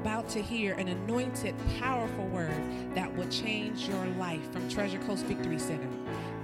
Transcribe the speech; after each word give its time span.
about 0.00 0.28
to 0.28 0.40
hear 0.40 0.74
an 0.74 0.86
anointed, 0.86 1.56
powerful 1.80 2.24
word 2.28 2.62
that 2.94 3.12
will 3.16 3.28
change 3.28 3.88
your 3.88 4.06
life 4.16 4.52
from 4.52 4.68
Treasure 4.68 4.98
Coast 5.00 5.24
Victory 5.26 5.58
Center. 5.58 5.88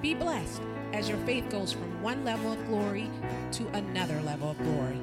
Be 0.02 0.12
blessed 0.12 0.60
as 0.92 1.08
your 1.08 1.18
faith 1.18 1.48
goes 1.50 1.70
from 1.70 2.02
one 2.02 2.24
level 2.24 2.52
of 2.52 2.66
glory 2.66 3.08
to 3.52 3.68
another 3.68 4.20
level 4.22 4.50
of 4.50 4.58
glory. 4.58 4.98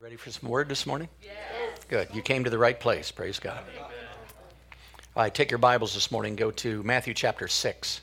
Ready 0.00 0.16
for 0.16 0.30
some 0.30 0.48
word 0.48 0.70
this 0.70 0.86
morning? 0.86 1.08
Yes. 1.22 1.84
Good. 1.88 2.08
You 2.14 2.22
came 2.22 2.44
to 2.44 2.50
the 2.50 2.58
right 2.58 2.80
place. 2.80 3.10
Praise 3.10 3.38
God. 3.38 3.62
All 5.16 5.24
right, 5.24 5.34
take 5.34 5.50
your 5.50 5.58
Bibles 5.58 5.92
this 5.92 6.12
morning. 6.12 6.36
Go 6.36 6.52
to 6.52 6.84
Matthew 6.84 7.14
chapter 7.14 7.48
6. 7.48 8.00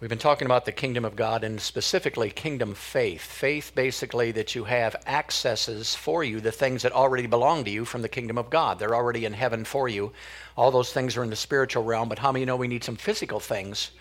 We've 0.00 0.10
been 0.10 0.18
talking 0.18 0.46
about 0.46 0.64
the 0.64 0.72
kingdom 0.72 1.04
of 1.04 1.14
God 1.14 1.44
and 1.44 1.60
specifically 1.60 2.30
kingdom 2.30 2.74
faith. 2.74 3.20
Faith, 3.20 3.70
basically, 3.76 4.32
that 4.32 4.56
you 4.56 4.64
have 4.64 4.96
accesses 5.06 5.94
for 5.94 6.24
you, 6.24 6.40
the 6.40 6.50
things 6.50 6.82
that 6.82 6.90
already 6.90 7.28
belong 7.28 7.62
to 7.62 7.70
you 7.70 7.84
from 7.84 8.02
the 8.02 8.08
kingdom 8.08 8.36
of 8.36 8.50
God. 8.50 8.80
They're 8.80 8.96
already 8.96 9.24
in 9.24 9.34
heaven 9.34 9.64
for 9.64 9.88
you. 9.88 10.12
All 10.56 10.72
those 10.72 10.92
things 10.92 11.16
are 11.16 11.22
in 11.22 11.30
the 11.30 11.36
spiritual 11.36 11.84
realm, 11.84 12.08
but 12.08 12.18
how 12.18 12.32
many 12.32 12.44
know 12.44 12.56
we 12.56 12.66
need 12.66 12.82
some 12.82 12.96
physical 12.96 13.38
things 13.38 13.92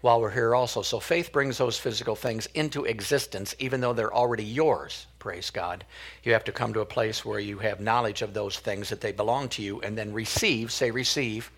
while 0.00 0.20
we're 0.20 0.30
here 0.30 0.54
also? 0.54 0.82
So 0.82 1.00
faith 1.00 1.32
brings 1.32 1.58
those 1.58 1.78
physical 1.78 2.14
things 2.14 2.46
into 2.54 2.84
existence, 2.84 3.54
even 3.58 3.80
though 3.80 3.92
they're 3.92 4.14
already 4.14 4.44
yours. 4.44 5.06
Praise 5.18 5.50
God. 5.50 5.84
You 6.22 6.32
have 6.32 6.44
to 6.44 6.52
come 6.52 6.72
to 6.74 6.80
a 6.80 6.86
place 6.86 7.24
where 7.24 7.40
you 7.40 7.58
have 7.58 7.80
knowledge 7.80 8.22
of 8.22 8.34
those 8.34 8.58
things 8.58 8.88
that 8.88 9.00
they 9.00 9.12
belong 9.12 9.48
to 9.50 9.62
you 9.62 9.80
and 9.80 9.96
then 9.96 10.12
receive, 10.12 10.70
say 10.72 10.90
receive. 10.90 11.50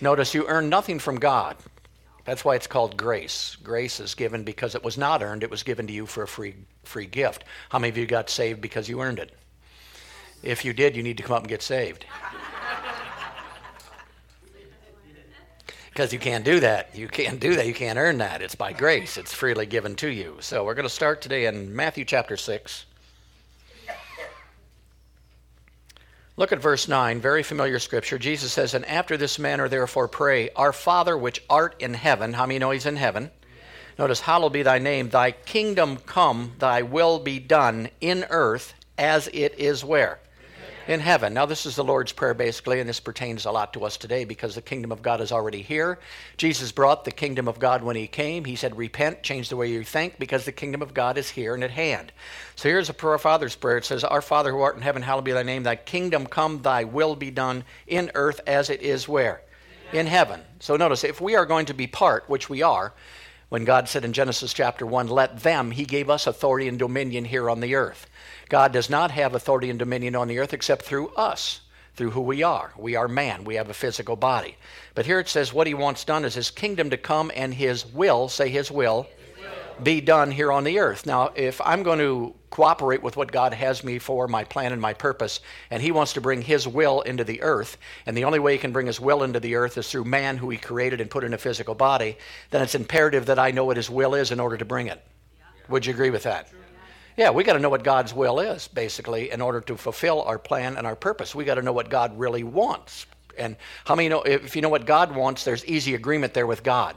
Notice 0.00 0.34
you 0.34 0.46
earn 0.46 0.68
nothing 0.68 0.98
from 0.98 1.18
God. 1.18 1.56
That's 2.24 2.44
why 2.44 2.54
it's 2.54 2.66
called 2.66 2.96
grace. 2.96 3.56
Grace 3.62 3.98
is 4.00 4.14
given 4.14 4.44
because 4.44 4.74
it 4.74 4.84
was 4.84 4.98
not 4.98 5.22
earned, 5.22 5.42
it 5.42 5.50
was 5.50 5.62
given 5.62 5.86
to 5.86 5.92
you 5.92 6.06
for 6.06 6.22
a 6.22 6.28
free, 6.28 6.54
free 6.84 7.06
gift. 7.06 7.44
How 7.70 7.78
many 7.78 7.88
of 7.88 7.98
you 7.98 8.06
got 8.06 8.30
saved 8.30 8.60
because 8.60 8.88
you 8.88 9.00
earned 9.00 9.18
it? 9.18 9.34
If 10.42 10.64
you 10.64 10.72
did, 10.72 10.96
you 10.96 11.02
need 11.02 11.16
to 11.18 11.22
come 11.22 11.36
up 11.36 11.42
and 11.42 11.48
get 11.48 11.62
saved. 11.62 12.06
Because 15.90 16.12
you 16.12 16.18
can't 16.18 16.44
do 16.44 16.60
that. 16.60 16.94
You 16.94 17.08
can't 17.08 17.40
do 17.40 17.56
that. 17.56 17.66
You 17.66 17.74
can't 17.74 17.98
earn 17.98 18.18
that. 18.18 18.42
It's 18.42 18.54
by 18.54 18.72
grace, 18.72 19.16
it's 19.16 19.34
freely 19.34 19.66
given 19.66 19.96
to 19.96 20.08
you. 20.08 20.36
So 20.40 20.64
we're 20.64 20.74
going 20.74 20.84
to 20.84 20.88
start 20.88 21.20
today 21.20 21.46
in 21.46 21.74
Matthew 21.74 22.04
chapter 22.04 22.36
6. 22.36 22.86
Look 26.36 26.52
at 26.52 26.62
verse 26.62 26.88
9, 26.88 27.20
very 27.20 27.42
familiar 27.42 27.78
scripture. 27.78 28.18
Jesus 28.18 28.50
says, 28.50 28.72
And 28.72 28.86
after 28.86 29.18
this 29.18 29.38
manner, 29.38 29.68
therefore, 29.68 30.08
pray, 30.08 30.48
Our 30.56 30.72
Father 30.72 31.18
which 31.18 31.42
art 31.50 31.76
in 31.80 31.92
heaven. 31.92 32.32
How 32.32 32.46
many 32.46 32.58
know 32.58 32.70
he's 32.70 32.86
in 32.86 32.96
heaven? 32.96 33.30
Notice, 33.98 34.20
Hallowed 34.20 34.54
be 34.54 34.62
thy 34.62 34.78
name. 34.78 35.10
Thy 35.10 35.32
kingdom 35.32 35.98
come, 35.98 36.52
thy 36.58 36.80
will 36.80 37.18
be 37.18 37.40
done 37.40 37.90
in 38.00 38.24
earth 38.30 38.72
as 38.96 39.28
it 39.34 39.58
is 39.58 39.84
where? 39.84 40.18
In 40.90 40.98
heaven. 40.98 41.32
Now, 41.32 41.46
this 41.46 41.66
is 41.66 41.76
the 41.76 41.84
Lord's 41.84 42.10
Prayer 42.10 42.34
basically, 42.34 42.80
and 42.80 42.88
this 42.88 42.98
pertains 42.98 43.44
a 43.44 43.52
lot 43.52 43.72
to 43.74 43.84
us 43.84 43.96
today 43.96 44.24
because 44.24 44.56
the 44.56 44.60
kingdom 44.60 44.90
of 44.90 45.02
God 45.02 45.20
is 45.20 45.30
already 45.30 45.62
here. 45.62 46.00
Jesus 46.36 46.72
brought 46.72 47.04
the 47.04 47.12
kingdom 47.12 47.46
of 47.46 47.60
God 47.60 47.84
when 47.84 47.94
he 47.94 48.08
came. 48.08 48.44
He 48.44 48.56
said, 48.56 48.76
Repent, 48.76 49.22
change 49.22 49.48
the 49.48 49.56
way 49.56 49.70
you 49.70 49.84
think, 49.84 50.18
because 50.18 50.44
the 50.44 50.52
kingdom 50.52 50.82
of 50.82 50.92
God 50.92 51.16
is 51.16 51.30
here 51.30 51.54
and 51.54 51.62
at 51.62 51.70
hand. 51.70 52.10
So 52.56 52.68
here's 52.68 52.90
a 52.90 52.94
prayer, 52.94 53.18
Father's 53.18 53.54
Prayer. 53.54 53.78
It 53.78 53.84
says, 53.84 54.02
Our 54.02 54.20
Father 54.20 54.50
who 54.50 54.62
art 54.62 54.74
in 54.74 54.82
heaven, 54.82 55.02
hallowed 55.02 55.24
be 55.24 55.30
thy 55.30 55.44
name. 55.44 55.62
Thy 55.62 55.76
kingdom 55.76 56.26
come, 56.26 56.60
thy 56.60 56.82
will 56.82 57.14
be 57.14 57.30
done 57.30 57.62
in 57.86 58.10
earth 58.16 58.40
as 58.48 58.68
it 58.68 58.82
is 58.82 59.08
where? 59.08 59.42
In 59.92 60.06
heaven. 60.06 60.40
So 60.58 60.74
notice, 60.74 61.04
if 61.04 61.20
we 61.20 61.36
are 61.36 61.46
going 61.46 61.66
to 61.66 61.74
be 61.74 61.86
part, 61.86 62.28
which 62.28 62.50
we 62.50 62.62
are, 62.62 62.94
when 63.48 63.64
God 63.64 63.88
said 63.88 64.04
in 64.04 64.12
Genesis 64.12 64.52
chapter 64.52 64.86
1, 64.86 65.06
let 65.06 65.40
them, 65.40 65.70
he 65.70 65.84
gave 65.84 66.10
us 66.10 66.26
authority 66.26 66.66
and 66.66 66.78
dominion 66.78 67.24
here 67.24 67.48
on 67.48 67.60
the 67.60 67.76
earth. 67.76 68.08
God 68.50 68.72
does 68.72 68.90
not 68.90 69.12
have 69.12 69.34
authority 69.34 69.70
and 69.70 69.78
dominion 69.78 70.14
on 70.14 70.28
the 70.28 70.38
earth 70.38 70.52
except 70.52 70.82
through 70.82 71.08
us, 71.10 71.60
through 71.94 72.10
who 72.10 72.20
we 72.20 72.42
are. 72.42 72.72
We 72.76 72.96
are 72.96 73.08
man, 73.08 73.44
we 73.44 73.54
have 73.54 73.70
a 73.70 73.74
physical 73.74 74.16
body. 74.16 74.56
But 74.94 75.06
here 75.06 75.20
it 75.20 75.28
says 75.28 75.54
what 75.54 75.66
he 75.66 75.72
wants 75.72 76.04
done 76.04 76.26
is 76.26 76.34
his 76.34 76.50
kingdom 76.50 76.90
to 76.90 76.98
come 76.98 77.30
and 77.34 77.54
his 77.54 77.86
will, 77.86 78.28
say 78.28 78.50
his 78.50 78.70
will, 78.70 79.06
be 79.82 80.00
done 80.00 80.30
here 80.30 80.52
on 80.52 80.64
the 80.64 80.78
earth. 80.78 81.06
Now, 81.06 81.30
if 81.34 81.60
I'm 81.64 81.82
going 81.82 82.00
to 82.00 82.34
cooperate 82.50 83.02
with 83.02 83.16
what 83.16 83.32
God 83.32 83.54
has 83.54 83.82
me 83.82 83.98
for, 83.98 84.28
my 84.28 84.44
plan 84.44 84.72
and 84.72 84.82
my 84.82 84.92
purpose, 84.92 85.40
and 85.70 85.82
He 85.82 85.92
wants 85.92 86.12
to 86.14 86.20
bring 86.20 86.42
His 86.42 86.68
will 86.68 87.00
into 87.02 87.24
the 87.24 87.40
earth, 87.42 87.78
and 88.04 88.16
the 88.16 88.24
only 88.24 88.38
way 88.38 88.52
He 88.52 88.58
can 88.58 88.72
bring 88.72 88.86
His 88.86 89.00
will 89.00 89.22
into 89.22 89.40
the 89.40 89.54
earth 89.54 89.78
is 89.78 89.90
through 89.90 90.04
man 90.04 90.36
who 90.36 90.50
He 90.50 90.58
created 90.58 91.00
and 91.00 91.10
put 91.10 91.24
in 91.24 91.32
a 91.32 91.38
physical 91.38 91.74
body, 91.74 92.18
then 92.50 92.62
it's 92.62 92.74
imperative 92.74 93.26
that 93.26 93.38
I 93.38 93.52
know 93.52 93.64
what 93.64 93.76
His 93.76 93.88
will 93.88 94.14
is 94.14 94.30
in 94.30 94.40
order 94.40 94.56
to 94.56 94.64
bring 94.64 94.88
it. 94.88 95.02
Would 95.68 95.86
you 95.86 95.94
agree 95.94 96.10
with 96.10 96.24
that? 96.24 96.50
Yeah, 97.20 97.28
we 97.28 97.44
got 97.44 97.52
to 97.52 97.58
know 97.58 97.68
what 97.68 97.84
God's 97.84 98.14
will 98.14 98.40
is, 98.40 98.66
basically, 98.66 99.30
in 99.30 99.42
order 99.42 99.60
to 99.60 99.76
fulfill 99.76 100.22
our 100.22 100.38
plan 100.38 100.78
and 100.78 100.86
our 100.86 100.96
purpose. 100.96 101.34
We 101.34 101.44
got 101.44 101.56
to 101.56 101.62
know 101.62 101.74
what 101.74 101.90
God 101.90 102.18
really 102.18 102.44
wants. 102.44 103.04
And 103.36 103.56
how 103.84 103.94
many 103.94 104.08
know, 104.08 104.22
if 104.22 104.56
you 104.56 104.62
know 104.62 104.70
what 104.70 104.86
God 104.86 105.14
wants, 105.14 105.44
there's 105.44 105.62
easy 105.66 105.94
agreement 105.94 106.32
there 106.32 106.46
with 106.46 106.62
God. 106.62 106.96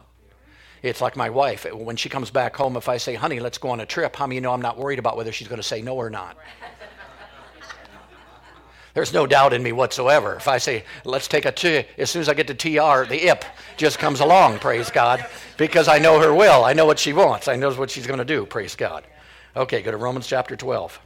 It's 0.82 1.02
like 1.02 1.18
my 1.18 1.30
wife. 1.30 1.66
When 1.74 1.98
she 1.98 2.08
comes 2.08 2.32
back 2.32 2.56
home, 2.56 2.78
if 2.78 2.88
I 2.88 2.96
say, 2.96 3.16
honey, 3.16 3.42
let's 3.42 3.58
go 3.58 3.72
on 3.72 3.82
a 3.82 3.86
trip, 3.86 4.16
how 4.16 4.26
many 4.26 4.40
know 4.40 4.54
I'm 4.54 4.62
not 4.62 4.78
worried 4.78 4.98
about 4.98 5.18
whether 5.18 5.34
she's 5.34 5.50
going 5.50 5.60
to 5.60 5.62
say 5.62 5.82
no 5.82 5.98
or 5.98 6.10
not? 6.10 6.38
There's 8.94 9.12
no 9.12 9.28
doubt 9.28 9.52
in 9.52 9.62
me 9.62 9.74
whatsoever. 9.74 10.36
If 10.36 10.48
I 10.48 10.58
say, 10.58 10.86
let's 11.04 11.28
take 11.28 11.44
a 11.44 11.52
T, 11.52 11.84
as 11.98 12.10
soon 12.10 12.22
as 12.22 12.30
I 12.30 12.34
get 12.34 12.48
to 12.48 12.54
TR, 12.54 13.10
the 13.10 13.28
IP 13.28 13.44
just 13.76 14.00
comes 14.00 14.22
along, 14.22 14.60
praise 14.60 14.90
God, 14.90 15.26
because 15.58 15.90
I 15.90 16.00
know 16.00 16.18
her 16.22 16.34
will. 16.34 16.64
I 16.64 16.72
know 16.72 16.86
what 16.86 17.00
she 17.00 17.12
wants. 17.12 17.50
I 17.50 17.58
know 17.58 17.74
what 17.74 17.92
she's 17.92 18.08
going 18.08 18.20
to 18.20 18.26
do, 18.26 18.46
praise 18.46 18.74
God. 18.74 19.04
Okay, 19.56 19.84
go 19.84 19.92
to 19.92 19.98
Romans 19.98 20.26
chapter 20.26 20.56
12. 20.56 21.00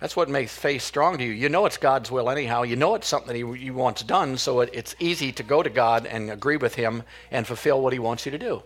That's 0.00 0.16
what 0.16 0.28
makes 0.28 0.56
faith 0.56 0.82
strong 0.82 1.18
to 1.18 1.24
you. 1.24 1.30
You 1.30 1.48
know 1.48 1.66
it's 1.66 1.76
God's 1.76 2.10
will 2.10 2.28
anyhow. 2.28 2.62
You 2.62 2.74
know 2.74 2.96
it's 2.96 3.06
something 3.06 3.34
He, 3.34 3.58
he 3.58 3.70
wants 3.70 4.02
done, 4.02 4.36
so 4.36 4.60
it, 4.60 4.70
it's 4.72 4.96
easy 4.98 5.30
to 5.32 5.42
go 5.44 5.62
to 5.62 5.70
God 5.70 6.04
and 6.04 6.30
agree 6.30 6.56
with 6.56 6.74
Him 6.74 7.04
and 7.30 7.46
fulfill 7.46 7.80
what 7.80 7.92
He 7.92 8.00
wants 8.00 8.26
you 8.26 8.32
to 8.32 8.38
do. 8.38 8.62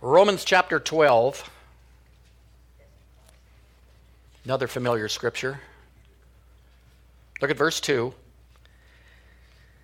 Romans 0.00 0.44
chapter 0.44 0.80
12. 0.80 1.50
Another 4.46 4.66
familiar 4.66 5.08
scripture. 5.08 5.60
Look 7.42 7.50
at 7.50 7.56
verse 7.58 7.80
2. 7.80 8.14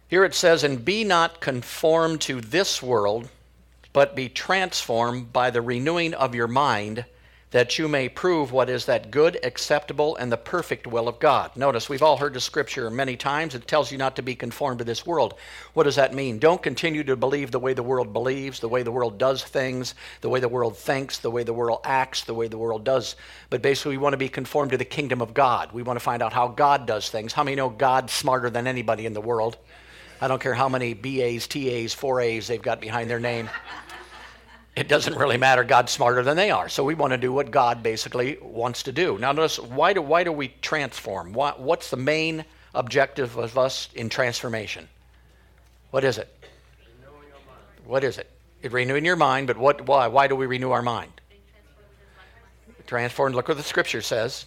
Here 0.08 0.24
it 0.24 0.34
says, 0.34 0.64
And 0.64 0.84
be 0.84 1.04
not 1.04 1.40
conformed 1.40 2.22
to 2.22 2.40
this 2.40 2.82
world 2.82 3.28
but 3.92 4.16
be 4.16 4.28
transformed 4.28 5.32
by 5.32 5.50
the 5.50 5.62
renewing 5.62 6.14
of 6.14 6.34
your 6.34 6.48
mind, 6.48 7.04
that 7.50 7.78
you 7.78 7.88
may 7.88 8.08
prove 8.08 8.52
what 8.52 8.70
is 8.70 8.86
that 8.86 9.10
good, 9.10 9.36
acceptable, 9.42 10.14
and 10.14 10.30
the 10.30 10.36
perfect 10.36 10.86
will 10.86 11.08
of 11.08 11.18
God. 11.18 11.56
Notice, 11.56 11.88
we've 11.88 12.02
all 12.02 12.16
heard 12.16 12.32
the 12.32 12.40
scripture 12.40 12.88
many 12.90 13.16
times. 13.16 13.56
It 13.56 13.66
tells 13.66 13.90
you 13.90 13.98
not 13.98 14.14
to 14.16 14.22
be 14.22 14.36
conformed 14.36 14.78
to 14.78 14.84
this 14.84 15.04
world. 15.04 15.34
What 15.74 15.82
does 15.82 15.96
that 15.96 16.14
mean? 16.14 16.38
Don't 16.38 16.62
continue 16.62 17.02
to 17.02 17.16
believe 17.16 17.50
the 17.50 17.58
way 17.58 17.72
the 17.72 17.82
world 17.82 18.12
believes, 18.12 18.60
the 18.60 18.68
way 18.68 18.84
the 18.84 18.92
world 18.92 19.18
does 19.18 19.42
things, 19.42 19.96
the 20.20 20.28
way 20.28 20.38
the 20.38 20.48
world 20.48 20.76
thinks, 20.76 21.18
the 21.18 21.30
way 21.30 21.42
the 21.42 21.52
world 21.52 21.80
acts, 21.82 22.22
the 22.22 22.34
way 22.34 22.46
the 22.46 22.56
world 22.56 22.84
does. 22.84 23.16
But 23.50 23.62
basically, 23.62 23.96
we 23.96 24.02
want 24.02 24.12
to 24.12 24.18
be 24.18 24.28
conformed 24.28 24.70
to 24.70 24.78
the 24.78 24.84
kingdom 24.84 25.20
of 25.20 25.34
God. 25.34 25.72
We 25.72 25.82
want 25.82 25.98
to 25.98 26.04
find 26.04 26.22
out 26.22 26.32
how 26.32 26.46
God 26.46 26.86
does 26.86 27.08
things. 27.08 27.32
How 27.32 27.42
many 27.42 27.56
know 27.56 27.68
God's 27.68 28.12
smarter 28.12 28.48
than 28.48 28.68
anybody 28.68 29.06
in 29.06 29.12
the 29.12 29.20
world? 29.20 29.56
I 30.20 30.28
don't 30.28 30.40
care 30.40 30.54
how 30.54 30.68
many 30.68 30.92
BAs, 30.92 31.46
TAs, 31.46 31.94
4As 31.94 32.46
they've 32.46 32.60
got 32.60 32.80
behind 32.80 33.08
their 33.08 33.20
name. 33.20 33.48
It 34.76 34.86
doesn't 34.86 35.16
really 35.16 35.36
matter. 35.36 35.64
God's 35.64 35.92
smarter 35.92 36.22
than 36.22 36.36
they 36.36 36.50
are. 36.50 36.68
So 36.68 36.84
we 36.84 36.94
want 36.94 37.12
to 37.12 37.18
do 37.18 37.32
what 37.32 37.50
God 37.50 37.82
basically 37.82 38.38
wants 38.40 38.82
to 38.84 38.92
do. 38.92 39.18
Now, 39.18 39.32
notice 39.32 39.58
why 39.58 39.92
do, 39.92 40.02
why 40.02 40.24
do 40.24 40.32
we 40.32 40.48
transform? 40.62 41.32
Why, 41.32 41.52
what's 41.56 41.90
the 41.90 41.96
main 41.96 42.44
objective 42.74 43.36
of 43.36 43.58
us 43.58 43.88
in 43.94 44.08
transformation? 44.08 44.88
What 45.90 46.04
is 46.04 46.18
it? 46.18 46.28
What 47.84 48.04
is 48.04 48.18
it? 48.18 48.30
It 48.62 48.72
renewing 48.72 49.04
your 49.04 49.16
mind, 49.16 49.46
but 49.46 49.56
what, 49.56 49.86
why? 49.86 50.06
Why 50.06 50.28
do 50.28 50.36
we 50.36 50.46
renew 50.46 50.70
our 50.70 50.82
mind? 50.82 51.12
Transformed. 52.86 53.34
Look 53.34 53.48
what 53.48 53.56
the 53.56 53.62
scripture 53.62 54.02
says. 54.02 54.46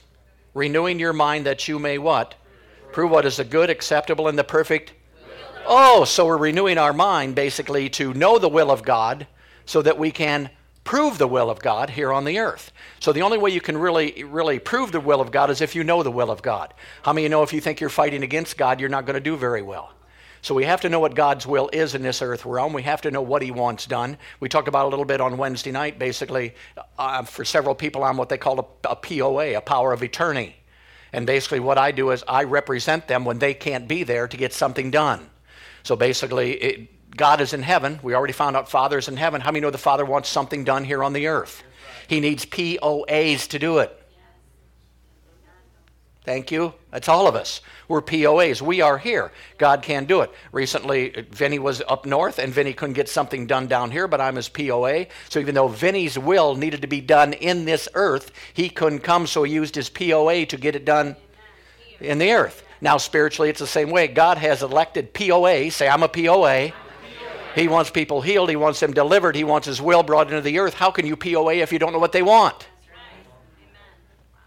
Renewing 0.53 0.99
your 0.99 1.13
mind 1.13 1.45
that 1.45 1.67
you 1.67 1.79
may 1.79 1.97
what? 1.97 2.35
Prove 2.91 3.09
what 3.11 3.25
is 3.25 3.37
the 3.37 3.43
good, 3.43 3.69
acceptable, 3.69 4.27
and 4.27 4.37
the 4.37 4.43
perfect 4.43 4.93
Oh, 5.65 6.03
so 6.03 6.25
we're 6.25 6.37
renewing 6.37 6.77
our 6.77 6.93
mind 6.93 7.35
basically 7.35 7.89
to 7.91 8.13
know 8.13 8.37
the 8.37 8.49
will 8.49 8.69
of 8.69 8.83
God 8.83 9.27
so 9.65 9.81
that 9.81 9.97
we 9.97 10.11
can 10.11 10.49
prove 10.83 11.17
the 11.17 11.27
will 11.27 11.49
of 11.49 11.59
God 11.59 11.89
here 11.89 12.11
on 12.11 12.25
the 12.25 12.39
earth. 12.39 12.73
So 12.99 13.13
the 13.13 13.21
only 13.21 13.37
way 13.37 13.51
you 13.51 13.61
can 13.61 13.77
really 13.77 14.23
really 14.25 14.59
prove 14.59 14.91
the 14.91 14.99
will 14.99 15.21
of 15.21 15.31
God 15.31 15.49
is 15.49 15.61
if 15.61 15.73
you 15.73 15.83
know 15.83 16.03
the 16.03 16.11
will 16.11 16.29
of 16.29 16.41
God. 16.41 16.73
How 17.03 17.13
many 17.13 17.25
of 17.25 17.29
you 17.29 17.29
know 17.29 17.43
if 17.43 17.53
you 17.53 17.61
think 17.61 17.79
you're 17.79 17.89
fighting 17.89 18.23
against 18.23 18.57
God, 18.57 18.79
you're 18.79 18.89
not 18.89 19.05
going 19.05 19.15
to 19.15 19.21
do 19.21 19.37
very 19.37 19.61
well. 19.61 19.93
So 20.41 20.53
we 20.53 20.65
have 20.65 20.81
to 20.81 20.89
know 20.89 20.99
what 20.99 21.15
God's 21.15 21.47
will 21.47 21.69
is 21.71 21.95
in 21.95 22.01
this 22.01 22.21
earth 22.21 22.45
realm. 22.45 22.73
We 22.73 22.83
have 22.83 22.99
to 23.03 23.11
know 23.11 23.21
what 23.21 23.41
He 23.41 23.51
wants 23.51 23.85
done. 23.85 24.17
We 24.41 24.49
talked 24.49 24.67
about 24.67 24.85
a 24.85 24.89
little 24.89 25.05
bit 25.05 25.21
on 25.21 25.37
Wednesday 25.37 25.71
night, 25.71 25.97
basically, 25.97 26.53
uh, 26.99 27.23
for 27.23 27.45
several 27.45 27.73
people 27.73 28.03
on 28.03 28.17
what 28.17 28.27
they 28.27 28.37
call 28.37 28.59
a, 28.59 28.89
a 28.89 28.95
POA, 28.97 29.57
a 29.57 29.61
power 29.61 29.93
of 29.93 30.01
attorney. 30.01 30.57
And 31.13 31.25
basically, 31.25 31.61
what 31.61 31.77
I 31.77 31.93
do 31.93 32.11
is 32.11 32.25
I 32.27 32.43
represent 32.43 33.07
them 33.07 33.23
when 33.23 33.39
they 33.39 33.53
can't 33.53 33.87
be 33.87 34.03
there 34.03 34.27
to 34.27 34.35
get 34.35 34.51
something 34.51 34.91
done. 34.91 35.29
So 35.83 35.95
basically, 35.95 36.51
it, 36.53 37.15
God 37.15 37.41
is 37.41 37.53
in 37.53 37.61
heaven. 37.61 37.99
We 38.01 38.15
already 38.15 38.33
found 38.33 38.55
out 38.55 38.69
Father 38.69 38.97
is 38.97 39.07
in 39.07 39.17
heaven. 39.17 39.41
How 39.41 39.51
many 39.51 39.61
know 39.61 39.69
the 39.69 39.77
Father 39.77 40.05
wants 40.05 40.29
something 40.29 40.63
done 40.63 40.83
here 40.83 41.03
on 41.03 41.13
the 41.13 41.27
earth? 41.27 41.63
He 42.07 42.19
needs 42.19 42.45
POAs 42.45 43.47
to 43.49 43.59
do 43.59 43.79
it. 43.79 43.99
Thank 46.25 46.51
you. 46.51 46.73
That's 46.89 47.09
all 47.09 47.27
of 47.27 47.35
us. 47.35 47.59
We're 47.89 48.01
POAs. 48.01 48.61
We 48.61 48.79
are 48.79 48.97
here. 48.97 49.33
God 49.57 49.81
can 49.81 50.05
do 50.05 50.21
it. 50.21 50.31
Recently, 50.53 51.09
Vinny 51.31 51.59
was 51.59 51.81
up 51.89 52.05
north 52.05 52.39
and 52.39 52.53
Vinny 52.53 52.71
couldn't 52.71 52.93
get 52.93 53.09
something 53.09 53.45
done 53.45 53.67
down 53.67 53.91
here, 53.91 54.07
but 54.07 54.21
I'm 54.21 54.37
his 54.37 54.47
POA. 54.47 55.07
So 55.27 55.39
even 55.41 55.53
though 55.53 55.67
Vinny's 55.67 56.17
will 56.17 56.55
needed 56.55 56.81
to 56.81 56.87
be 56.87 57.01
done 57.01 57.33
in 57.33 57.65
this 57.65 57.89
earth, 57.93 58.31
he 58.53 58.69
couldn't 58.69 58.99
come, 58.99 59.27
so 59.27 59.43
he 59.43 59.53
used 59.53 59.75
his 59.75 59.89
POA 59.89 60.45
to 60.45 60.55
get 60.55 60.77
it 60.77 60.85
done 60.85 61.17
in 61.99 62.19
the 62.19 62.31
earth. 62.31 62.62
Now, 62.83 62.97
spiritually, 62.97 63.49
it's 63.49 63.61
the 63.61 63.65
same 63.65 63.91
way. 63.91 64.09
God 64.09 64.37
has 64.37 64.61
elected 64.61 65.13
POA. 65.13 65.71
Say, 65.71 65.87
I'm 65.87 66.03
a 66.03 66.09
POA. 66.09 66.73
He 67.55 67.69
wants 67.69 67.89
people 67.89 68.21
healed. 68.21 68.49
He 68.49 68.57
wants 68.57 68.81
them 68.81 68.93
delivered. 68.93 69.37
He 69.37 69.45
wants 69.45 69.67
his 69.67 69.81
will 69.81 70.03
brought 70.03 70.27
into 70.27 70.41
the 70.41 70.59
earth. 70.59 70.73
How 70.73 70.91
can 70.91 71.05
you 71.05 71.15
POA 71.15 71.53
if 71.53 71.71
you 71.71 71.79
don't 71.79 71.93
know 71.93 71.99
what 71.99 72.11
they 72.11 72.21
want? 72.21 72.67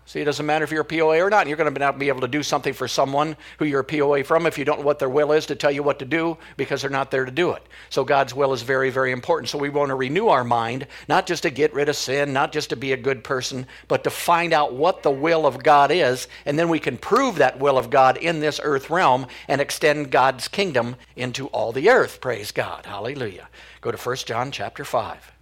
See, 0.08 0.20
it 0.20 0.24
doesn't 0.24 0.46
matter 0.46 0.62
if 0.64 0.70
you're 0.70 0.82
a 0.82 0.84
POA 0.84 1.20
or 1.20 1.28
not. 1.30 1.48
You're 1.48 1.56
going 1.56 1.72
to 1.72 1.80
not 1.80 1.98
be 1.98 2.06
able 2.06 2.20
to 2.20 2.28
do 2.28 2.44
something 2.44 2.72
for 2.72 2.86
someone 2.86 3.36
who 3.58 3.64
you're 3.64 3.80
a 3.80 3.84
POA 3.84 4.22
from 4.22 4.46
if 4.46 4.56
you 4.56 4.64
don't 4.64 4.78
know 4.78 4.86
what 4.86 5.00
their 5.00 5.08
will 5.08 5.32
is 5.32 5.46
to 5.46 5.56
tell 5.56 5.72
you 5.72 5.82
what 5.82 5.98
to 5.98 6.04
do 6.04 6.38
because 6.56 6.80
they're 6.80 6.90
not 6.90 7.10
there 7.10 7.24
to 7.24 7.30
do 7.32 7.50
it. 7.50 7.66
So 7.90 8.04
God's 8.04 8.32
will 8.32 8.52
is 8.52 8.62
very, 8.62 8.88
very 8.90 9.10
important. 9.10 9.48
So 9.48 9.58
we 9.58 9.68
want 9.68 9.88
to 9.88 9.96
renew 9.96 10.28
our 10.28 10.44
mind, 10.44 10.86
not 11.08 11.26
just 11.26 11.42
to 11.42 11.50
get 11.50 11.74
rid 11.74 11.88
of 11.88 11.96
sin, 11.96 12.32
not 12.32 12.52
just 12.52 12.70
to 12.70 12.76
be 12.76 12.92
a 12.92 12.96
good 12.96 13.24
person, 13.24 13.66
but 13.88 14.04
to 14.04 14.10
find 14.10 14.52
out 14.52 14.74
what 14.74 15.02
the 15.02 15.10
will 15.10 15.44
of 15.44 15.64
God 15.64 15.90
is, 15.90 16.28
and 16.44 16.56
then 16.56 16.68
we 16.68 16.78
can 16.78 16.98
prove 16.98 17.36
that 17.36 17.58
will 17.58 17.76
of 17.76 17.90
God 17.90 18.16
in 18.16 18.38
this 18.38 18.60
earth 18.62 18.88
realm 18.90 19.26
and 19.48 19.60
extend 19.60 20.12
God's 20.12 20.46
kingdom 20.46 20.94
into 21.16 21.48
all 21.48 21.72
the 21.72 21.90
earth. 21.90 22.20
Praise 22.20 22.52
God. 22.52 22.86
Hallelujah. 22.86 23.48
Go 23.80 23.90
to 23.90 23.98
1 23.98 24.16
John 24.18 24.52
chapter 24.52 24.84
5. 24.84 25.35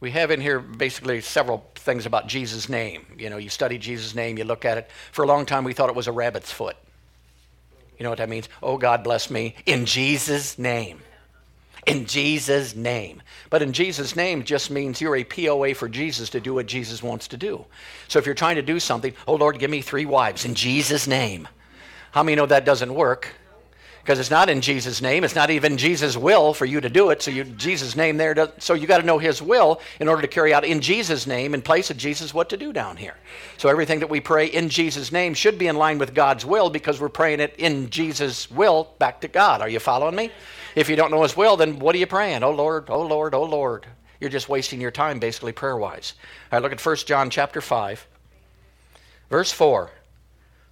We 0.00 0.10
have 0.12 0.30
in 0.30 0.40
here 0.40 0.60
basically 0.60 1.20
several 1.20 1.66
things 1.74 2.06
about 2.06 2.28
Jesus' 2.28 2.68
name. 2.68 3.06
You 3.18 3.30
know, 3.30 3.36
you 3.36 3.48
study 3.48 3.78
Jesus' 3.78 4.14
name, 4.14 4.38
you 4.38 4.44
look 4.44 4.64
at 4.64 4.78
it. 4.78 4.88
For 5.12 5.24
a 5.24 5.26
long 5.26 5.44
time, 5.44 5.64
we 5.64 5.72
thought 5.72 5.88
it 5.88 5.96
was 5.96 6.06
a 6.06 6.12
rabbit's 6.12 6.52
foot. 6.52 6.76
You 7.98 8.04
know 8.04 8.10
what 8.10 8.18
that 8.18 8.28
means? 8.28 8.48
Oh, 8.62 8.78
God 8.78 9.02
bless 9.02 9.28
me. 9.28 9.56
In 9.66 9.86
Jesus' 9.86 10.56
name. 10.56 11.00
In 11.86 12.06
Jesus' 12.06 12.76
name. 12.76 13.22
But 13.50 13.62
in 13.62 13.72
Jesus' 13.72 14.14
name 14.14 14.44
just 14.44 14.70
means 14.70 15.00
you're 15.00 15.16
a 15.16 15.24
POA 15.24 15.74
for 15.74 15.88
Jesus 15.88 16.30
to 16.30 16.40
do 16.40 16.54
what 16.54 16.66
Jesus 16.66 17.02
wants 17.02 17.26
to 17.28 17.36
do. 17.36 17.64
So 18.06 18.20
if 18.20 18.26
you're 18.26 18.36
trying 18.36 18.56
to 18.56 18.62
do 18.62 18.78
something, 18.78 19.14
oh, 19.26 19.34
Lord, 19.34 19.58
give 19.58 19.70
me 19.70 19.80
three 19.80 20.06
wives 20.06 20.44
in 20.44 20.54
Jesus' 20.54 21.08
name. 21.08 21.48
How 22.12 22.22
many 22.22 22.36
know 22.36 22.46
that 22.46 22.64
doesn't 22.64 22.94
work? 22.94 23.34
Because 24.08 24.20
it's 24.20 24.30
not 24.30 24.48
in 24.48 24.62
Jesus' 24.62 25.02
name. 25.02 25.22
It's 25.22 25.34
not 25.34 25.50
even 25.50 25.76
Jesus' 25.76 26.16
will 26.16 26.54
for 26.54 26.64
you 26.64 26.80
to 26.80 26.88
do 26.88 27.10
it. 27.10 27.20
So 27.20 27.30
you, 27.30 27.44
Jesus' 27.44 27.94
name 27.94 28.16
there. 28.16 28.32
Does, 28.32 28.48
so 28.56 28.72
you 28.72 28.86
got 28.86 29.00
to 29.00 29.06
know 29.06 29.18
His 29.18 29.42
will 29.42 29.82
in 30.00 30.08
order 30.08 30.22
to 30.22 30.28
carry 30.28 30.54
out 30.54 30.64
in 30.64 30.80
Jesus' 30.80 31.26
name, 31.26 31.52
in 31.52 31.60
place 31.60 31.90
of 31.90 31.98
Jesus, 31.98 32.32
what 32.32 32.48
to 32.48 32.56
do 32.56 32.72
down 32.72 32.96
here. 32.96 33.16
So 33.58 33.68
everything 33.68 33.98
that 34.00 34.08
we 34.08 34.20
pray 34.20 34.46
in 34.46 34.70
Jesus' 34.70 35.12
name 35.12 35.34
should 35.34 35.58
be 35.58 35.66
in 35.66 35.76
line 35.76 35.98
with 35.98 36.14
God's 36.14 36.46
will 36.46 36.70
because 36.70 36.98
we're 36.98 37.10
praying 37.10 37.40
it 37.40 37.54
in 37.58 37.90
Jesus' 37.90 38.50
will 38.50 38.94
back 38.98 39.20
to 39.20 39.28
God. 39.28 39.60
Are 39.60 39.68
you 39.68 39.78
following 39.78 40.16
me? 40.16 40.30
If 40.74 40.88
you 40.88 40.96
don't 40.96 41.10
know 41.10 41.22
His 41.22 41.36
will, 41.36 41.58
then 41.58 41.78
what 41.78 41.94
are 41.94 41.98
you 41.98 42.06
praying? 42.06 42.42
Oh 42.42 42.52
Lord, 42.52 42.88
oh 42.88 43.02
Lord, 43.02 43.34
oh 43.34 43.44
Lord. 43.44 43.84
You're 44.20 44.30
just 44.30 44.48
wasting 44.48 44.80
your 44.80 44.90
time, 44.90 45.18
basically 45.18 45.52
prayer-wise. 45.52 46.14
Right, 46.50 46.62
look 46.62 46.72
at 46.72 46.82
1 46.82 46.96
John 47.04 47.28
chapter 47.28 47.60
five, 47.60 48.06
verse 49.28 49.52
four. 49.52 49.90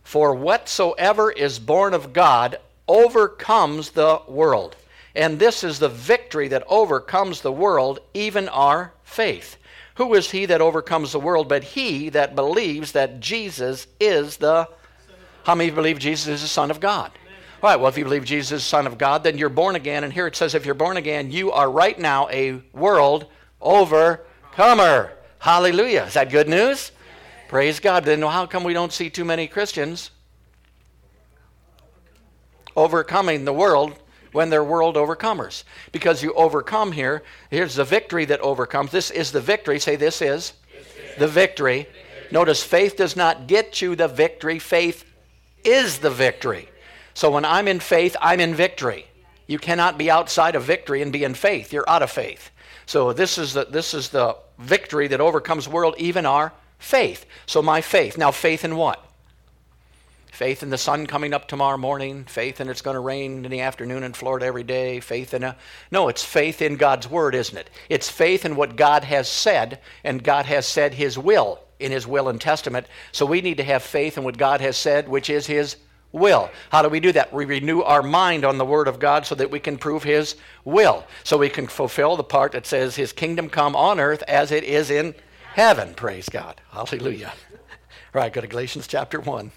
For 0.05 0.35
whatsoever 0.35 1.31
is 1.31 1.59
born 1.59 1.93
of 1.93 2.15
God 2.15 2.61
overcomes 2.89 3.91
the 3.91 4.21
world. 4.29 4.77
And 5.15 5.39
this 5.39 5.65
is 5.65 5.79
the 5.79 5.89
victory 5.89 6.49
that 6.49 6.65
overcomes 6.69 7.41
the 7.41 7.53
world, 7.53 8.01
even 8.13 8.49
our 8.49 8.93
faith. 9.03 9.57
Who 9.97 10.15
is 10.15 10.31
he 10.31 10.45
that 10.47 10.61
overcomes 10.61 11.13
the 11.13 11.21
world 11.21 11.49
but 11.49 11.65
he 11.65 12.11
that 12.11 12.35
believes 12.35 12.93
that 12.93 13.21
Jesus 13.21 13.87
is 13.99 14.37
the. 14.37 14.69
How 15.45 15.55
many 15.55 15.71
believe 15.71 15.99
Jesus 15.99 16.27
is 16.29 16.43
the 16.43 16.49
Son 16.49 16.71
of 16.71 16.81
God? 16.81 17.13
All 17.63 17.71
right, 17.71 17.77
well, 17.77 17.89
if 17.89 17.97
you 17.97 18.05
believe 18.05 18.25
Jesus 18.25 18.59
is 18.59 18.63
the 18.63 18.69
Son 18.69 18.87
of 18.87 18.99
God, 18.99 19.25
then 19.25 19.39
you're 19.39 19.49
born 19.49 19.75
again. 19.75 20.05
And 20.05 20.13
here 20.13 20.27
it 20.27 20.37
says, 20.37 20.55
if 20.55 20.67
you're 20.67 20.75
born 20.75 20.99
again, 20.99 21.31
you 21.31 21.53
are 21.53 21.71
right 21.71 21.99
now 21.99 22.29
a 22.29 22.63
world 22.75 23.27
overcomer. 23.61 25.13
Hallelujah. 25.39 26.05
Is 26.05 26.15
that 26.15 26.31
good 26.31 26.49
news? 26.49 26.93
Praise 27.49 27.81
God. 27.81 28.05
Then 28.05 28.21
how 28.21 28.45
come 28.45 28.65
we 28.65 28.75
don't 28.75 28.93
see 28.93 29.09
too 29.09 29.25
many 29.25 29.47
Christians 29.47 30.11
overcoming 32.77 33.45
the 33.45 33.53
world 33.53 33.95
when 34.33 34.51
they're 34.51 34.63
world 34.63 34.97
overcomers. 34.97 35.65
Because 35.93 36.23
you 36.23 36.33
overcome 36.35 36.93
here, 36.93 37.23
here's 37.51 37.75
the 37.75 37.85
victory 37.85 38.27
that 38.27 38.41
overcomes. 38.41 38.93
This 38.93 39.11
is 39.11 39.33
the 39.33 39.41
victory. 39.41 39.81
Say, 39.81 39.97
this 39.97 40.21
is 40.21 40.53
the 41.19 41.29
victory. 41.29 41.89
Notice 42.31 42.63
faith 42.63 42.97
does 42.97 43.17
not 43.17 43.47
get 43.47 43.81
you 43.81 43.97
the 43.97 44.09
victory, 44.09 44.59
faith 44.59 45.05
is 45.65 45.99
the 45.99 46.11
victory. 46.11 46.69
So 47.15 47.31
when 47.31 47.45
I'm 47.45 47.67
in 47.67 47.81
faith, 47.81 48.17
I'm 48.21 48.41
in 48.41 48.55
victory. 48.55 49.07
You 49.47 49.59
cannot 49.59 49.97
be 49.97 50.11
outside 50.11 50.55
of 50.55 50.65
victory 50.65 51.03
and 51.03 51.13
be 51.13 51.25
in 51.25 51.35
faith. 51.35 51.73
You're 51.73 51.89
out 51.89 52.03
of 52.03 52.11
faith. 52.11 52.51
So 52.85 53.13
this 53.13 53.39
is 53.39 53.55
the, 53.55 53.65
this 53.65 53.95
is 53.95 54.11
the 54.11 54.37
victory 54.59 55.09
that 55.09 55.21
overcomes 55.21 55.69
world, 55.69 55.95
even 55.99 56.27
our 56.27 56.53
faith. 56.79 57.25
So 57.47 57.63
my 57.63 57.81
faith. 57.81 58.19
Now, 58.19 58.31
faith 58.33 58.65
in 58.65 58.77
what? 58.77 59.06
Faith 60.37 60.63
in 60.63 60.69
the 60.69 60.77
sun 60.77 61.07
coming 61.07 61.33
up 61.33 61.49
tomorrow 61.49 61.79
morning, 61.79 62.23
faith 62.25 62.61
in 62.61 62.69
it's 62.69 62.83
going 62.83 62.95
to 62.95 63.01
rain 63.01 63.43
in 63.47 63.51
the 63.51 63.63
afternoon 63.63 64.03
in 64.03 64.13
Florida 64.13 64.45
every 64.45 64.63
day, 64.63 65.01
faith 65.01 65.33
in 65.33 65.43
a. 65.43 65.57
No, 65.91 66.09
it's 66.09 66.23
faith 66.23 66.61
in 66.61 66.77
God's 66.77 67.09
word, 67.09 67.35
isn't 67.35 67.57
it? 67.57 67.71
It's 67.89 68.11
faith 68.11 68.45
in 68.45 68.55
what 68.55 68.77
God 68.77 69.03
has 69.05 69.31
said, 69.31 69.81
and 70.05 70.23
God 70.23 70.45
has 70.45 70.67
said 70.67 70.93
his 70.93 71.17
will 71.19 71.61
in 71.79 71.91
his 71.91 72.07
will 72.07 72.29
and 72.29 72.39
testament. 72.39 72.87
So 73.13 73.25
we 73.25 73.41
need 73.41 73.57
to 73.57 73.65
have 73.65 73.83
faith 73.83 74.19
in 74.19 74.25
what 74.25 74.37
God 74.37 74.61
has 74.61 74.77
said, 74.77 75.09
which 75.09 75.31
is 75.31 75.47
his 75.47 75.77
will. 76.13 76.51
How 76.71 76.83
do 76.83 76.91
we 76.91 77.01
do 77.01 77.13
that? 77.13 77.33
We 77.33 77.47
renew 77.47 77.81
our 77.81 78.03
mind 78.03 78.45
on 78.45 78.59
the 78.59 78.65
Word 78.65 78.89
of 78.89 78.99
God 78.99 79.25
so 79.25 79.35
that 79.37 79.51
we 79.51 79.59
can 79.59 79.79
prove 79.79 80.03
His 80.03 80.37
will. 80.65 81.05
So 81.25 81.39
we 81.39 81.49
can 81.49 81.67
fulfill 81.67 82.17
the 82.17 82.25
part 82.25 82.53
that 82.53 82.67
says, 82.67 82.97
His 82.97 83.13
kingdom 83.13 83.49
come 83.49 83.75
on 83.75 84.01
earth 84.01 84.23
as 84.29 84.53
it 84.53 84.65
is 84.65 84.91
in 84.91 85.15
heaven. 85.55 85.95
Praise 85.95 86.29
God. 86.29 86.61
Hallelujah. 86.71 87.33
All 88.15 88.21
right, 88.23 88.33
go 88.33 88.41
to 88.41 88.47
Galatians 88.47 88.87
chapter 88.87 89.21
1. 89.21 89.51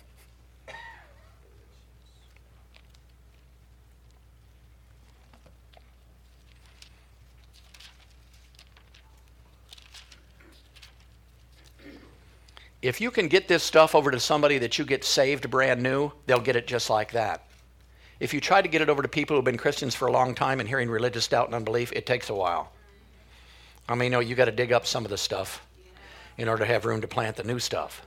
If 12.82 13.02
you 13.02 13.12
can 13.12 13.28
get 13.28 13.48
this 13.48 13.64
stuff 13.64 13.94
over 13.94 14.10
to 14.12 14.20
somebody 14.20 14.58
that 14.60 14.78
you 14.78 14.86
get 14.86 15.04
saved 15.04 15.50
brand 15.50 15.82
new, 15.82 16.12
they'll 16.26 16.40
get 16.40 16.56
it 16.56 16.68
just 16.68 16.90
like 16.90 17.12
that. 17.12 17.46
If 18.20 18.34
you 18.34 18.42
try 18.42 18.62
to 18.62 18.68
get 18.68 18.82
it 18.82 18.90
over 18.90 19.02
to 19.02 19.08
people 19.08 19.36
who've 19.36 19.46
been 19.46 19.58
Christians 19.58 19.96
for 19.96 20.08
a 20.08 20.12
long 20.12 20.36
time 20.36 20.60
and 20.60 20.68
hearing 20.68 20.90
religious 20.90 21.28
doubt 21.28 21.48
and 21.48 21.56
unbelief, 21.56 21.92
it 21.94 22.06
takes 22.06 22.30
a 22.30 22.36
while. 22.36 22.72
I 23.88 23.96
mean, 23.96 24.12
know, 24.12 24.20
you 24.20 24.36
got 24.36 24.46
to 24.46 24.52
dig 24.52 24.72
up 24.72 24.86
some 24.86 25.04
of 25.04 25.12
the 25.12 25.18
stuff 25.18 25.66
in 26.38 26.48
order 26.48 26.66
to 26.66 26.72
have 26.72 26.86
room 26.86 27.02
to 27.02 27.08
plant 27.08 27.36
the 27.36 27.44
new 27.44 27.60
stuff. 27.60 28.06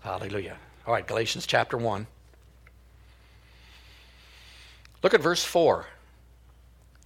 Hallelujah. 0.00 0.56
All 0.86 0.92
right, 0.92 1.06
Galatians 1.06 1.46
chapter 1.46 1.76
1. 1.78 2.06
Look 5.02 5.14
at 5.14 5.20
verse 5.20 5.44
4. 5.44 5.86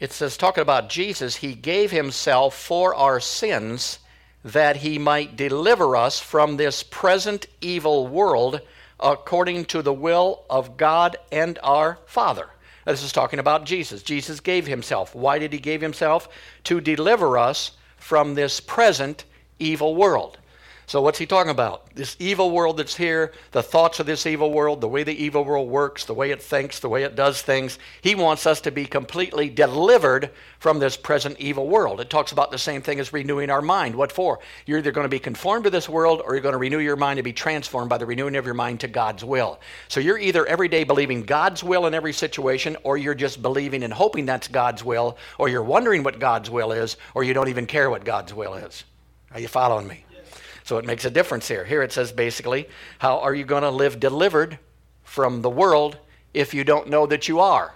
It 0.01 0.13
says, 0.13 0.37
talking 0.37 0.63
about 0.63 0.89
Jesus, 0.89 1.37
he 1.37 1.55
gave 1.55 1.91
himself 1.91 2.57
for 2.57 2.95
our 2.95 3.21
sins 3.21 3.99
that 4.47 4.77
he 4.77 4.97
might 4.97 5.37
deliver 5.37 5.97
us 5.97 6.21
from 6.21 6.57
this 6.57 6.85
present 6.85 7.47
evil 7.61 8.07
world 8.07 8.61
according 9.01 9.65
to 9.65 9.83
the 9.83 9.93
will 9.93 10.45
of 10.49 10.77
God 10.77 11.17
and 11.33 11.59
our 11.65 11.99
Father. 12.07 12.49
This 12.85 13.03
is 13.03 13.11
talking 13.11 13.41
about 13.41 13.67
Jesus. 13.67 14.05
Jesus 14.05 14.39
gave 14.39 14.69
himself. 14.69 15.17
Why 15.17 15.41
did 15.41 15.53
he 15.53 15.59
give 15.59 15.81
himself? 15.81 16.29
To 16.65 16.81
deliver 16.81 17.37
us 17.37 17.73
from 17.97 18.35
this 18.35 18.61
present 18.61 19.25
evil 19.59 19.97
world. 19.97 20.39
So, 20.89 21.03
what's 21.03 21.19
he 21.19 21.27
talking 21.27 21.51
about? 21.51 21.93
This 21.97 22.15
evil 22.21 22.53
world 22.53 22.77
that's 22.77 22.97
here, 22.97 23.33
the 23.51 23.63
thoughts 23.63 23.99
of 23.99 24.07
this 24.07 24.25
evil 24.25 24.53
world, 24.53 24.81
the 24.81 24.87
way 24.87 25.03
the 25.03 25.21
evil 25.21 25.45
world 25.45 25.69
works, 25.69 26.05
the 26.05 26.15
way 26.15 26.31
it 26.31 26.41
thinks, 26.41 26.79
the 26.79 26.89
way 26.89 27.03
it 27.03 27.17
does 27.17 27.43
things. 27.43 27.81
He 28.03 28.15
wants 28.15 28.47
us 28.47 28.61
to 28.61 28.71
be 28.71 28.87
completely 28.87 29.49
delivered 29.49 30.31
from 30.61 30.79
this 30.79 30.97
present 30.97 31.41
evil 31.41 31.67
world. 31.67 32.01
It 32.01 32.09
talks 32.09 32.31
about 32.31 32.53
the 32.53 32.59
same 32.59 32.83
thing 32.83 33.01
as 33.01 33.13
renewing 33.13 33.51
our 33.51 33.63
mind. 33.63 33.97
What 33.97 34.13
for? 34.13 34.39
You're 34.65 34.79
either 34.79 34.93
going 34.93 35.07
to 35.07 35.09
be 35.09 35.19
conformed 35.19 35.65
to 35.65 35.71
this 35.71 35.89
world 35.89 36.23
or 36.25 36.35
you're 36.35 36.41
going 36.41 36.53
to 36.53 36.59
renew 36.59 36.79
your 36.79 36.95
mind 36.95 37.17
to 37.17 37.25
be 37.25 37.33
transformed 37.33 37.91
by 37.91 37.99
the 37.99 38.07
renewing 38.07 38.37
of 38.37 38.45
your 38.45 38.55
mind 38.55 38.79
to 38.81 38.89
God's 38.89 39.25
will. 39.25 39.59
So, 39.89 39.99
you're 39.99 40.19
either 40.19 40.47
every 40.47 40.69
day 40.69 40.85
believing 40.85 41.25
God's 41.25 41.65
will 41.65 41.87
in 41.87 41.95
every 41.95 42.13
situation, 42.13 42.77
or 42.85 42.97
you're 42.97 43.17
just 43.17 43.43
believing 43.43 43.83
and 43.83 43.93
hoping 43.93 44.25
that's 44.25 44.47
God's 44.47 44.85
will, 44.85 45.19
or 45.37 45.49
you're 45.49 45.65
wondering 45.65 46.05
what 46.05 46.21
God's 46.21 46.49
will 46.49 46.71
is, 46.71 46.97
or 47.13 47.25
you 47.25 47.35
don't 47.35 47.49
even 47.49 47.67
care 47.67 47.91
what 47.91 48.05
God's 48.05 48.33
will 48.33 48.55
is. 48.55 48.85
Are 49.33 49.41
you 49.41 49.49
following 49.49 49.89
me? 49.89 50.05
So 50.67 50.79
it 50.79 50.85
makes 50.85 51.05
a 51.05 51.11
difference 51.11 51.47
here. 51.47 51.65
Here 51.65 51.81
it 51.83 51.93
says 51.93 52.11
basically, 52.11 52.69
how 52.99 53.21
are 53.21 53.33
you 53.33 53.45
going 53.45 53.63
to 53.63 53.71
live 53.71 54.01
delivered 54.01 54.59
from 55.05 55.41
the 55.41 55.49
world 55.49 55.97
if 56.35 56.53
you 56.53 56.65
don't 56.65 56.89
know 56.89 57.07
that 57.07 57.29
you 57.29 57.39
are? 57.39 57.73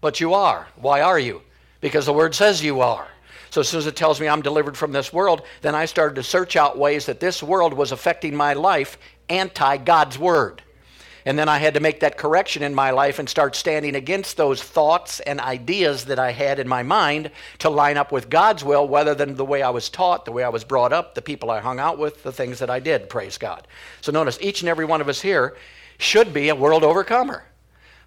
But 0.00 0.18
you 0.18 0.34
are. 0.34 0.66
Why 0.74 1.00
are 1.00 1.18
you? 1.18 1.42
Because 1.80 2.06
the 2.06 2.12
word 2.12 2.34
says 2.34 2.60
you 2.60 2.80
are. 2.80 3.06
So 3.50 3.60
as 3.60 3.68
soon 3.68 3.78
as 3.78 3.86
it 3.86 3.94
tells 3.94 4.20
me 4.20 4.28
I'm 4.28 4.42
delivered 4.42 4.76
from 4.76 4.90
this 4.90 5.12
world, 5.12 5.42
then 5.60 5.76
I 5.76 5.84
started 5.84 6.16
to 6.16 6.24
search 6.24 6.56
out 6.56 6.76
ways 6.76 7.06
that 7.06 7.20
this 7.20 7.40
world 7.40 7.72
was 7.72 7.92
affecting 7.92 8.34
my 8.34 8.52
life 8.52 8.98
anti 9.28 9.76
God's 9.76 10.18
word. 10.18 10.62
And 11.30 11.38
then 11.38 11.48
I 11.48 11.58
had 11.58 11.74
to 11.74 11.80
make 11.80 12.00
that 12.00 12.18
correction 12.18 12.64
in 12.64 12.74
my 12.74 12.90
life 12.90 13.20
and 13.20 13.28
start 13.28 13.54
standing 13.54 13.94
against 13.94 14.36
those 14.36 14.60
thoughts 14.60 15.20
and 15.20 15.38
ideas 15.38 16.06
that 16.06 16.18
I 16.18 16.32
had 16.32 16.58
in 16.58 16.66
my 16.66 16.82
mind 16.82 17.30
to 17.60 17.70
line 17.70 17.96
up 17.96 18.10
with 18.10 18.28
God's 18.28 18.64
will 18.64 18.88
rather 18.88 19.14
than 19.14 19.36
the 19.36 19.44
way 19.44 19.62
I 19.62 19.70
was 19.70 19.88
taught, 19.88 20.24
the 20.24 20.32
way 20.32 20.42
I 20.42 20.48
was 20.48 20.64
brought 20.64 20.92
up, 20.92 21.14
the 21.14 21.22
people 21.22 21.48
I 21.48 21.60
hung 21.60 21.78
out 21.78 21.98
with, 21.98 22.24
the 22.24 22.32
things 22.32 22.58
that 22.58 22.68
I 22.68 22.80
did, 22.80 23.08
praise 23.08 23.38
God. 23.38 23.68
So 24.00 24.10
notice 24.10 24.38
each 24.40 24.62
and 24.62 24.68
every 24.68 24.84
one 24.84 25.00
of 25.00 25.08
us 25.08 25.20
here 25.20 25.56
should 25.98 26.34
be 26.34 26.48
a 26.48 26.56
world 26.56 26.82
overcomer. 26.82 27.44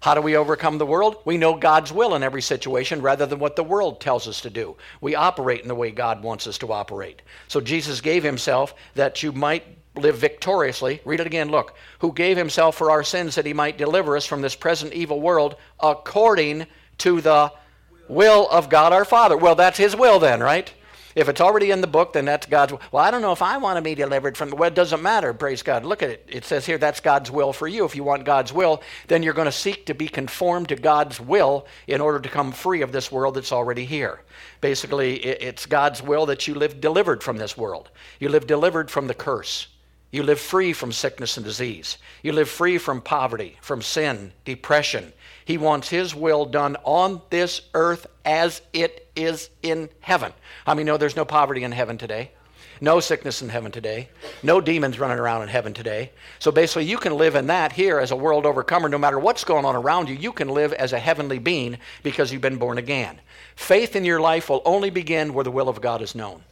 How 0.02 0.14
do 0.14 0.20
we 0.20 0.36
overcome 0.36 0.76
the 0.76 0.84
world? 0.84 1.16
We 1.24 1.38
know 1.38 1.54
God's 1.54 1.94
will 1.94 2.14
in 2.14 2.22
every 2.22 2.42
situation 2.42 3.00
rather 3.00 3.24
than 3.24 3.38
what 3.38 3.56
the 3.56 3.64
world 3.64 4.02
tells 4.02 4.28
us 4.28 4.42
to 4.42 4.50
do. 4.50 4.76
We 5.00 5.14
operate 5.14 5.62
in 5.62 5.68
the 5.68 5.74
way 5.74 5.92
God 5.92 6.22
wants 6.22 6.46
us 6.46 6.58
to 6.58 6.70
operate. 6.70 7.22
So 7.48 7.62
Jesus 7.62 8.02
gave 8.02 8.22
himself 8.22 8.74
that 8.96 9.22
you 9.22 9.32
might 9.32 9.73
live 9.96 10.16
victoriously. 10.16 11.00
Read 11.04 11.20
it 11.20 11.26
again, 11.26 11.50
look. 11.50 11.74
Who 12.00 12.12
gave 12.12 12.36
himself 12.36 12.76
for 12.76 12.90
our 12.90 13.04
sins 13.04 13.34
that 13.34 13.46
he 13.46 13.52
might 13.52 13.78
deliver 13.78 14.16
us 14.16 14.26
from 14.26 14.42
this 14.42 14.56
present 14.56 14.92
evil 14.92 15.20
world 15.20 15.56
according 15.80 16.66
to 16.98 17.20
the 17.20 17.52
will 18.08 18.48
of 18.50 18.68
God 18.68 18.92
our 18.92 19.04
Father. 19.04 19.36
Well, 19.36 19.54
that's 19.54 19.78
his 19.78 19.96
will 19.96 20.18
then, 20.18 20.40
right? 20.40 20.72
If 21.14 21.28
it's 21.28 21.40
already 21.40 21.70
in 21.70 21.80
the 21.80 21.86
book, 21.86 22.12
then 22.12 22.24
that's 22.24 22.46
God's 22.46 22.72
will. 22.72 22.80
Well, 22.90 23.04
I 23.04 23.12
don't 23.12 23.22
know 23.22 23.30
if 23.30 23.40
I 23.40 23.56
want 23.58 23.76
to 23.76 23.82
be 23.82 23.94
delivered 23.94 24.36
from 24.36 24.50
the 24.50 24.56
well, 24.56 24.68
it 24.68 24.74
doesn't 24.74 25.02
matter, 25.02 25.32
praise 25.32 25.62
God. 25.62 25.84
Look 25.84 26.02
at 26.02 26.10
it. 26.10 26.28
It 26.28 26.44
says 26.44 26.66
here 26.66 26.76
that's 26.76 26.98
God's 26.98 27.30
will 27.30 27.52
for 27.52 27.68
you. 27.68 27.84
If 27.84 27.94
you 27.94 28.02
want 28.02 28.24
God's 28.24 28.52
will, 28.52 28.82
then 29.06 29.22
you're 29.22 29.32
going 29.32 29.46
to 29.46 29.52
seek 29.52 29.86
to 29.86 29.94
be 29.94 30.08
conformed 30.08 30.70
to 30.70 30.76
God's 30.76 31.20
will 31.20 31.66
in 31.86 32.00
order 32.00 32.18
to 32.18 32.28
come 32.28 32.50
free 32.50 32.82
of 32.82 32.90
this 32.90 33.12
world 33.12 33.34
that's 33.34 33.52
already 33.52 33.84
here. 33.84 34.22
Basically, 34.60 35.16
it's 35.24 35.66
God's 35.66 36.02
will 36.02 36.26
that 36.26 36.48
you 36.48 36.54
live 36.54 36.80
delivered 36.80 37.22
from 37.22 37.36
this 37.36 37.56
world. 37.56 37.90
You 38.18 38.28
live 38.28 38.48
delivered 38.48 38.90
from 38.90 39.06
the 39.06 39.14
curse. 39.14 39.68
You 40.14 40.22
live 40.22 40.38
free 40.38 40.72
from 40.72 40.92
sickness 40.92 41.36
and 41.36 41.44
disease. 41.44 41.98
You 42.22 42.30
live 42.30 42.48
free 42.48 42.78
from 42.78 43.00
poverty, 43.00 43.56
from 43.60 43.82
sin, 43.82 44.30
depression. 44.44 45.12
He 45.44 45.58
wants 45.58 45.88
His 45.88 46.14
will 46.14 46.44
done 46.44 46.76
on 46.84 47.20
this 47.30 47.62
earth 47.74 48.06
as 48.24 48.62
it 48.72 49.08
is 49.16 49.50
in 49.60 49.88
heaven. 49.98 50.32
I 50.68 50.74
mean, 50.74 50.86
no, 50.86 50.98
there's 50.98 51.16
no 51.16 51.24
poverty 51.24 51.64
in 51.64 51.72
heaven 51.72 51.98
today? 51.98 52.30
No 52.80 53.00
sickness 53.00 53.42
in 53.42 53.48
heaven 53.48 53.72
today. 53.72 54.08
No 54.40 54.60
demons 54.60 55.00
running 55.00 55.18
around 55.18 55.42
in 55.42 55.48
heaven 55.48 55.74
today. 55.74 56.12
So 56.38 56.52
basically, 56.52 56.84
you 56.84 56.98
can 56.98 57.16
live 57.16 57.34
in 57.34 57.48
that 57.48 57.72
here 57.72 57.98
as 57.98 58.12
a 58.12 58.16
world 58.16 58.46
overcomer. 58.46 58.88
No 58.88 58.98
matter 58.98 59.18
what's 59.18 59.42
going 59.42 59.64
on 59.64 59.74
around 59.74 60.08
you, 60.08 60.14
you 60.14 60.30
can 60.30 60.46
live 60.46 60.72
as 60.74 60.92
a 60.92 61.00
heavenly 61.00 61.40
being 61.40 61.78
because 62.04 62.32
you've 62.32 62.40
been 62.40 62.58
born 62.58 62.78
again. 62.78 63.20
Faith 63.56 63.96
in 63.96 64.04
your 64.04 64.20
life 64.20 64.48
will 64.48 64.62
only 64.64 64.90
begin 64.90 65.34
where 65.34 65.42
the 65.42 65.50
will 65.50 65.68
of 65.68 65.80
God 65.80 66.02
is 66.02 66.14
known. 66.14 66.44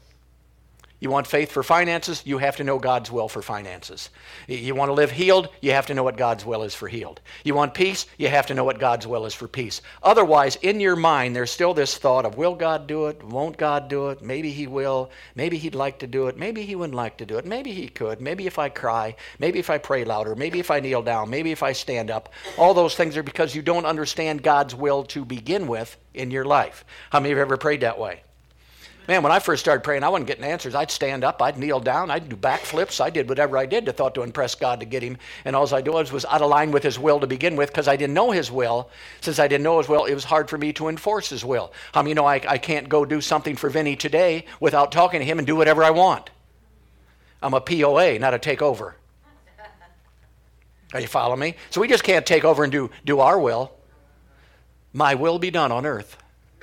You 1.02 1.11
want 1.11 1.26
faith 1.26 1.50
for 1.50 1.64
finances? 1.64 2.23
You 2.25 2.38
have 2.38 2.54
to 2.59 2.64
know 2.64 2.78
God's 2.78 3.11
will 3.11 3.28
for 3.28 3.42
finances. 3.42 4.09
You 4.47 4.76
want 4.76 4.88
to 4.88 4.92
live 4.92 5.11
healed? 5.11 5.49
You 5.61 5.73
have 5.73 5.87
to 5.87 5.94
know 5.94 6.04
what 6.04 6.16
God's 6.16 6.44
will 6.44 6.62
is 6.62 6.76
for 6.76 6.87
healed. 6.87 7.21
You 7.42 7.56
want 7.56 7.75
peace? 7.75 8.06
You 8.18 8.28
have 8.28 8.47
to 8.47 8.54
know 8.54 8.62
what 8.62 8.78
God's 8.78 9.04
will 9.04 9.26
is 9.26 9.35
for 9.35 9.49
peace. 9.49 9.82
Otherwise, 10.04 10.54
in 10.62 10.78
your 10.78 10.94
mind, 10.94 11.35
there's 11.35 11.50
still 11.50 11.75
this 11.75 11.99
thought 11.99 12.25
of 12.25 12.37
will 12.37 12.54
God 12.54 12.87
do 12.87 13.06
it? 13.06 13.21
Won't 13.25 13.56
God 13.56 13.88
do 13.88 14.11
it? 14.11 14.23
Maybe 14.23 14.52
He 14.52 14.68
will. 14.68 15.11
Maybe 15.35 15.59
He'd 15.59 15.75
like 15.75 15.99
to 15.99 16.06
do 16.06 16.28
it. 16.28 16.38
Maybe 16.38 16.62
He 16.62 16.76
wouldn't 16.76 16.94
like 16.94 17.16
to 17.16 17.26
do 17.26 17.37
it. 17.37 17.47
Maybe 17.47 17.73
He 17.73 17.88
could. 17.88 18.21
Maybe 18.21 18.47
if 18.47 18.61
I 18.61 18.68
cry. 18.68 19.16
Maybe 19.40 19.59
if 19.59 19.71
I 19.71 19.78
pray 19.78 20.04
louder. 20.04 20.37
Maybe 20.37 20.61
if 20.61 20.71
I 20.71 20.78
kneel 20.78 21.02
down. 21.02 21.30
Maybe 21.30 21.50
if 21.50 21.64
I 21.64 21.73
stand 21.73 22.12
up. 22.12 22.32
All 22.56 22.75
those 22.75 22.94
things 22.94 23.16
are 23.16 23.25
because 23.25 23.56
you 23.56 23.62
don't 23.62 23.87
understand 23.87 24.44
God's 24.44 24.76
will 24.76 25.02
to 25.06 25.25
begin 25.25 25.66
with 25.66 25.97
in 26.14 26.30
your 26.30 26.44
life. 26.44 26.85
How 27.11 27.18
many 27.18 27.32
of 27.32 27.38
you 27.38 27.40
have 27.40 27.49
ever 27.49 27.56
prayed 27.56 27.80
that 27.80 27.99
way? 27.99 28.23
Man, 29.09 29.25
when 29.25 29.32
I 29.32 29.40
first 29.40 29.61
started 29.64 29.82
praying, 29.82 30.04
I 30.04 30.09
wasn't 30.09 30.28
getting 30.28 30.44
answers. 30.44 30.76
I'd 30.76 30.90
stand 30.90 31.25
up, 31.25 31.42
I'd 31.42 31.59
kneel 31.59 31.80
down, 31.80 32.11
I'd 32.11 32.28
do 32.28 32.37
backflips, 32.37 33.00
I 33.00 33.11
did 33.11 33.28
whatever 33.28 33.59
I 33.59 33.66
did 33.66 33.87
to 33.87 33.92
thought 33.92 34.14
to 34.14 34.23
impress 34.23 34.54
God 34.54 34.78
to 34.78 34.87
get 34.87 35.02
him. 35.02 35.18
And 35.44 35.56
all 35.56 35.73
I 35.75 35.80
did 35.80 35.92
was, 35.92 36.12
was 36.12 36.25
out 36.25 36.40
of 36.40 36.49
line 36.49 36.71
with 36.71 36.85
his 36.85 37.00
will 37.00 37.18
to 37.18 37.26
begin 37.26 37.56
with 37.56 37.71
because 37.71 37.88
I 37.88 37.97
didn't 37.97 38.14
know 38.14 38.30
his 38.30 38.52
will. 38.52 38.90
Since 39.21 39.40
I 39.40 39.49
didn't 39.49 39.64
know 39.64 39.78
his 39.78 39.88
will, 39.88 40.04
it 40.04 40.14
was 40.14 40.25
hard 40.25 40.49
for 40.49 40.56
me 40.56 40.73
to 40.75 40.88
enforce 40.88 41.28
his 41.30 41.44
will. 41.44 41.73
How 41.92 42.04
you 42.04 42.14
know 42.14 42.26
I, 42.26 42.40
I 42.47 42.59
can't 42.59 42.88
go 42.88 43.04
do 43.04 43.21
something 43.21 43.56
for 43.56 43.68
Vinny 43.71 43.97
today 43.97 44.44
without 44.61 44.92
talking 44.92 45.18
to 45.18 45.26
him 45.26 45.38
and 45.38 45.47
do 45.47 45.56
whatever 45.56 45.82
I 45.82 45.90
want? 45.90 46.30
I'm 47.42 47.54
a 47.54 47.61
POA, 47.61 48.21
not 48.21 48.35
a 48.35 48.38
takeover. 48.38 48.94
Are 50.94 51.00
you 51.00 51.09
following 51.09 51.40
me? 51.40 51.56
So 51.71 51.80
we 51.80 51.88
just 51.88 52.04
can't 52.04 52.25
take 52.25 52.44
over 52.44 52.62
and 52.62 52.71
do, 52.71 52.90
do 53.04 53.18
our 53.18 53.38
will. 53.38 53.73
My 54.92 55.16
will 55.16 55.40
be 55.40 55.50
done 55.50 55.73
on 55.73 55.87
earth 55.87 56.18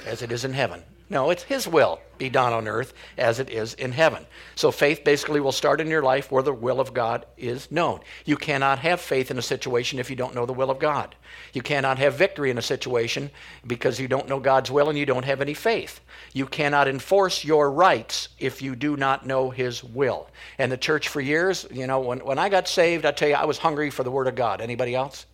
as 0.05 0.21
it 0.21 0.31
is 0.31 0.45
in 0.45 0.53
heaven. 0.53 0.83
No, 1.09 1.31
it's 1.31 1.43
His 1.43 1.67
will 1.67 1.99
be 2.19 2.29
done 2.29 2.53
on 2.53 2.67
earth 2.67 2.93
as 3.17 3.39
it 3.39 3.49
is 3.49 3.73
in 3.75 3.91
heaven. 3.91 4.25
So 4.55 4.71
faith 4.71 5.03
basically 5.03 5.39
will 5.39 5.51
start 5.51 5.81
in 5.81 5.87
your 5.87 6.03
life 6.03 6.31
where 6.31 6.43
the 6.43 6.53
will 6.53 6.79
of 6.79 6.93
God 6.93 7.25
is 7.37 7.71
known. 7.71 8.01
You 8.25 8.37
cannot 8.37 8.79
have 8.79 9.01
faith 9.01 9.31
in 9.31 9.37
a 9.37 9.41
situation 9.41 9.97
if 9.97 10.09
you 10.09 10.15
don't 10.15 10.35
know 10.35 10.45
the 10.45 10.53
will 10.53 10.69
of 10.69 10.79
God. 10.79 11.15
You 11.53 11.61
cannot 11.61 11.97
have 11.97 12.15
victory 12.15 12.51
in 12.51 12.57
a 12.57 12.61
situation 12.61 13.31
because 13.65 13.99
you 13.99 14.07
don't 14.07 14.27
know 14.27 14.39
God's 14.39 14.69
will 14.69 14.89
and 14.89 14.97
you 14.97 15.05
don't 15.05 15.25
have 15.25 15.41
any 15.41 15.53
faith. 15.53 16.01
You 16.33 16.45
cannot 16.45 16.87
enforce 16.87 17.43
your 17.43 17.71
rights 17.71 18.29
if 18.37 18.61
you 18.61 18.75
do 18.75 18.97
not 18.97 19.25
know 19.25 19.49
His 19.49 19.83
will. 19.83 20.29
And 20.57 20.71
the 20.71 20.77
church 20.77 21.07
for 21.07 21.21
years, 21.21 21.65
you 21.71 21.87
know, 21.87 21.99
when, 21.99 22.19
when 22.19 22.37
I 22.37 22.49
got 22.49 22.67
saved, 22.67 23.05
I 23.05 23.11
tell 23.11 23.29
you, 23.29 23.35
I 23.35 23.45
was 23.45 23.57
hungry 23.57 23.89
for 23.89 24.03
the 24.03 24.11
Word 24.11 24.27
of 24.27 24.35
God. 24.35 24.61
Anybody 24.61 24.95
else? 24.95 25.25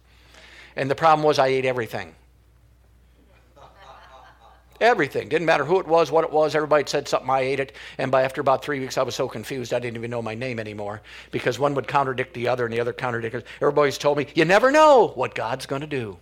And 0.76 0.90
the 0.90 0.96
problem 0.96 1.26
was 1.26 1.40
I 1.40 1.48
ate 1.48 1.66
everything. 1.66 2.16
Everything. 4.82 5.30
Didn't 5.30 5.46
matter 5.46 5.64
who 5.64 5.80
it 5.80 5.88
was, 5.88 6.12
what 6.12 6.26
it 6.26 6.32
was. 6.32 6.54
Everybody 6.54 6.84
said 6.86 7.08
something. 7.08 7.30
I 7.30 7.42
ate 7.42 7.62
it. 7.62 7.74
And 7.98 8.12
by 8.12 8.24
after 8.24 8.42
about 8.42 8.64
three 8.64 8.80
weeks, 8.80 8.98
I 8.98 9.04
was 9.04 9.16
so 9.16 9.28
confused 9.28 9.74
I 9.74 9.80
didn't 9.80 9.96
even 9.96 10.12
know 10.12 10.22
my 10.22 10.36
name 10.36 10.60
anymore 10.60 11.02
because 11.32 11.58
one 11.58 11.76
would 11.76 11.88
contradict 11.88 12.34
the 12.34 12.50
other 12.50 12.66
and 12.66 12.74
the 12.74 12.82
other 12.82 12.92
contradict. 12.92 13.48
Everybody's 13.62 13.98
told 13.98 14.18
me, 14.18 14.28
you 14.36 14.44
never 14.44 14.72
know 14.72 15.08
what 15.16 15.34
God's 15.34 15.66
going 15.66 15.82
to 15.82 15.88
do. 15.88 16.18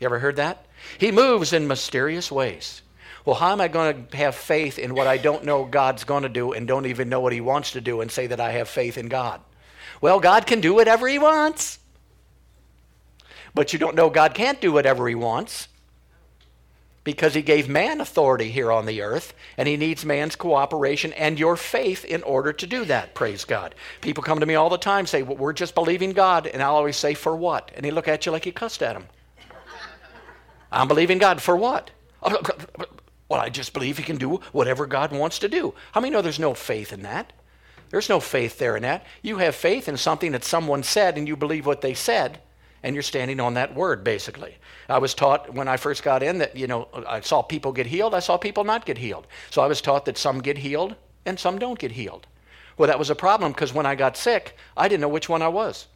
You 0.00 0.04
ever 0.04 0.18
heard 0.18 0.36
that? 0.36 0.66
He 0.98 1.10
moves 1.10 1.52
in 1.52 1.66
mysterious 1.66 2.30
ways. 2.30 2.82
Well, 3.24 3.36
how 3.36 3.52
am 3.52 3.60
I 3.60 3.68
going 3.68 4.06
to 4.06 4.16
have 4.16 4.34
faith 4.34 4.78
in 4.78 4.94
what 4.94 5.06
I 5.06 5.16
don't 5.16 5.44
know 5.44 5.64
God's 5.64 6.04
going 6.04 6.22
to 6.22 6.28
do 6.28 6.52
and 6.52 6.68
don't 6.68 6.86
even 6.86 7.08
know 7.08 7.20
what 7.20 7.32
He 7.32 7.40
wants 7.40 7.72
to 7.72 7.80
do 7.80 8.00
and 8.00 8.10
say 8.10 8.26
that 8.26 8.40
I 8.40 8.52
have 8.52 8.68
faith 8.68 8.98
in 8.98 9.08
God? 9.08 9.40
Well, 10.00 10.20
God 10.20 10.46
can 10.46 10.60
do 10.60 10.74
whatever 10.74 11.08
He 11.08 11.18
wants. 11.18 11.78
But 13.54 13.72
you 13.72 13.78
don't 13.78 13.96
know 13.96 14.10
God 14.10 14.34
can't 14.34 14.60
do 14.60 14.72
whatever 14.72 15.08
He 15.08 15.14
wants 15.14 15.68
because 17.12 17.32
he 17.32 17.40
gave 17.40 17.70
man 17.70 18.02
authority 18.02 18.50
here 18.50 18.70
on 18.70 18.84
the 18.84 19.00
earth, 19.00 19.32
and 19.56 19.66
he 19.66 19.78
needs 19.78 20.04
man's 20.04 20.36
cooperation 20.36 21.10
and 21.14 21.38
your 21.38 21.56
faith 21.56 22.04
in 22.04 22.22
order 22.22 22.52
to 22.52 22.66
do 22.66 22.84
that. 22.84 23.14
Praise 23.14 23.46
God. 23.46 23.74
People 24.02 24.22
come 24.22 24.40
to 24.40 24.46
me 24.46 24.54
all 24.54 24.68
the 24.68 24.76
time 24.76 25.06
say, 25.06 25.22
well, 25.22 25.38
We're 25.38 25.54
just 25.54 25.74
believing 25.74 26.12
God. 26.12 26.46
And 26.46 26.62
I'll 26.62 26.74
always 26.74 26.98
say, 26.98 27.14
For 27.14 27.34
what? 27.34 27.70
And 27.74 27.86
he 27.86 27.90
look 27.90 28.08
at 28.08 28.26
you 28.26 28.32
like 28.32 28.44
you 28.44 28.52
cussed 28.52 28.82
at 28.82 28.94
him. 28.94 29.06
I'm 30.70 30.86
believing 30.86 31.16
God 31.16 31.40
for 31.40 31.56
what? 31.56 31.92
Well, 32.22 33.40
I 33.40 33.48
just 33.48 33.72
believe 33.72 33.96
he 33.96 34.04
can 34.04 34.18
do 34.18 34.40
whatever 34.52 34.84
God 34.86 35.10
wants 35.10 35.38
to 35.38 35.48
do. 35.48 35.72
How 35.92 36.02
many 36.02 36.12
know 36.12 36.20
there's 36.20 36.38
no 36.38 36.52
faith 36.52 36.92
in 36.92 37.02
that? 37.04 37.32
There's 37.88 38.10
no 38.10 38.20
faith 38.20 38.58
there 38.58 38.76
in 38.76 38.82
that. 38.82 39.06
You 39.22 39.38
have 39.38 39.54
faith 39.54 39.88
in 39.88 39.96
something 39.96 40.32
that 40.32 40.44
someone 40.44 40.82
said 40.82 41.16
and 41.16 41.26
you 41.26 41.36
believe 41.36 41.64
what 41.64 41.80
they 41.80 41.94
said 41.94 42.40
and 42.82 42.94
you're 42.94 43.02
standing 43.02 43.40
on 43.40 43.54
that 43.54 43.74
word 43.74 44.04
basically. 44.04 44.56
I 44.88 44.98
was 44.98 45.14
taught 45.14 45.52
when 45.52 45.68
i 45.68 45.76
first 45.76 46.02
got 46.02 46.22
in 46.22 46.38
that 46.38 46.56
you 46.56 46.66
know 46.66 46.88
i 47.06 47.20
saw 47.20 47.42
people 47.42 47.72
get 47.72 47.86
healed 47.86 48.14
i 48.14 48.20
saw 48.20 48.36
people 48.36 48.64
not 48.64 48.86
get 48.86 48.98
healed. 48.98 49.26
So 49.50 49.62
i 49.62 49.66
was 49.66 49.80
taught 49.80 50.04
that 50.06 50.18
some 50.18 50.40
get 50.40 50.58
healed 50.58 50.94
and 51.26 51.38
some 51.38 51.58
don't 51.58 51.78
get 51.78 51.92
healed. 51.92 52.26
Well 52.76 52.86
that 52.86 52.98
was 52.98 53.10
a 53.10 53.14
problem 53.14 53.52
because 53.52 53.74
when 53.74 53.86
i 53.86 53.94
got 53.94 54.16
sick 54.16 54.56
i 54.76 54.88
didn't 54.88 55.00
know 55.00 55.08
which 55.08 55.28
one 55.28 55.42
i 55.42 55.48
was. 55.48 55.86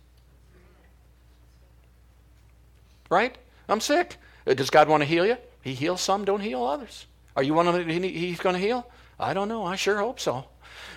Right? 3.10 3.36
I'm 3.68 3.80
sick. 3.80 4.16
Uh, 4.46 4.54
does 4.54 4.70
god 4.70 4.88
want 4.88 5.02
to 5.02 5.08
heal 5.08 5.26
you? 5.26 5.36
He 5.62 5.74
heals 5.74 6.00
some 6.00 6.24
don't 6.24 6.40
heal 6.40 6.64
others. 6.64 7.06
Are 7.36 7.42
you 7.42 7.54
one 7.54 7.68
of 7.68 7.74
them 7.74 7.88
he's 7.88 8.40
going 8.40 8.54
to 8.54 8.60
heal? 8.60 8.86
I 9.18 9.32
don't 9.32 9.48
know. 9.48 9.64
I 9.64 9.76
sure 9.76 9.98
hope 9.98 10.20
so 10.20 10.46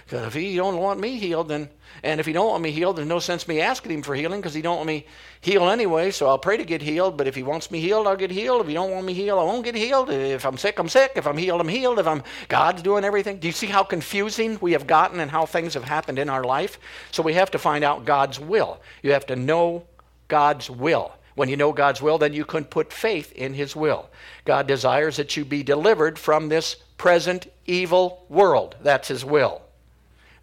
Because 0.05 0.25
if 0.27 0.33
he 0.33 0.55
don't 0.55 0.77
want 0.77 0.99
me 0.99 1.17
healed, 1.17 1.49
then 1.49 1.69
and 2.03 2.19
if 2.19 2.25
he 2.25 2.33
don't 2.33 2.49
want 2.49 2.61
me 2.61 2.71
healed, 2.71 2.97
there's 2.97 3.07
no 3.07 3.19
sense 3.19 3.47
me 3.47 3.61
asking 3.61 3.91
him 3.91 4.01
for 4.03 4.15
healing 4.15 4.41
because 4.41 4.53
he 4.53 4.61
don't 4.61 4.77
want 4.77 4.87
me 4.87 5.05
healed 5.41 5.69
anyway. 5.69 6.11
So 6.11 6.27
I'll 6.27 6.37
pray 6.37 6.57
to 6.57 6.65
get 6.65 6.81
healed. 6.81 7.17
But 7.17 7.27
if 7.27 7.35
he 7.35 7.43
wants 7.43 7.71
me 7.71 7.79
healed, 7.79 8.07
I'll 8.07 8.15
get 8.15 8.31
healed. 8.31 8.61
If 8.61 8.67
he 8.67 8.73
don't 8.73 8.91
want 8.91 9.05
me 9.05 9.13
healed, 9.13 9.39
I 9.39 9.43
won't 9.43 9.63
get 9.63 9.75
healed. 9.75 10.09
If 10.09 10.45
I'm 10.45 10.57
sick, 10.57 10.77
I'm 10.77 10.89
sick. 10.89 11.13
If 11.15 11.25
I'm 11.25 11.37
healed, 11.37 11.61
I'm 11.61 11.67
healed. 11.67 11.99
If 11.99 12.07
I'm 12.07 12.23
God's 12.47 12.81
doing 12.81 13.03
everything. 13.03 13.37
Do 13.37 13.47
you 13.47 13.53
see 13.53 13.67
how 13.67 13.83
confusing 13.83 14.57
we 14.61 14.73
have 14.73 14.87
gotten 14.87 15.19
and 15.19 15.31
how 15.31 15.45
things 15.45 15.73
have 15.73 15.83
happened 15.83 16.19
in 16.19 16.29
our 16.29 16.43
life? 16.43 16.79
So 17.11 17.23
we 17.23 17.33
have 17.33 17.51
to 17.51 17.59
find 17.59 17.83
out 17.83 18.05
God's 18.05 18.39
will. 18.39 18.81
You 19.01 19.13
have 19.13 19.25
to 19.27 19.35
know 19.35 19.85
God's 20.27 20.69
will. 20.69 21.13
When 21.35 21.49
you 21.49 21.57
know 21.57 21.73
God's 21.73 22.01
will, 22.01 22.17
then 22.17 22.33
you 22.33 22.45
can 22.45 22.63
put 22.63 22.93
faith 22.93 23.31
in 23.33 23.53
His 23.53 23.75
will. 23.75 24.09
God 24.45 24.67
desires 24.67 25.17
that 25.17 25.35
you 25.35 25.43
be 25.43 25.63
delivered 25.63 26.17
from 26.17 26.47
this 26.47 26.75
present 26.97 27.51
evil 27.65 28.25
world. 28.29 28.75
That's 28.81 29.09
His 29.09 29.25
will. 29.25 29.64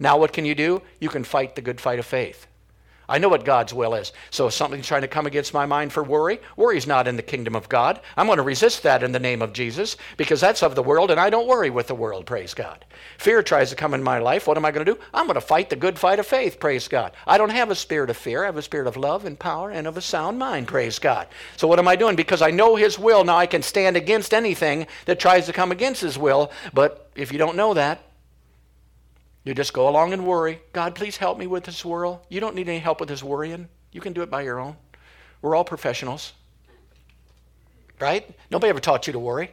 Now, 0.02 0.18
what 0.18 0.32
can 0.32 0.44
you 0.44 0.56
do? 0.56 0.82
You 0.98 1.08
can 1.08 1.22
fight 1.22 1.54
the 1.54 1.62
good 1.62 1.80
fight 1.80 2.00
of 2.00 2.06
faith. 2.06 2.48
I 3.08 3.18
know 3.18 3.28
what 3.28 3.44
God's 3.44 3.72
will 3.72 3.94
is. 3.94 4.12
So 4.30 4.48
if 4.48 4.52
something's 4.52 4.88
trying 4.88 5.02
to 5.02 5.08
come 5.08 5.26
against 5.26 5.54
my 5.54 5.64
mind 5.64 5.92
for 5.92 6.02
worry, 6.02 6.40
worry's 6.56 6.88
not 6.88 7.06
in 7.06 7.14
the 7.14 7.22
kingdom 7.22 7.54
of 7.54 7.68
God. 7.68 8.00
I'm 8.16 8.26
going 8.26 8.38
to 8.38 8.42
resist 8.42 8.82
that 8.82 9.04
in 9.04 9.12
the 9.12 9.20
name 9.20 9.42
of 9.42 9.52
Jesus 9.52 9.96
because 10.16 10.40
that's 10.40 10.62
of 10.64 10.74
the 10.74 10.82
world 10.82 11.12
and 11.12 11.20
I 11.20 11.30
don't 11.30 11.46
worry 11.46 11.70
with 11.70 11.86
the 11.86 11.94
world, 11.94 12.26
praise 12.26 12.52
God. 12.52 12.84
Fear 13.18 13.44
tries 13.44 13.70
to 13.70 13.76
come 13.76 13.94
in 13.94 14.02
my 14.02 14.18
life. 14.18 14.48
What 14.48 14.56
am 14.56 14.64
I 14.64 14.72
going 14.72 14.84
to 14.84 14.92
do? 14.92 14.98
I'm 15.14 15.26
going 15.26 15.34
to 15.34 15.40
fight 15.40 15.70
the 15.70 15.76
good 15.76 16.00
fight 16.00 16.18
of 16.18 16.26
faith, 16.26 16.58
praise 16.58 16.88
God. 16.88 17.12
I 17.24 17.38
don't 17.38 17.50
have 17.50 17.70
a 17.70 17.76
spirit 17.76 18.10
of 18.10 18.16
fear. 18.16 18.42
I 18.42 18.46
have 18.46 18.56
a 18.56 18.62
spirit 18.62 18.88
of 18.88 18.96
love 18.96 19.24
and 19.24 19.38
power 19.38 19.70
and 19.70 19.86
of 19.86 19.96
a 19.96 20.00
sound 20.00 20.36
mind, 20.36 20.66
praise 20.66 20.98
God. 20.98 21.28
So 21.56 21.68
what 21.68 21.78
am 21.78 21.86
I 21.86 21.94
doing? 21.94 22.16
Because 22.16 22.42
I 22.42 22.50
know 22.50 22.74
his 22.74 22.98
will, 22.98 23.22
now 23.22 23.36
I 23.36 23.46
can 23.46 23.62
stand 23.62 23.96
against 23.96 24.34
anything 24.34 24.88
that 25.04 25.20
tries 25.20 25.46
to 25.46 25.52
come 25.52 25.70
against 25.70 26.00
his 26.00 26.18
will. 26.18 26.50
But 26.74 27.08
if 27.14 27.30
you 27.30 27.38
don't 27.38 27.56
know 27.56 27.74
that, 27.74 28.02
you 29.44 29.54
just 29.54 29.72
go 29.72 29.88
along 29.88 30.12
and 30.12 30.26
worry. 30.26 30.60
God, 30.72 30.94
please 30.94 31.16
help 31.16 31.38
me 31.38 31.46
with 31.46 31.64
this 31.64 31.84
world. 31.84 32.20
You 32.28 32.40
don't 32.40 32.54
need 32.54 32.68
any 32.68 32.78
help 32.78 33.00
with 33.00 33.08
this 33.08 33.22
worrying. 33.22 33.68
You 33.90 34.00
can 34.00 34.12
do 34.12 34.22
it 34.22 34.30
by 34.30 34.42
your 34.42 34.60
own. 34.60 34.76
We're 35.40 35.56
all 35.56 35.64
professionals. 35.64 36.32
Right? 38.00 38.28
Nobody 38.50 38.70
ever 38.70 38.80
taught 38.80 39.06
you 39.06 39.12
to 39.12 39.18
worry. 39.18 39.50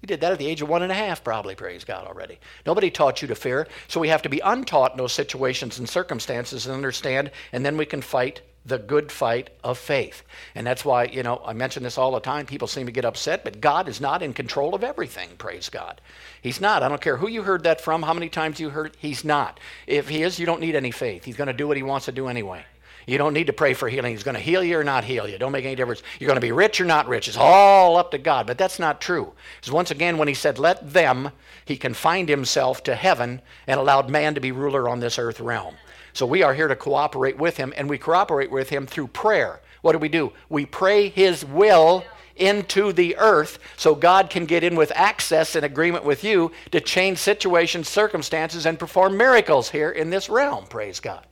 You 0.00 0.06
did 0.06 0.20
that 0.22 0.32
at 0.32 0.38
the 0.38 0.46
age 0.46 0.62
of 0.62 0.68
one 0.68 0.82
and 0.82 0.90
a 0.90 0.96
half, 0.96 1.22
probably, 1.22 1.54
praise 1.54 1.84
God, 1.84 2.06
already. 2.06 2.40
Nobody 2.66 2.90
taught 2.90 3.22
you 3.22 3.28
to 3.28 3.36
fear. 3.36 3.68
So 3.86 4.00
we 4.00 4.08
have 4.08 4.22
to 4.22 4.28
be 4.28 4.40
untaught 4.40 4.92
in 4.92 4.96
those 4.96 5.12
situations 5.12 5.78
and 5.78 5.88
circumstances 5.88 6.66
and 6.66 6.74
understand, 6.74 7.30
and 7.52 7.64
then 7.64 7.76
we 7.76 7.86
can 7.86 8.02
fight 8.02 8.42
the 8.64 8.78
good 8.78 9.10
fight 9.10 9.50
of 9.64 9.78
faith. 9.78 10.22
And 10.54 10.66
that's 10.66 10.84
why, 10.84 11.04
you 11.04 11.22
know, 11.22 11.42
I 11.44 11.52
mention 11.52 11.82
this 11.82 11.98
all 11.98 12.12
the 12.12 12.20
time. 12.20 12.46
People 12.46 12.68
seem 12.68 12.86
to 12.86 12.92
get 12.92 13.04
upset, 13.04 13.44
but 13.44 13.60
God 13.60 13.88
is 13.88 14.00
not 14.00 14.22
in 14.22 14.32
control 14.32 14.74
of 14.74 14.84
everything, 14.84 15.30
praise 15.38 15.68
God. 15.68 16.00
He's 16.40 16.60
not. 16.60 16.82
I 16.82 16.88
don't 16.88 17.00
care 17.00 17.16
who 17.16 17.28
you 17.28 17.42
heard 17.42 17.64
that 17.64 17.80
from, 17.80 18.02
how 18.02 18.14
many 18.14 18.28
times 18.28 18.60
you 18.60 18.70
heard 18.70 18.96
He's 18.98 19.24
not. 19.24 19.58
If 19.86 20.08
He 20.08 20.22
is, 20.22 20.38
you 20.38 20.46
don't 20.46 20.60
need 20.60 20.76
any 20.76 20.90
faith. 20.90 21.24
He's 21.24 21.36
going 21.36 21.48
to 21.48 21.52
do 21.52 21.66
what 21.66 21.76
He 21.76 21.82
wants 21.82 22.06
to 22.06 22.12
do 22.12 22.28
anyway. 22.28 22.64
You 23.06 23.18
don't 23.18 23.34
need 23.34 23.48
to 23.48 23.52
pray 23.52 23.74
for 23.74 23.88
healing. 23.88 24.12
He's 24.12 24.22
going 24.22 24.36
to 24.36 24.40
heal 24.40 24.62
you 24.62 24.78
or 24.78 24.84
not 24.84 25.04
heal 25.04 25.28
you. 25.28 25.38
Don't 25.38 25.52
make 25.52 25.64
any 25.64 25.74
difference. 25.74 26.02
You're 26.20 26.28
going 26.28 26.36
to 26.36 26.40
be 26.40 26.52
rich 26.52 26.80
or 26.80 26.84
not 26.84 27.08
rich. 27.08 27.26
It's 27.26 27.36
all 27.36 27.96
up 27.96 28.12
to 28.12 28.18
God. 28.18 28.46
But 28.46 28.58
that's 28.58 28.78
not 28.78 29.00
true. 29.00 29.32
Because 29.60 29.72
once 29.72 29.90
again, 29.90 30.18
when 30.18 30.28
he 30.28 30.34
said, 30.34 30.58
let 30.58 30.92
them, 30.92 31.32
he 31.64 31.76
confined 31.76 32.28
himself 32.28 32.82
to 32.84 32.94
heaven 32.94 33.42
and 33.66 33.80
allowed 33.80 34.08
man 34.08 34.34
to 34.34 34.40
be 34.40 34.52
ruler 34.52 34.88
on 34.88 35.00
this 35.00 35.18
earth 35.18 35.40
realm. 35.40 35.74
So 36.12 36.26
we 36.26 36.42
are 36.42 36.54
here 36.54 36.68
to 36.68 36.76
cooperate 36.76 37.38
with 37.38 37.56
him, 37.56 37.72
and 37.76 37.88
we 37.88 37.98
cooperate 37.98 38.50
with 38.50 38.68
him 38.68 38.86
through 38.86 39.08
prayer. 39.08 39.60
What 39.80 39.92
do 39.92 39.98
we 39.98 40.08
do? 40.08 40.32
We 40.48 40.66
pray 40.66 41.08
his 41.08 41.44
will 41.44 42.04
into 42.36 42.92
the 42.92 43.16
earth 43.18 43.58
so 43.76 43.94
God 43.94 44.30
can 44.30 44.46
get 44.46 44.64
in 44.64 44.76
with 44.76 44.92
access 44.94 45.54
and 45.54 45.64
agreement 45.64 46.04
with 46.04 46.24
you 46.24 46.52
to 46.70 46.80
change 46.80 47.18
situations, 47.18 47.88
circumstances, 47.88 48.66
and 48.66 48.78
perform 48.78 49.16
miracles 49.16 49.70
here 49.70 49.90
in 49.90 50.10
this 50.10 50.28
realm. 50.28 50.66
Praise 50.66 51.00
God. 51.00 51.26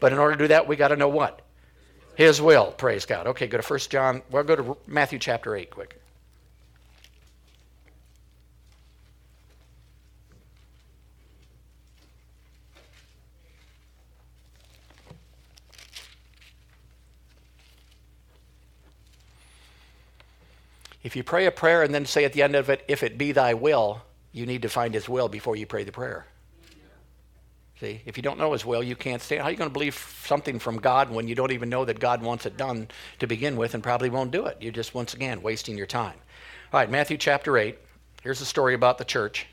But 0.00 0.12
in 0.12 0.18
order 0.18 0.36
to 0.36 0.44
do 0.44 0.48
that, 0.48 0.66
we 0.66 0.76
got 0.76 0.88
to 0.88 0.96
know 0.96 1.08
what? 1.08 1.42
His 2.14 2.40
will. 2.40 2.72
Praise 2.72 3.04
God. 3.04 3.26
Okay, 3.26 3.46
go 3.46 3.58
to 3.58 3.66
1 3.66 3.78
John. 3.90 4.22
Well, 4.30 4.44
go 4.44 4.56
to 4.56 4.76
Matthew 4.86 5.18
chapter 5.18 5.54
8 5.54 5.70
quick. 5.70 6.00
If 21.06 21.14
you 21.14 21.22
pray 21.22 21.46
a 21.46 21.52
prayer 21.52 21.84
and 21.84 21.94
then 21.94 22.04
say 22.04 22.24
at 22.24 22.32
the 22.32 22.42
end 22.42 22.56
of 22.56 22.68
it, 22.68 22.84
if 22.88 23.04
it 23.04 23.16
be 23.16 23.30
thy 23.30 23.54
will, 23.54 24.02
you 24.32 24.44
need 24.44 24.62
to 24.62 24.68
find 24.68 24.92
his 24.92 25.08
will 25.08 25.28
before 25.28 25.54
you 25.54 25.64
pray 25.64 25.84
the 25.84 25.92
prayer. 25.92 26.26
See, 27.78 28.02
if 28.04 28.16
you 28.16 28.24
don't 28.24 28.40
know 28.40 28.52
his 28.52 28.66
will, 28.66 28.82
you 28.82 28.96
can't 28.96 29.22
stand. 29.22 29.42
How 29.42 29.46
are 29.46 29.52
you 29.52 29.56
going 29.56 29.70
to 29.70 29.72
believe 29.72 29.94
something 30.24 30.58
from 30.58 30.78
God 30.78 31.12
when 31.12 31.28
you 31.28 31.36
don't 31.36 31.52
even 31.52 31.68
know 31.68 31.84
that 31.84 32.00
God 32.00 32.22
wants 32.22 32.44
it 32.44 32.56
done 32.56 32.88
to 33.20 33.28
begin 33.28 33.56
with 33.56 33.74
and 33.74 33.84
probably 33.84 34.10
won't 34.10 34.32
do 34.32 34.46
it? 34.46 34.56
You're 34.60 34.72
just, 34.72 34.94
once 34.94 35.14
again, 35.14 35.42
wasting 35.42 35.78
your 35.78 35.86
time. 35.86 36.16
All 36.72 36.80
right, 36.80 36.90
Matthew 36.90 37.18
chapter 37.18 37.56
8. 37.56 37.78
Here's 38.24 38.40
a 38.40 38.44
story 38.44 38.74
about 38.74 38.98
the 38.98 39.04
church. 39.04 39.46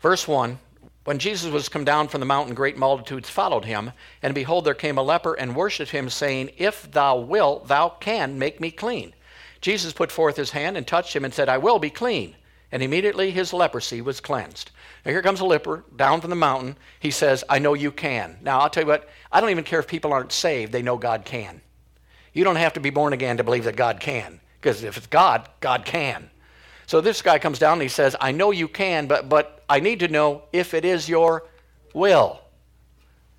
Verse 0.00 0.28
1 0.28 0.58
When 1.04 1.18
Jesus 1.18 1.50
was 1.50 1.70
come 1.70 1.86
down 1.86 2.08
from 2.08 2.20
the 2.20 2.26
mountain, 2.26 2.54
great 2.54 2.76
multitudes 2.76 3.30
followed 3.30 3.64
him. 3.64 3.92
And 4.22 4.34
behold, 4.34 4.66
there 4.66 4.74
came 4.74 4.98
a 4.98 5.02
leper 5.02 5.32
and 5.32 5.56
worshipped 5.56 5.92
him, 5.92 6.10
saying, 6.10 6.50
If 6.58 6.92
thou 6.92 7.16
wilt, 7.16 7.68
thou 7.68 7.88
can 7.88 8.38
make 8.38 8.60
me 8.60 8.70
clean. 8.70 9.14
Jesus 9.64 9.94
put 9.94 10.12
forth 10.12 10.36
his 10.36 10.50
hand 10.50 10.76
and 10.76 10.86
touched 10.86 11.16
him 11.16 11.24
and 11.24 11.32
said, 11.32 11.48
I 11.48 11.56
will 11.56 11.78
be 11.78 11.88
clean. 11.88 12.36
And 12.70 12.82
immediately 12.82 13.30
his 13.30 13.54
leprosy 13.54 14.02
was 14.02 14.20
cleansed. 14.20 14.70
Now 15.06 15.12
here 15.12 15.22
comes 15.22 15.40
a 15.40 15.46
leper 15.46 15.84
down 15.96 16.20
from 16.20 16.28
the 16.28 16.36
mountain. 16.36 16.76
He 17.00 17.10
says, 17.10 17.44
I 17.48 17.60
know 17.60 17.72
you 17.72 17.90
can. 17.90 18.36
Now 18.42 18.60
I'll 18.60 18.68
tell 18.68 18.82
you 18.82 18.88
what, 18.88 19.08
I 19.32 19.40
don't 19.40 19.48
even 19.48 19.64
care 19.64 19.78
if 19.78 19.88
people 19.88 20.12
aren't 20.12 20.32
saved, 20.32 20.70
they 20.70 20.82
know 20.82 20.98
God 20.98 21.24
can. 21.24 21.62
You 22.34 22.44
don't 22.44 22.56
have 22.56 22.74
to 22.74 22.80
be 22.80 22.90
born 22.90 23.14
again 23.14 23.38
to 23.38 23.42
believe 23.42 23.64
that 23.64 23.74
God 23.74 24.00
can. 24.00 24.38
Because 24.60 24.82
if 24.82 24.98
it's 24.98 25.06
God, 25.06 25.48
God 25.60 25.86
can. 25.86 26.28
So 26.86 27.00
this 27.00 27.22
guy 27.22 27.38
comes 27.38 27.58
down 27.58 27.74
and 27.74 27.82
he 27.82 27.88
says, 27.88 28.14
I 28.20 28.32
know 28.32 28.50
you 28.50 28.68
can, 28.68 29.06
but, 29.06 29.30
but 29.30 29.64
I 29.66 29.80
need 29.80 30.00
to 30.00 30.08
know 30.08 30.42
if 30.52 30.74
it 30.74 30.84
is 30.84 31.08
your 31.08 31.46
will. 31.94 32.38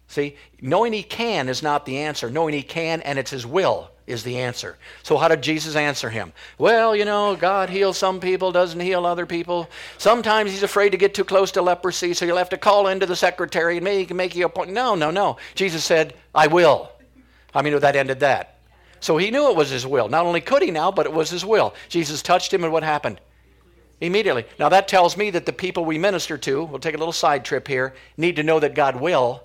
See, 0.07 0.37
knowing 0.59 0.91
he 0.91 1.03
can 1.03 1.49
is 1.49 1.61
not 1.61 1.85
the 1.85 1.99
answer. 1.99 2.31
Knowing 2.31 2.55
he 2.55 2.63
can 2.63 3.01
and 3.03 3.19
it's 3.19 3.29
his 3.29 3.45
will 3.45 3.91
is 4.07 4.23
the 4.23 4.37
answer. 4.37 4.77
So, 5.03 5.17
how 5.17 5.27
did 5.27 5.41
Jesus 5.41 5.75
answer 5.75 6.09
him? 6.09 6.31
Well, 6.57 6.95
you 6.95 7.05
know, 7.05 7.35
God 7.35 7.69
heals 7.69 7.97
some 7.97 8.19
people, 8.19 8.51
doesn't 8.51 8.79
heal 8.79 9.05
other 9.05 9.25
people. 9.25 9.69
Sometimes 9.97 10.51
he's 10.51 10.63
afraid 10.63 10.91
to 10.91 10.97
get 10.97 11.13
too 11.13 11.23
close 11.23 11.51
to 11.53 11.61
leprosy, 11.61 12.13
so 12.13 12.25
you'll 12.25 12.37
have 12.37 12.49
to 12.49 12.57
call 12.57 12.87
into 12.87 13.05
the 13.05 13.15
secretary 13.15 13.77
and 13.77 13.83
maybe 13.83 13.99
he 13.99 14.05
can 14.05 14.17
make 14.17 14.35
you 14.35 14.45
a 14.45 14.49
point. 14.49 14.71
No, 14.71 14.95
no, 14.95 15.11
no. 15.11 15.37
Jesus 15.55 15.83
said, 15.83 16.13
I 16.33 16.47
will. 16.47 16.91
I 17.53 17.61
mean, 17.61 17.79
that 17.79 17.95
ended 17.95 18.19
that. 18.19 18.59
So 18.99 19.17
he 19.17 19.31
knew 19.31 19.49
it 19.49 19.55
was 19.55 19.69
his 19.69 19.87
will. 19.87 20.09
Not 20.09 20.25
only 20.25 20.41
could 20.41 20.61
he 20.61 20.71
now, 20.71 20.91
but 20.91 21.05
it 21.05 21.13
was 21.13 21.29
his 21.29 21.45
will. 21.45 21.73
Jesus 21.89 22.21
touched 22.21 22.53
him, 22.53 22.63
and 22.63 22.73
what 22.73 22.83
happened? 22.83 23.21
Immediately. 24.01 24.45
Now, 24.59 24.69
that 24.69 24.87
tells 24.87 25.15
me 25.15 25.29
that 25.31 25.45
the 25.45 25.53
people 25.53 25.85
we 25.85 25.97
minister 25.97 26.37
to, 26.39 26.63
we'll 26.63 26.79
take 26.79 26.95
a 26.95 26.97
little 26.97 27.13
side 27.13 27.45
trip 27.45 27.67
here, 27.67 27.93
need 28.17 28.35
to 28.35 28.43
know 28.43 28.59
that 28.59 28.75
God 28.75 28.99
will 28.99 29.43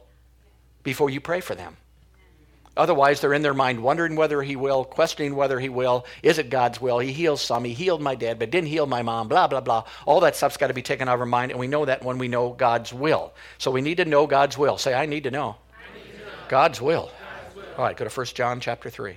before 0.83 1.11
you 1.11 1.21
pray 1.21 1.41
for 1.41 1.55
them. 1.55 1.77
Otherwise, 2.77 3.21
they're 3.21 3.35
in 3.35 3.43
their 3.43 3.55
mind 3.55 3.83
wondering 3.83 4.15
whether 4.17 4.43
he 4.43 4.57
will, 4.57 4.85
questioning 4.85 5.35
whether 5.35 5.59
he 5.59 5.69
will. 5.69 6.07
Is 6.23 6.39
it 6.39 6.51
God's 6.51 6.81
will? 6.81 6.99
He 6.99 7.13
heals 7.13 7.43
some. 7.43 7.65
He 7.65 7.75
healed 7.75 8.01
my 8.01 8.15
dad, 8.15 8.39
but 8.39 8.51
didn't 8.51 8.69
heal 8.69 8.87
my 8.87 9.03
mom, 9.03 9.29
blah, 9.29 9.49
blah, 9.49 9.61
blah. 9.61 9.85
All 10.07 10.21
that 10.21 10.37
stuff's 10.37 10.57
got 10.57 10.69
to 10.69 10.75
be 10.75 10.83
taken 10.83 11.09
out 11.09 11.15
of 11.15 11.21
our 11.21 11.27
mind, 11.27 11.51
and 11.51 11.61
we 11.61 11.67
know 11.67 11.85
that 11.85 12.05
when 12.05 12.19
we 12.19 12.29
know 12.29 12.51
God's 12.51 12.93
will. 12.93 13.33
So 13.59 13.71
we 13.71 13.81
need 13.81 13.97
to 13.97 14.05
know 14.05 14.27
God's 14.27 14.57
will. 14.57 14.79
Say, 14.79 14.95
I 14.95 15.07
need 15.07 15.25
to 15.25 15.31
know, 15.31 15.57
need 15.95 16.13
to 16.13 16.19
know. 16.19 16.33
God's, 16.49 16.81
will. 16.81 17.11
God's 17.45 17.57
will. 17.57 17.65
All 17.77 17.85
right, 17.85 17.97
go 17.97 18.05
to 18.05 18.11
1 18.11 18.27
John 18.27 18.61
chapter 18.61 18.89
3. 18.89 19.17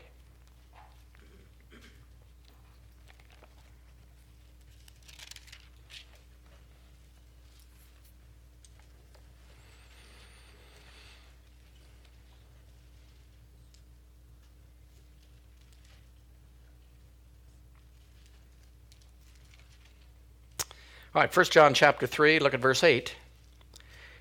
All 21.15 21.21
right, 21.21 21.35
1 21.35 21.45
John 21.45 21.75
chapter 21.75 22.07
3, 22.07 22.39
look 22.39 22.55
at 22.55 22.59
verse 22.59 22.83
8. 22.83 23.13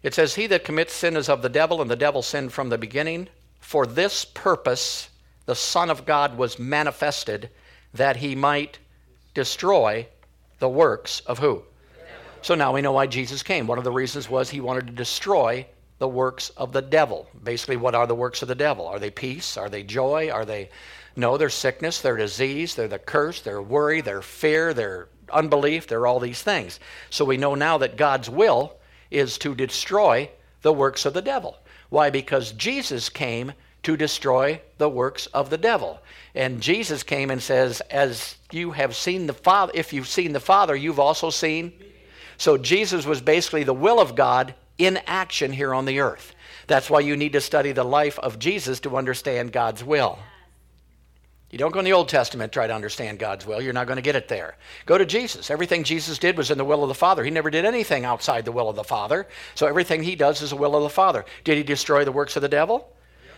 It 0.02 0.12
says, 0.12 0.34
He 0.34 0.46
that 0.48 0.62
commits 0.62 0.92
sin 0.92 1.16
is 1.16 1.30
of 1.30 1.40
the 1.40 1.48
devil, 1.48 1.80
and 1.80 1.90
the 1.90 1.96
devil 1.96 2.20
sinned 2.20 2.52
from 2.52 2.68
the 2.68 2.76
beginning. 2.76 3.28
For 3.60 3.86
this 3.86 4.26
purpose 4.26 5.08
the 5.46 5.54
Son 5.54 5.88
of 5.88 6.04
God 6.04 6.36
was 6.36 6.58
manifested, 6.58 7.48
that 7.94 8.16
he 8.16 8.34
might 8.34 8.78
destroy 9.32 10.06
the 10.58 10.68
works 10.68 11.20
of 11.20 11.38
who? 11.38 11.62
So 12.42 12.54
now 12.54 12.74
we 12.74 12.82
know 12.82 12.92
why 12.92 13.06
Jesus 13.06 13.42
came. 13.42 13.66
One 13.66 13.78
of 13.78 13.84
the 13.84 13.90
reasons 13.90 14.28
was 14.28 14.50
he 14.50 14.60
wanted 14.60 14.86
to 14.88 14.92
destroy 14.92 15.64
the 15.98 16.08
works 16.08 16.50
of 16.50 16.72
the 16.72 16.82
devil. 16.82 17.26
Basically, 17.42 17.78
what 17.78 17.94
are 17.94 18.06
the 18.06 18.14
works 18.14 18.42
of 18.42 18.48
the 18.48 18.54
devil? 18.54 18.86
Are 18.86 18.98
they 18.98 19.10
peace? 19.10 19.56
Are 19.56 19.70
they 19.70 19.82
joy? 19.82 20.30
Are 20.30 20.44
they. 20.44 20.68
No, 21.16 21.38
they're 21.38 21.48
sickness, 21.48 22.02
they're 22.02 22.16
disease, 22.16 22.74
they're 22.74 22.86
the 22.86 22.98
curse, 22.98 23.40
they're 23.40 23.62
worry, 23.62 24.02
they're 24.02 24.20
fear, 24.20 24.74
they're 24.74 25.08
unbelief, 25.32 25.86
there 25.86 26.00
are 26.00 26.06
all 26.06 26.20
these 26.20 26.42
things. 26.42 26.80
So 27.10 27.24
we 27.24 27.36
know 27.36 27.54
now 27.54 27.78
that 27.78 27.96
God's 27.96 28.30
will 28.30 28.74
is 29.10 29.38
to 29.38 29.54
destroy 29.54 30.30
the 30.62 30.72
works 30.72 31.04
of 31.04 31.14
the 31.14 31.22
devil. 31.22 31.58
Why? 31.90 32.10
Because 32.10 32.52
Jesus 32.52 33.08
came 33.08 33.52
to 33.82 33.96
destroy 33.96 34.60
the 34.78 34.88
works 34.88 35.26
of 35.26 35.50
the 35.50 35.58
devil. 35.58 36.00
And 36.34 36.60
Jesus 36.60 37.02
came 37.02 37.30
and 37.30 37.42
says, 37.42 37.80
As 37.90 38.36
you 38.50 38.70
have 38.72 38.96
seen 38.96 39.26
the 39.26 39.34
Father, 39.34 39.72
if 39.74 39.92
you've 39.92 40.08
seen 40.08 40.32
the 40.32 40.40
Father, 40.40 40.74
you've 40.74 41.00
also 41.00 41.30
seen. 41.30 41.72
So 42.38 42.56
Jesus 42.56 43.04
was 43.04 43.20
basically 43.20 43.64
the 43.64 43.74
will 43.74 44.00
of 44.00 44.14
God 44.14 44.54
in 44.78 44.98
action 45.06 45.52
here 45.52 45.74
on 45.74 45.84
the 45.84 46.00
earth. 46.00 46.34
That's 46.66 46.88
why 46.88 47.00
you 47.00 47.16
need 47.16 47.32
to 47.34 47.40
study 47.40 47.72
the 47.72 47.84
life 47.84 48.18
of 48.18 48.38
Jesus 48.38 48.80
to 48.80 48.96
understand 48.96 49.52
God's 49.52 49.84
will. 49.84 50.18
You 51.52 51.58
don't 51.58 51.70
go 51.70 51.80
in 51.80 51.84
the 51.84 51.92
Old 51.92 52.08
Testament 52.08 52.50
try 52.50 52.66
to 52.66 52.74
understand 52.74 53.18
God's 53.18 53.46
will. 53.46 53.60
You're 53.60 53.74
not 53.74 53.86
going 53.86 53.96
to 53.96 54.02
get 54.02 54.16
it 54.16 54.26
there. 54.26 54.56
Go 54.86 54.96
to 54.96 55.04
Jesus. 55.04 55.50
Everything 55.50 55.84
Jesus 55.84 56.16
did 56.16 56.38
was 56.38 56.50
in 56.50 56.56
the 56.56 56.64
will 56.64 56.82
of 56.82 56.88
the 56.88 56.94
Father. 56.94 57.22
He 57.22 57.30
never 57.30 57.50
did 57.50 57.66
anything 57.66 58.06
outside 58.06 58.46
the 58.46 58.52
will 58.52 58.70
of 58.70 58.76
the 58.76 58.82
Father. 58.82 59.28
So 59.54 59.66
everything 59.66 60.02
he 60.02 60.16
does 60.16 60.40
is 60.40 60.48
the 60.48 60.56
will 60.56 60.74
of 60.74 60.82
the 60.82 60.88
Father. 60.88 61.26
Did 61.44 61.58
he 61.58 61.62
destroy 61.62 62.06
the 62.06 62.10
works 62.10 62.36
of 62.36 62.42
the 62.42 62.48
devil? 62.48 62.90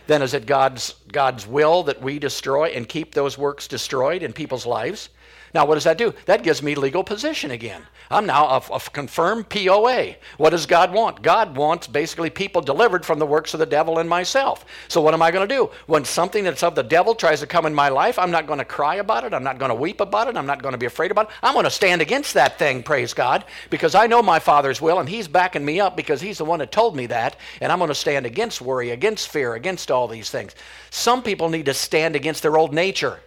Then 0.07 0.21
is 0.21 0.33
it 0.33 0.45
God's 0.45 0.95
God's 1.11 1.45
will 1.45 1.83
that 1.83 2.01
we 2.01 2.17
destroy 2.17 2.69
and 2.69 2.87
keep 2.87 3.13
those 3.13 3.37
works 3.37 3.67
destroyed 3.67 4.23
in 4.23 4.31
people's 4.31 4.65
lives? 4.65 5.09
Now, 5.55 5.65
what 5.65 5.75
does 5.75 5.85
that 5.85 5.97
do? 5.97 6.13
That 6.25 6.43
gives 6.43 6.61
me 6.61 6.75
legal 6.75 7.01
position 7.01 7.49
again. 7.49 7.81
I'm 8.11 8.25
now 8.25 8.45
a, 8.45 8.75
a, 8.75 8.79
confirmed 8.81 9.47
POA. 9.47 10.15
What 10.35 10.49
does 10.49 10.65
God 10.65 10.91
want? 10.91 11.21
God 11.21 11.55
wants 11.55 11.87
basically 11.87 12.29
people 12.29 12.61
delivered 12.61 13.05
from 13.05 13.19
the 13.19 13.25
works 13.25 13.53
of 13.53 13.61
the 13.61 13.65
devil 13.65 13.97
and 13.97 14.09
myself. 14.09 14.65
So, 14.89 14.99
what 14.99 15.13
am 15.13 15.21
I 15.21 15.31
going 15.31 15.47
to 15.47 15.55
do? 15.55 15.71
When 15.87 16.03
something 16.03 16.43
that's 16.43 16.61
of 16.61 16.75
the 16.75 16.83
devil 16.83 17.15
tries 17.15 17.39
to 17.39 17.47
come 17.47 17.65
in 17.65 17.73
my 17.73 17.87
life, 17.87 18.19
I'm 18.19 18.31
not 18.31 18.47
going 18.47 18.59
to 18.59 18.65
cry 18.65 18.95
about 18.95 19.23
it. 19.23 19.33
I'm 19.33 19.45
not 19.45 19.57
going 19.57 19.69
to 19.69 19.75
weep 19.75 20.01
about 20.01 20.27
it. 20.27 20.35
I'm 20.35 20.45
not 20.45 20.61
going 20.61 20.73
to 20.73 20.77
be 20.77 20.87
afraid 20.87 21.09
about 21.09 21.29
it. 21.29 21.35
I'm 21.41 21.53
going 21.53 21.63
to 21.63 21.71
stand 21.71 22.01
against 22.01 22.33
that 22.33 22.59
thing, 22.59 22.83
praise 22.83 23.13
God, 23.13 23.45
because 23.69 23.95
I 23.95 24.07
know 24.07 24.21
my 24.21 24.39
Father's 24.39 24.81
will 24.81 24.99
and 24.99 25.07
He's 25.07 25.29
backing 25.29 25.63
me 25.63 25.79
up 25.79 25.95
because 25.95 26.19
He's 26.19 26.39
the 26.39 26.43
one 26.43 26.59
that 26.59 26.73
told 26.73 26.97
me 26.97 27.05
that. 27.05 27.37
And 27.61 27.71
I'm 27.71 27.79
going 27.79 27.87
to 27.87 27.95
stand 27.95 28.25
against 28.25 28.61
worry, 28.61 28.91
against 28.91 29.29
fear, 29.29 29.53
against 29.53 29.89
all 29.89 30.09
these 30.09 30.29
things. 30.29 30.53
Some 30.89 31.23
people 31.23 31.47
need 31.47 31.67
to 31.67 31.73
stand 31.73 32.17
against 32.17 32.41
their 32.41 32.57
old 32.57 32.73
nature. 32.73 33.21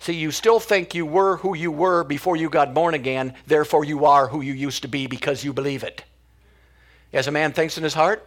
See, 0.00 0.14
you 0.14 0.30
still 0.30 0.60
think 0.60 0.94
you 0.94 1.04
were 1.04 1.36
who 1.36 1.54
you 1.54 1.70
were 1.70 2.04
before 2.04 2.34
you 2.34 2.48
got 2.48 2.72
born 2.72 2.94
again, 2.94 3.34
therefore 3.46 3.84
you 3.84 4.06
are 4.06 4.28
who 4.28 4.40
you 4.40 4.54
used 4.54 4.80
to 4.82 4.88
be 4.88 5.06
because 5.06 5.44
you 5.44 5.52
believe 5.52 5.82
it. 5.82 6.04
As 7.12 7.26
a 7.26 7.30
man 7.30 7.52
thinks 7.52 7.76
in 7.76 7.84
his 7.84 7.92
heart, 7.92 8.26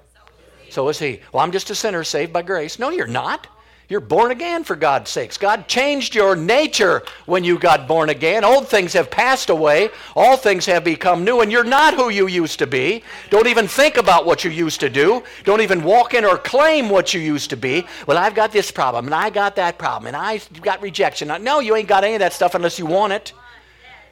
so 0.70 0.88
is 0.90 1.00
he. 1.00 1.22
Well, 1.32 1.44
I'm 1.44 1.52
just 1.52 1.72
a 1.72 1.76
sinner 1.76 2.04
saved 2.04 2.32
by 2.32 2.44
grace. 2.44 2.78
No, 2.78 2.92
you're 2.92 3.08
not. 3.08 3.48
You're 3.94 4.02
born 4.02 4.32
again 4.32 4.64
for 4.64 4.76
God's 4.76 5.12
sakes. 5.12 5.38
God 5.38 5.68
changed 5.68 6.16
your 6.16 6.36
nature 6.36 7.04
when 7.28 7.44
you 7.44 7.60
got 7.60 7.88
born 7.88 8.10
again. 8.10 8.44
Old 8.44 8.68
things 8.68 8.92
have 8.94 9.12
passed 9.12 9.52
away, 9.52 9.90
all 10.16 10.36
things 10.36 10.66
have 10.66 10.84
become 10.84 11.24
new, 11.24 11.42
and 11.42 11.52
you're 11.52 11.64
not 11.64 11.94
who 11.94 12.10
you 12.10 12.26
used 12.26 12.58
to 12.58 12.66
be. 12.66 13.04
Don't 13.30 13.46
even 13.46 13.68
think 13.68 13.98
about 13.98 14.26
what 14.26 14.44
you 14.44 14.50
used 14.50 14.80
to 14.80 14.90
do. 14.90 15.22
Don't 15.44 15.62
even 15.62 15.84
walk 15.84 16.16
in 16.16 16.26
or 16.26 16.40
claim 16.40 16.90
what 16.90 17.14
you 17.14 17.22
used 17.22 17.52
to 17.52 17.56
be. 17.56 17.86
Well, 18.08 18.18
I've 18.18 18.34
got 18.34 18.52
this 18.52 18.72
problem, 18.72 19.06
and 19.06 19.14
I 19.14 19.30
got 19.30 19.56
that 19.58 19.78
problem, 19.78 20.08
and 20.08 20.16
I 20.16 20.42
got 20.64 20.82
rejection. 20.82 21.28
No, 21.44 21.60
you 21.60 21.76
ain't 21.76 21.88
got 21.88 22.04
any 22.04 22.16
of 22.16 22.20
that 22.22 22.34
stuff 22.34 22.56
unless 22.56 22.80
you 22.80 22.88
want 22.88 23.14
it. 23.14 23.32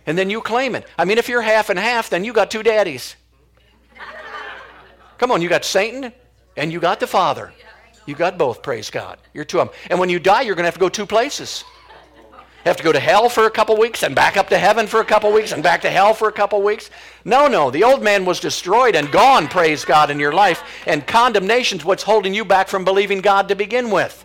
And 0.06 0.16
then 0.16 0.30
you 0.30 0.42
claim 0.42 0.76
it. 0.76 0.86
I 0.96 1.06
mean, 1.06 1.18
if 1.18 1.28
you're 1.28 1.42
half 1.42 1.72
and 1.72 1.80
half, 1.80 2.08
then 2.08 2.24
you 2.24 2.34
got 2.34 2.52
two 2.52 2.62
daddies. 2.62 3.16
Come 5.18 5.32
on, 5.32 5.42
you 5.42 5.50
got 5.50 5.66
Satan 5.66 6.14
and 6.56 6.72
you 6.72 6.80
got 6.80 7.00
the 7.00 7.08
Father. 7.08 7.52
You 8.06 8.16
got 8.16 8.38
both, 8.38 8.64
praise 8.64 8.90
God. 8.90 9.20
You're 9.34 9.46
two 9.46 9.60
of 9.60 9.68
them. 9.68 9.78
And 9.90 10.00
when 10.00 10.10
you 10.10 10.20
die, 10.20 10.42
you're 10.42 10.56
going 10.56 10.64
to 10.64 10.68
have 10.68 10.76
to 10.76 10.80
go 10.80 10.90
two 10.90 11.06
places. 11.06 11.64
You 12.64 12.70
have 12.70 12.78
to 12.78 12.84
go 12.84 12.92
to 12.92 13.00
hell 13.00 13.28
for 13.28 13.48
a 13.48 13.52
couple 13.52 13.76
weeks 13.78 14.04
and 14.04 14.14
back 14.14 14.38
up 14.38 14.50
to 14.50 14.58
heaven 14.58 14.86
for 14.86 15.00
a 15.00 15.06
couple 15.06 15.32
weeks 15.32 15.52
and 15.52 15.64
back 15.64 15.82
to 15.82 15.90
hell 15.90 16.14
for 16.14 16.28
a 16.28 16.32
couple 16.32 16.62
weeks. 16.62 16.92
No, 17.26 17.48
no. 17.48 17.72
The 17.72 17.84
old 17.84 18.04
man 18.04 18.24
was 18.24 18.40
destroyed 18.40 18.96
and 18.96 19.12
gone, 19.12 19.48
praise 19.48 19.84
God, 19.84 20.12
in 20.12 20.20
your 20.20 20.32
life. 20.32 20.64
And 20.86 21.06
condemnation's 21.08 21.84
what's 21.84 22.04
holding 22.04 22.36
you 22.36 22.46
back 22.46 22.68
from 22.68 22.86
believing 22.86 23.22
God 23.22 23.48
to 23.48 23.56
begin 23.56 23.90
with. 23.90 24.24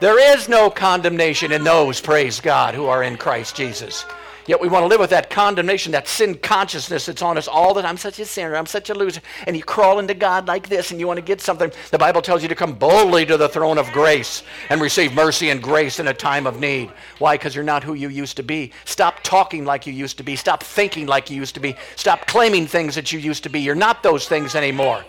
There 0.00 0.34
is 0.34 0.48
no 0.48 0.70
condemnation 0.70 1.52
in 1.52 1.62
those, 1.62 2.00
praise 2.00 2.40
God, 2.40 2.74
who 2.74 2.86
are 2.86 3.02
in 3.02 3.18
Christ 3.18 3.54
Jesus. 3.54 4.06
Yet 4.46 4.60
we 4.60 4.68
want 4.68 4.82
to 4.82 4.88
live 4.88 5.00
with 5.00 5.10
that 5.10 5.30
condemnation, 5.30 5.92
that 5.92 6.06
sin 6.06 6.34
consciousness 6.36 7.06
that's 7.06 7.22
on 7.22 7.38
us 7.38 7.48
all 7.48 7.72
the 7.72 7.80
time. 7.80 7.90
I'm 7.90 7.96
such 7.96 8.18
a 8.18 8.26
sinner. 8.26 8.56
I'm 8.56 8.66
such 8.66 8.90
a 8.90 8.94
loser. 8.94 9.22
And 9.46 9.56
you 9.56 9.62
crawl 9.62 9.98
into 9.98 10.12
God 10.12 10.46
like 10.46 10.68
this 10.68 10.90
and 10.90 11.00
you 11.00 11.06
want 11.06 11.16
to 11.16 11.24
get 11.24 11.40
something. 11.40 11.72
The 11.90 11.98
Bible 11.98 12.20
tells 12.20 12.42
you 12.42 12.48
to 12.48 12.54
come 12.54 12.74
boldly 12.74 13.24
to 13.26 13.36
the 13.38 13.48
throne 13.48 13.78
of 13.78 13.90
grace 13.92 14.42
and 14.68 14.80
receive 14.80 15.14
mercy 15.14 15.48
and 15.48 15.62
grace 15.62 15.98
in 15.98 16.08
a 16.08 16.14
time 16.14 16.46
of 16.46 16.60
need. 16.60 16.90
Why? 17.18 17.36
Because 17.36 17.54
you're 17.54 17.64
not 17.64 17.82
who 17.82 17.94
you 17.94 18.08
used 18.08 18.36
to 18.36 18.42
be. 18.42 18.72
Stop 18.84 19.22
talking 19.22 19.64
like 19.64 19.86
you 19.86 19.92
used 19.94 20.18
to 20.18 20.22
be. 20.22 20.36
Stop 20.36 20.62
thinking 20.62 21.06
like 21.06 21.30
you 21.30 21.36
used 21.36 21.54
to 21.54 21.60
be. 21.60 21.74
Stop 21.96 22.26
claiming 22.26 22.66
things 22.66 22.94
that 22.96 23.12
you 23.12 23.18
used 23.18 23.44
to 23.44 23.48
be. 23.48 23.60
You're 23.60 23.74
not 23.74 24.02
those 24.02 24.28
things 24.28 24.54
anymore. 24.54 25.04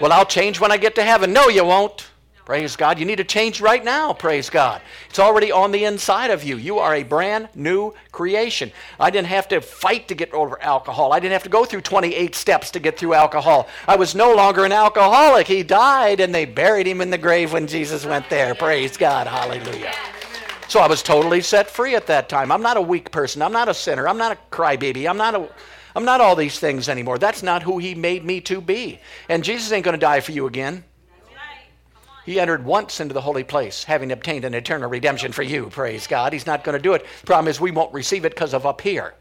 Well, 0.00 0.12
I'll 0.12 0.26
change 0.26 0.60
when 0.60 0.70
I 0.70 0.76
get 0.76 0.94
to 0.96 1.02
heaven. 1.02 1.32
No, 1.32 1.48
you 1.48 1.64
won't. 1.64 2.06
Praise 2.46 2.76
God. 2.76 3.00
You 3.00 3.06
need 3.06 3.16
to 3.16 3.24
change 3.24 3.60
right 3.60 3.84
now. 3.84 4.12
Praise 4.12 4.48
God. 4.48 4.80
It's 5.10 5.18
already 5.18 5.50
on 5.50 5.72
the 5.72 5.84
inside 5.84 6.30
of 6.30 6.44
you. 6.44 6.58
You 6.58 6.78
are 6.78 6.94
a 6.94 7.02
brand 7.02 7.48
new 7.56 7.92
creation. 8.12 8.70
I 9.00 9.10
didn't 9.10 9.26
have 9.26 9.48
to 9.48 9.60
fight 9.60 10.06
to 10.06 10.14
get 10.14 10.32
over 10.32 10.62
alcohol. 10.62 11.12
I 11.12 11.18
didn't 11.18 11.32
have 11.32 11.42
to 11.42 11.48
go 11.48 11.64
through 11.64 11.80
28 11.80 12.36
steps 12.36 12.70
to 12.70 12.78
get 12.78 12.96
through 12.96 13.14
alcohol. 13.14 13.66
I 13.88 13.96
was 13.96 14.14
no 14.14 14.32
longer 14.32 14.64
an 14.64 14.70
alcoholic. 14.70 15.48
He 15.48 15.64
died 15.64 16.20
and 16.20 16.32
they 16.32 16.44
buried 16.44 16.86
him 16.86 17.00
in 17.00 17.10
the 17.10 17.18
grave 17.18 17.52
when 17.52 17.66
Jesus 17.66 18.06
went 18.06 18.30
there. 18.30 18.54
Praise 18.54 18.96
God. 18.96 19.26
Hallelujah. 19.26 19.92
So 20.68 20.78
I 20.78 20.86
was 20.86 21.02
totally 21.02 21.40
set 21.40 21.68
free 21.68 21.96
at 21.96 22.06
that 22.06 22.28
time. 22.28 22.52
I'm 22.52 22.62
not 22.62 22.76
a 22.76 22.80
weak 22.80 23.10
person. 23.10 23.42
I'm 23.42 23.52
not 23.52 23.68
a 23.68 23.74
sinner. 23.74 24.06
I'm 24.06 24.18
not 24.18 24.30
a 24.30 24.38
crybaby. 24.54 25.10
I'm 25.10 25.16
not 25.16 25.34
a 25.34 25.48
I'm 25.96 26.04
not 26.04 26.20
all 26.20 26.36
these 26.36 26.60
things 26.60 26.88
anymore. 26.88 27.18
That's 27.18 27.42
not 27.42 27.64
who 27.64 27.78
he 27.78 27.96
made 27.96 28.24
me 28.24 28.40
to 28.42 28.60
be. 28.60 29.00
And 29.28 29.42
Jesus 29.42 29.72
ain't 29.72 29.84
going 29.84 29.94
to 29.94 29.98
die 29.98 30.20
for 30.20 30.30
you 30.30 30.46
again. 30.46 30.84
He 32.26 32.40
entered 32.40 32.64
once 32.64 32.98
into 32.98 33.14
the 33.14 33.20
holy 33.20 33.44
place, 33.44 33.84
having 33.84 34.10
obtained 34.10 34.44
an 34.44 34.52
eternal 34.52 34.90
redemption 34.90 35.30
for 35.30 35.44
you. 35.44 35.70
Praise 35.70 36.08
God. 36.08 36.32
He's 36.32 36.44
not 36.44 36.64
going 36.64 36.76
to 36.76 36.82
do 36.82 36.92
it. 36.92 37.06
Problem 37.24 37.48
is 37.48 37.60
we 37.60 37.70
won't 37.70 37.94
receive 37.94 38.24
it 38.24 38.34
because 38.34 38.52
of 38.52 38.66
up 38.66 38.80
here. 38.80 39.14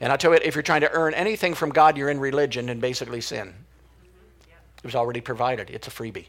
And 0.00 0.12
I 0.12 0.16
tell 0.16 0.32
you, 0.32 0.40
if 0.42 0.56
you're 0.56 0.62
trying 0.62 0.80
to 0.80 0.90
earn 0.90 1.14
anything 1.14 1.54
from 1.54 1.70
God, 1.70 1.96
you're 1.96 2.10
in 2.10 2.18
religion 2.18 2.68
and 2.68 2.80
basically 2.80 3.20
sin. 3.20 3.54
It 4.78 4.84
was 4.84 4.96
already 4.96 5.20
provided. 5.20 5.70
It's 5.70 5.86
a 5.86 5.90
freebie. 5.92 6.26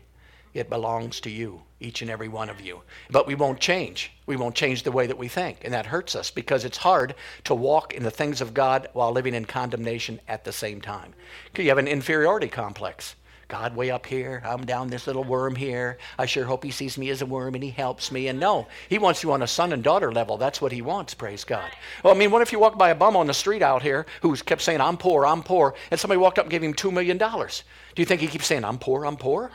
It 0.53 0.69
belongs 0.69 1.19
to 1.21 1.31
you, 1.31 1.63
each 1.79 2.03
and 2.03 2.11
every 2.11 2.27
one 2.27 2.49
of 2.49 2.61
you. 2.61 2.81
But 3.09 3.25
we 3.25 3.33
won't 3.33 3.59
change. 3.59 4.11
We 4.27 4.35
won't 4.35 4.55
change 4.55 4.83
the 4.83 4.91
way 4.91 5.07
that 5.07 5.17
we 5.17 5.27
think. 5.27 5.61
And 5.63 5.73
that 5.73 5.87
hurts 5.87 6.15
us 6.15 6.29
because 6.29 6.63
it's 6.63 6.77
hard 6.77 7.15
to 7.45 7.55
walk 7.55 7.95
in 7.95 8.03
the 8.03 8.11
things 8.11 8.39
of 8.39 8.53
God 8.53 8.87
while 8.93 9.11
living 9.11 9.33
in 9.33 9.45
condemnation 9.45 10.21
at 10.27 10.45
the 10.45 10.53
same 10.53 10.79
time. 10.79 11.15
You 11.57 11.69
have 11.69 11.79
an 11.79 11.87
inferiority 11.87 12.49
complex. 12.49 13.15
God 13.47 13.75
way 13.75 13.91
up 13.91 14.05
here, 14.05 14.41
I'm 14.45 14.65
down 14.65 14.87
this 14.87 15.07
little 15.07 15.23
worm 15.23 15.55
here. 15.55 15.97
I 16.17 16.25
sure 16.25 16.45
hope 16.45 16.63
he 16.63 16.71
sees 16.71 16.97
me 16.97 17.09
as 17.09 17.21
a 17.21 17.25
worm 17.25 17.53
and 17.53 17.63
he 17.63 17.69
helps 17.69 18.11
me. 18.11 18.27
And 18.27 18.39
no, 18.39 18.67
he 18.89 18.97
wants 18.97 19.21
you 19.21 19.31
on 19.31 19.41
a 19.41 19.47
son 19.47 19.71
and 19.71 19.83
daughter 19.83 20.11
level. 20.11 20.37
That's 20.37 20.61
what 20.61 20.71
he 20.71 20.81
wants, 20.81 21.13
praise 21.13 21.43
God. 21.43 21.69
Well, 22.03 22.13
I 22.13 22.17
mean, 22.17 22.31
what 22.31 22.41
if 22.41 22.51
you 22.51 22.59
walk 22.59 22.77
by 22.77 22.89
a 22.89 22.95
bum 22.95 23.15
on 23.15 23.27
the 23.27 23.33
street 23.33 23.61
out 23.61 23.83
here 23.83 24.05
who 24.21 24.35
kept 24.35 24.61
saying, 24.61 24.81
I'm 24.81 24.97
poor, 24.97 25.25
I'm 25.25 25.43
poor, 25.43 25.75
and 25.91 25.99
somebody 25.99 26.17
walked 26.17 26.39
up 26.39 26.45
and 26.45 26.51
gave 26.51 26.63
him 26.63 26.73
$2 26.73 26.91
million? 26.91 27.17
Do 27.17 28.01
you 28.01 28.05
think 28.05 28.21
he 28.21 28.27
keeps 28.27 28.47
saying, 28.47 28.65
I'm 28.65 28.79
poor, 28.79 29.05
I'm 29.05 29.17
poor? 29.17 29.51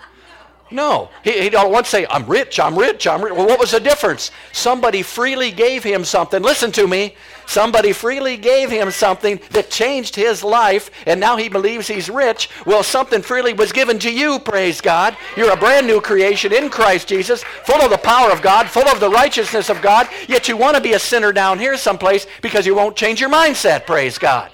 No. 0.71 1.11
He, 1.25 1.51
don't 1.51 1.73
once 1.73 1.89
say, 1.89 2.07
I'm 2.09 2.27
rich, 2.27 2.61
I'm 2.61 2.79
rich, 2.79 3.07
I'm 3.07 3.23
rich. 3.23 3.33
Well, 3.35 3.47
what 3.47 3.59
was 3.59 3.73
the 3.73 3.81
difference? 3.81 4.31
Somebody 4.53 5.03
freely 5.03 5.51
gave 5.51 5.83
him 5.83 6.05
something. 6.05 6.43
Listen 6.43 6.71
to 6.73 6.87
me. 6.87 7.17
Somebody 7.47 7.93
freely 7.93 8.37
gave 8.37 8.71
him 8.71 8.93
something 8.93 9.41
that 9.51 9.71
changed 9.71 10.15
his 10.15 10.45
life, 10.45 10.89
and 11.05 11.19
now 11.19 11.37
he 11.37 11.49
believes 11.49 11.89
he's 11.89 12.09
rich. 12.09 12.49
Well, 12.65 12.85
something 12.85 13.23
freely 13.23 13.53
was 13.53 13.73
given 13.73 13.99
to 14.01 14.13
you, 14.13 14.39
praise 14.39 14.81
God. 14.81 15.17
You're 15.37 15.53
a 15.53 15.57
brand 15.57 15.89
new 15.89 16.01
creation 16.01 16.53
in 16.53 16.71
Christ 16.71 17.09
Jesus, 17.09 17.43
full 17.65 17.83
of 17.83 17.91
the 17.91 17.99
power 17.99 18.31
of 18.31 18.41
God, 18.41 18.69
full 18.69 18.87
of 18.87 19.01
the 19.01 19.11
righteousness 19.11 19.69
of 19.69 19.83
God, 19.83 20.09
yet 20.29 20.47
you 20.47 20.57
want 20.57 20.77
to 20.77 20.83
be 20.83 20.93
a 20.93 20.99
sinner 21.01 21.33
down 21.33 21.59
here 21.59 21.77
someplace 21.77 22.29
because 22.41 22.67
you 22.67 22.77
won't 22.77 22.95
change 22.95 23.21
your 23.21 23.31
mindset, 23.31 23.85
praise 23.85 24.17
God. 24.17 24.53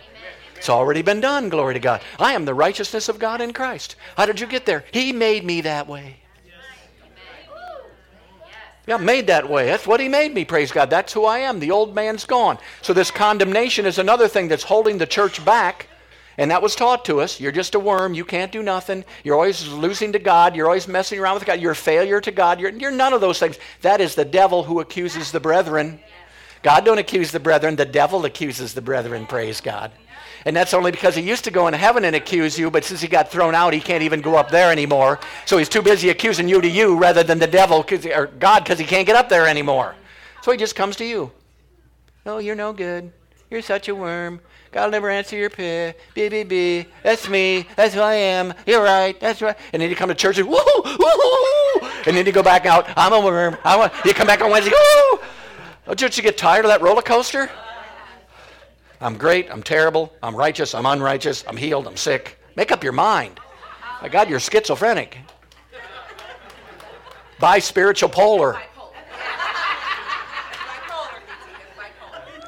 It's 0.57 0.69
already 0.69 1.03
been 1.03 1.21
done, 1.21 1.49
glory 1.49 1.75
to 1.75 1.81
God. 1.81 2.01
I 2.19 2.33
am 2.33 2.45
the 2.45 2.55
righteousness 2.55 3.09
of 3.09 3.19
God 3.19 3.41
in 3.41 3.53
Christ. 3.53 3.97
How 4.17 4.27
did 4.27 4.41
you 4.41 4.47
get 4.47 4.67
there? 4.67 4.85
He 4.93 5.13
made 5.13 5.45
me 5.45 5.61
that 5.63 5.87
way. 5.87 6.17
Yeah, 8.87 8.99
made 8.99 9.27
that 9.27 9.49
way. 9.49 9.67
That's 9.67 9.87
what 9.87 9.99
he 9.99 10.09
made 10.09 10.33
me, 10.33 10.45
praise 10.45 10.71
God. 10.71 10.91
That's 10.91 11.13
who 11.13 11.25
I 11.25 11.39
am. 11.41 11.59
The 11.59 11.73
old 11.73 11.95
man's 11.95 12.25
gone. 12.25 12.59
So 12.83 12.93
this 12.93 13.11
condemnation 13.11 13.85
is 13.85 13.99
another 13.99 14.29
thing 14.29 14.47
that's 14.47 14.63
holding 14.63 14.99
the 14.99 15.07
church 15.07 15.45
back. 15.45 15.89
And 16.39 16.51
that 16.51 16.63
was 16.63 16.77
taught 16.77 17.05
to 17.07 17.21
us. 17.21 17.41
You're 17.41 17.51
just 17.51 17.75
a 17.75 17.81
worm. 17.81 18.15
You 18.15 18.25
can't 18.25 18.53
do 18.53 18.63
nothing. 18.63 19.05
You're 19.25 19.35
always 19.35 19.67
losing 19.69 20.13
to 20.13 20.19
God. 20.19 20.55
You're 20.55 20.67
always 20.67 20.87
messing 20.87 21.19
around 21.19 21.35
with 21.35 21.47
God. 21.47 21.61
You're 21.61 21.73
a 21.73 21.77
failure 21.77 22.21
to 22.21 22.31
God. 22.31 22.61
You're, 22.61 22.71
you're 22.71 22.91
none 22.91 23.13
of 23.13 23.21
those 23.21 23.39
things. 23.39 23.59
That 23.81 24.01
is 24.01 24.15
the 24.15 24.25
devil 24.25 24.63
who 24.63 24.81
accuses 24.81 25.33
the 25.33 25.41
brethren. 25.41 25.99
God 26.63 26.85
don't 26.85 26.99
accuse 26.99 27.33
the 27.33 27.41
brethren. 27.41 27.75
The 27.75 27.87
devil 27.87 28.25
accuses 28.25 28.75
the 28.75 28.83
brethren, 28.83 29.27
praise 29.27 29.61
God. 29.61 29.93
And 30.47 30.55
that's 30.55 30.73
only 30.73 30.93
because 30.93 31.17
he 31.17 31.23
used 31.23 31.43
to 31.45 31.51
go 31.51 31.67
in 31.67 31.75
heaven 31.75 32.05
and 32.05 32.15
accuse 32.15 32.57
you, 32.57 32.71
but 32.71 32.85
since 32.85 33.01
he 33.01 33.09
got 33.09 33.33
thrown 33.33 33.53
out, 33.53 33.75
he 33.75 33.81
can't 33.81 34.05
even 34.05 34.21
go 34.21 34.37
up 34.37 34.49
there 34.49 34.71
anymore. 34.71 35.19
So 35.45 35.59
he's 35.59 35.69
too 35.69 35.83
busy 35.83 36.09
accusing 36.09 36.49
you 36.49 36.61
to 36.61 36.69
you 36.69 36.97
rather 36.97 37.25
than 37.25 37.41
the 37.41 37.49
devil 37.49 37.85
or 38.15 38.27
God 38.27 38.63
because 38.63 38.79
he 38.79 38.85
can't 38.85 39.09
get 39.09 39.17
up 39.17 39.29
there 39.29 39.49
anymore. 39.49 39.97
So 40.43 40.53
he 40.53 40.57
just 40.57 40.77
comes 40.77 40.95
to 40.97 41.05
you. 41.05 41.33
Oh, 42.25 42.39
you're 42.39 42.55
no 42.55 42.73
good. 42.73 43.13
You're 43.51 43.61
such 43.61 43.89
a 43.89 43.95
worm. 43.95 44.41
God 44.71 44.85
will 44.85 44.93
never 44.93 45.11
answer 45.11 45.37
your 45.37 45.51
prayer. 45.51 45.97
B, 46.15 46.29
B, 46.29 46.45
B. 46.45 46.87
That's 47.03 47.29
me. 47.29 47.67
That's 47.75 47.95
who 47.95 48.01
I 48.01 48.15
am. 48.15 48.55
You're 48.67 48.85
right. 48.85 49.19
That's 49.19 49.43
right. 49.43 49.57
And 49.73 49.83
then 49.83 49.91
you 49.91 49.97
come 49.97 50.11
to 50.11 50.15
church 50.15 50.39
and 50.39 50.49
woo, 50.49 50.59
woo, 50.85 51.89
and 52.07 52.17
then 52.17 52.25
you 52.25 52.31
go 52.31 52.45
back 52.45 52.67
out. 52.67 52.87
I'm 52.97 53.13
a 53.13 53.21
worm. 53.21 53.57
I'm 53.65 53.81
a, 53.81 53.93
you 54.05 54.15
come 54.15 54.29
back 54.29 54.43
on 54.43 54.53
Wednesday. 54.53 54.71
Woo. 54.71 55.19
Don't 55.87 56.17
you 56.17 56.23
get 56.23 56.39
tired 56.39 56.65
of 56.65 56.69
that 56.69 56.83
roller 56.83 57.03
coaster? 57.03 57.51
I'm 59.01 59.17
great. 59.17 59.51
I'm 59.51 59.63
terrible. 59.63 60.13
I'm 60.23 60.35
righteous. 60.35 60.75
I'm 60.75 60.87
unrighteous. 60.87 61.45
I'm 61.47 61.57
healed. 61.57 61.87
I'm 61.87 61.97
sick. 61.97 62.39
Make 62.57 62.73
up 62.73 62.83
your 62.83 62.93
mind. 62.93 63.39
My 64.01 64.09
God, 64.09 64.29
you're 64.29 64.41
schizophrenic. 64.41 65.19
Bi 67.39 67.59
spiritual 67.59 68.09
polar. 68.09 68.61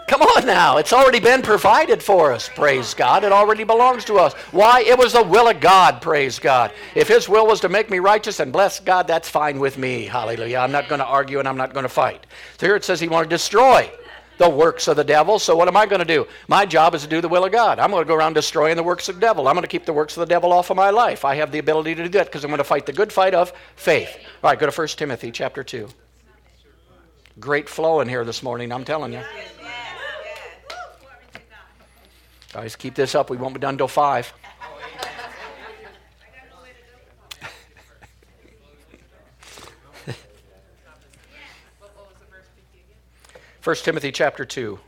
Come 0.09 0.23
on 0.23 0.47
now. 0.47 0.79
It's 0.79 0.95
already 0.95 1.21
been 1.21 1.43
provided 1.43 2.03
for 2.03 2.33
us. 2.33 2.49
Praise 2.49 2.95
God. 2.95 3.25
It 3.25 3.33
already 3.33 3.63
belongs 3.65 4.07
to 4.07 4.15
us. 4.15 4.33
Why? 4.53 4.81
It 4.81 4.99
was 4.99 5.13
the 5.13 5.23
will 5.23 5.49
of 5.49 5.61
God. 5.61 6.01
Praise 6.01 6.39
God. 6.39 6.73
If 6.95 7.09
His 7.09 7.29
will 7.29 7.47
was 7.47 7.61
to 7.61 7.69
make 7.69 7.91
me 7.91 7.99
righteous 7.99 8.41
and 8.41 8.51
bless 8.51 8.81
God, 8.81 9.07
that's 9.07 9.29
fine 9.29 9.59
with 9.59 9.77
me. 9.77 10.07
Hallelujah. 10.07 10.59
I'm 10.59 10.73
not 10.73 10.89
going 10.89 11.01
to 11.01 11.05
argue 11.05 11.41
and 11.41 11.47
I'm 11.47 11.59
not 11.59 11.75
going 11.75 11.83
to 11.83 11.91
fight. 11.91 12.27
So 12.59 12.65
here 12.65 12.75
it 12.75 12.85
says 12.85 13.01
He 13.01 13.09
wanted 13.09 13.25
to 13.25 13.37
destroy 13.37 13.91
the 14.39 14.49
works 14.49 14.89
of 14.89 14.97
the 14.97 15.05
devil. 15.05 15.39
So 15.39 15.55
what 15.55 15.69
am 15.69 15.77
I 15.77 15.85
going 15.87 15.99
to 15.99 16.05
do? 16.05 16.27
My 16.47 16.65
job 16.65 16.95
is 16.95 17.03
to 17.03 17.09
do 17.09 17.21
the 17.21 17.29
will 17.29 17.45
of 17.45 17.53
God. 17.53 17.79
I'm 17.79 17.91
going 17.91 18.03
to 18.03 18.09
go 18.09 18.15
around 18.15 18.35
destroying 18.35 18.77
the 18.77 18.83
works 18.83 19.09
of 19.09 19.17
the 19.17 19.21
devil. 19.21 19.47
I'm 19.47 19.55
going 19.55 19.63
to 19.63 19.69
keep 19.69 19.85
the 19.85 19.93
works 19.93 20.17
of 20.17 20.21
the 20.21 20.27
devil 20.27 20.53
off 20.53 20.71
of 20.71 20.77
my 20.77 20.91
life. 20.91 21.25
I 21.25 21.35
have 21.35 21.53
the 21.53 21.59
ability 21.59 21.95
to 21.97 22.05
do 22.05 22.09
that 22.11 22.27
because 22.27 22.45
I'm 22.45 22.51
going 22.51 22.59
to 22.59 22.65
fight 22.65 22.87
the 22.87 22.93
good 22.93 23.13
fight 23.13 23.35
of 23.35 23.53
faith. 23.77 24.17
All 24.43 24.51
right, 24.51 24.59
go 24.59 24.71
to 24.71 24.77
1 24.77 24.89
Timothy 24.89 25.31
chapter 25.31 25.63
2. 25.63 25.89
Great 27.39 27.69
flow 27.69 28.01
in 28.01 28.09
here 28.09 28.25
this 28.25 28.43
morning, 28.43 28.73
I'm 28.73 28.85
telling 28.85 29.13
you. 29.13 29.23
Guys, 32.53 32.77
keep 32.77 32.95
this 32.95 33.15
up. 33.15 33.29
We 33.31 33.37
won't 33.37 33.55
be 33.55 33.61
done 33.61 33.77
till 33.77 33.89
5. 33.89 34.33
First 43.69 43.85
Timothy 43.85 44.13
chapter 44.13 44.47
2. 44.47 44.79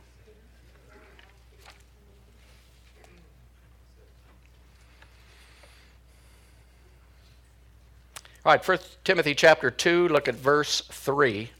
All 8.43 8.51
right, 8.51 8.65
First 8.65 8.97
Timothy 9.05 9.35
chapter 9.35 9.69
2, 9.69 10.07
look 10.07 10.27
at 10.27 10.33
verse 10.33 10.81
3. 10.89 11.51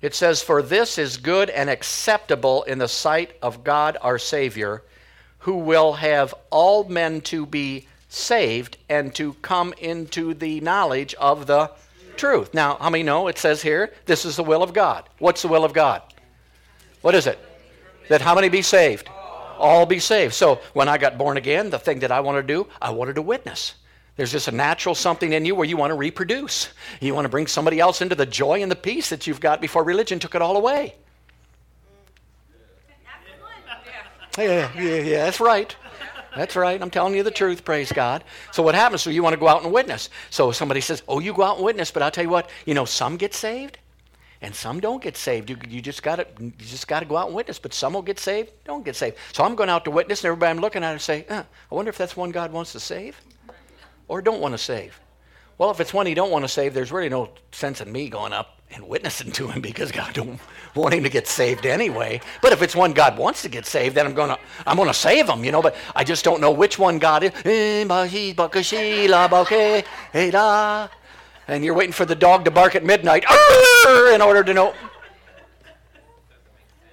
It 0.00 0.14
says, 0.14 0.40
For 0.40 0.62
this 0.62 0.96
is 0.96 1.18
good 1.18 1.50
and 1.50 1.68
acceptable 1.68 2.62
in 2.62 2.78
the 2.78 2.88
sight 2.88 3.36
of 3.42 3.62
God 3.62 3.98
our 4.00 4.18
Savior, 4.18 4.82
who 5.40 5.56
will 5.56 5.92
have 5.92 6.34
all 6.48 6.84
men 6.84 7.20
to 7.20 7.44
be 7.44 7.86
saved 8.08 8.78
and 8.88 9.14
to 9.16 9.34
come 9.42 9.74
into 9.76 10.32
the 10.32 10.62
knowledge 10.62 11.12
of 11.16 11.46
the 11.46 11.70
truth. 12.20 12.54
Now, 12.54 12.76
how 12.76 12.90
many 12.90 13.02
know 13.02 13.26
it 13.28 13.38
says 13.38 13.62
here, 13.62 13.92
this 14.06 14.24
is 14.24 14.36
the 14.36 14.44
will 14.44 14.62
of 14.62 14.72
God? 14.72 15.08
What's 15.18 15.42
the 15.42 15.48
will 15.48 15.64
of 15.64 15.72
God? 15.72 16.02
What 17.00 17.14
is 17.14 17.26
it? 17.26 17.38
That 18.08 18.20
how 18.20 18.34
many 18.34 18.48
be 18.48 18.62
saved? 18.62 19.08
All 19.58 19.86
be 19.86 19.98
saved. 19.98 20.34
So 20.34 20.60
when 20.74 20.88
I 20.88 20.98
got 20.98 21.18
born 21.18 21.36
again, 21.36 21.70
the 21.70 21.78
thing 21.78 22.00
that 22.00 22.12
I 22.12 22.20
wanted 22.20 22.42
to 22.42 22.46
do, 22.46 22.68
I 22.80 22.90
wanted 22.90 23.14
to 23.16 23.22
witness. 23.22 23.74
There's 24.16 24.32
just 24.32 24.48
a 24.48 24.52
natural 24.52 24.94
something 24.94 25.32
in 25.32 25.46
you 25.46 25.54
where 25.54 25.66
you 25.66 25.78
want 25.78 25.92
to 25.92 25.94
reproduce. 25.94 26.68
You 27.00 27.14
want 27.14 27.24
to 27.24 27.30
bring 27.30 27.46
somebody 27.46 27.80
else 27.80 28.02
into 28.02 28.14
the 28.14 28.26
joy 28.26 28.62
and 28.62 28.70
the 28.70 28.76
peace 28.76 29.08
that 29.08 29.26
you've 29.26 29.40
got 29.40 29.60
before 29.60 29.82
religion 29.82 30.18
took 30.18 30.34
it 30.34 30.42
all 30.42 30.56
away. 30.56 30.94
Yeah, 34.38 34.70
yeah, 34.76 34.94
yeah, 34.94 35.24
that's 35.24 35.40
right. 35.40 35.74
That's 36.36 36.56
right. 36.56 36.80
I'm 36.80 36.90
telling 36.90 37.14
you 37.14 37.22
the 37.22 37.30
truth, 37.30 37.64
praise 37.64 37.90
God. 37.90 38.24
So 38.52 38.62
what 38.62 38.74
happens? 38.74 39.02
So 39.02 39.10
you 39.10 39.22
want 39.22 39.34
to 39.34 39.40
go 39.40 39.48
out 39.48 39.62
and 39.64 39.72
witness. 39.72 40.10
So 40.30 40.52
somebody 40.52 40.80
says, 40.80 41.02
Oh, 41.08 41.18
you 41.18 41.32
go 41.32 41.42
out 41.42 41.56
and 41.56 41.64
witness, 41.64 41.90
but 41.90 42.02
I'll 42.02 42.10
tell 42.10 42.24
you 42.24 42.30
what, 42.30 42.50
you 42.66 42.74
know, 42.74 42.84
some 42.84 43.16
get 43.16 43.34
saved 43.34 43.78
and 44.42 44.54
some 44.54 44.80
don't 44.80 45.02
get 45.02 45.16
saved. 45.16 45.50
You, 45.50 45.56
you 45.68 45.82
just 45.82 46.02
got 46.02 46.16
to 46.16 46.26
you 46.38 46.52
just 46.58 46.88
got 46.88 47.00
to 47.00 47.06
go 47.06 47.16
out 47.16 47.26
and 47.26 47.36
witness. 47.36 47.58
But 47.58 47.74
some 47.74 47.92
will 47.92 48.02
get 48.02 48.18
saved, 48.18 48.52
don't 48.64 48.84
get 48.84 48.96
saved. 48.96 49.16
So 49.32 49.44
I'm 49.44 49.54
going 49.54 49.68
out 49.68 49.84
to 49.84 49.90
witness, 49.90 50.20
and 50.20 50.28
everybody 50.28 50.50
I'm 50.50 50.60
looking 50.60 50.82
at 50.84 50.92
and 50.92 51.00
say, 51.00 51.26
uh, 51.28 51.42
I 51.70 51.74
wonder 51.74 51.90
if 51.90 51.98
that's 51.98 52.16
one 52.16 52.30
God 52.30 52.52
wants 52.52 52.72
to 52.72 52.80
save 52.80 53.20
or 54.10 54.20
don't 54.20 54.40
want 54.40 54.52
to 54.52 54.58
save? 54.58 54.98
Well, 55.60 55.70
if 55.70 55.78
it's 55.78 55.92
one 55.92 56.06
he 56.06 56.14
don't 56.14 56.30
want 56.30 56.42
to 56.42 56.48
save, 56.48 56.72
there's 56.72 56.90
really 56.90 57.10
no 57.10 57.28
sense 57.52 57.82
in 57.82 57.92
me 57.92 58.08
going 58.08 58.32
up 58.32 58.62
and 58.70 58.88
witnessing 58.88 59.30
to 59.32 59.46
him 59.48 59.60
because 59.68 59.92
God 59.92 60.14
don't 60.14 60.40
want 60.74 60.94
him 60.94 61.02
to 61.02 61.10
get 61.10 61.26
saved 61.28 61.66
anyway. 61.66 62.22
But 62.40 62.54
if 62.54 62.62
it's 62.62 62.74
one 62.74 62.94
God 62.94 63.18
wants 63.18 63.42
to 63.42 63.50
get 63.50 63.66
saved, 63.66 63.94
then 63.94 64.06
I'm 64.06 64.14
gonna 64.14 64.38
I'm 64.66 64.78
gonna 64.78 64.94
save 64.94 65.28
him, 65.28 65.44
you 65.44 65.52
know. 65.52 65.60
But 65.60 65.76
I 65.94 66.02
just 66.02 66.24
don't 66.24 66.40
know 66.40 66.50
which 66.50 66.78
one 66.78 66.98
God 66.98 67.24
is. 67.24 67.32
And 71.46 71.62
you're 71.62 71.74
waiting 71.74 71.92
for 71.92 72.06
the 72.06 72.14
dog 72.14 72.46
to 72.46 72.50
bark 72.50 72.74
at 72.74 72.82
midnight 72.82 73.26
in 74.14 74.22
order 74.22 74.42
to 74.42 74.54
know. 74.54 74.72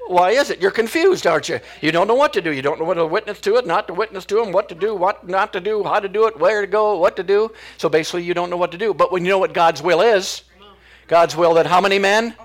Why 0.08 0.32
is 0.32 0.50
it? 0.50 0.62
You're 0.62 0.72
confused, 0.72 1.28
aren't 1.28 1.50
you? 1.50 1.60
You 1.82 1.92
don't 1.92 2.08
know 2.08 2.16
what 2.16 2.34
to 2.34 2.42
do. 2.42 2.52
You 2.52 2.62
don't 2.62 2.80
know 2.80 2.86
what 2.86 2.96
to 2.96 3.06
witness 3.06 3.42
to 3.42 3.58
it, 3.58 3.68
not 3.68 3.88
to 3.88 3.94
witness 3.94 4.26
to 4.26 4.42
him, 4.42 4.52
what 4.52 4.70
to 4.70 4.76
do, 4.76 4.96
what 4.96 5.28
not 5.28 5.54
to 5.54 5.62
do, 5.62 5.84
how 5.84 6.00
to 6.00 6.08
do 6.08 6.28
it, 6.28 6.40
where 6.40 6.62
to 6.62 6.68
go, 6.68 6.98
what 6.98 7.16
to 7.18 7.24
do. 7.24 7.52
So 7.78 7.90
basically, 7.90 8.24
you 8.24 8.34
don't 8.34 8.50
know 8.50 8.58
what 8.58 8.72
to 8.72 8.78
do. 8.78 8.94
But 8.94 9.12
when 9.12 9.26
you 9.26 9.30
know 9.30 9.38
what 9.38 9.54
God's 9.54 9.82
will 9.82 10.02
is, 10.02 10.44
God's 11.08 11.36
will 11.36 11.54
that 11.56 11.66
how 11.66 11.82
many 11.82 12.00
men? 12.00 12.36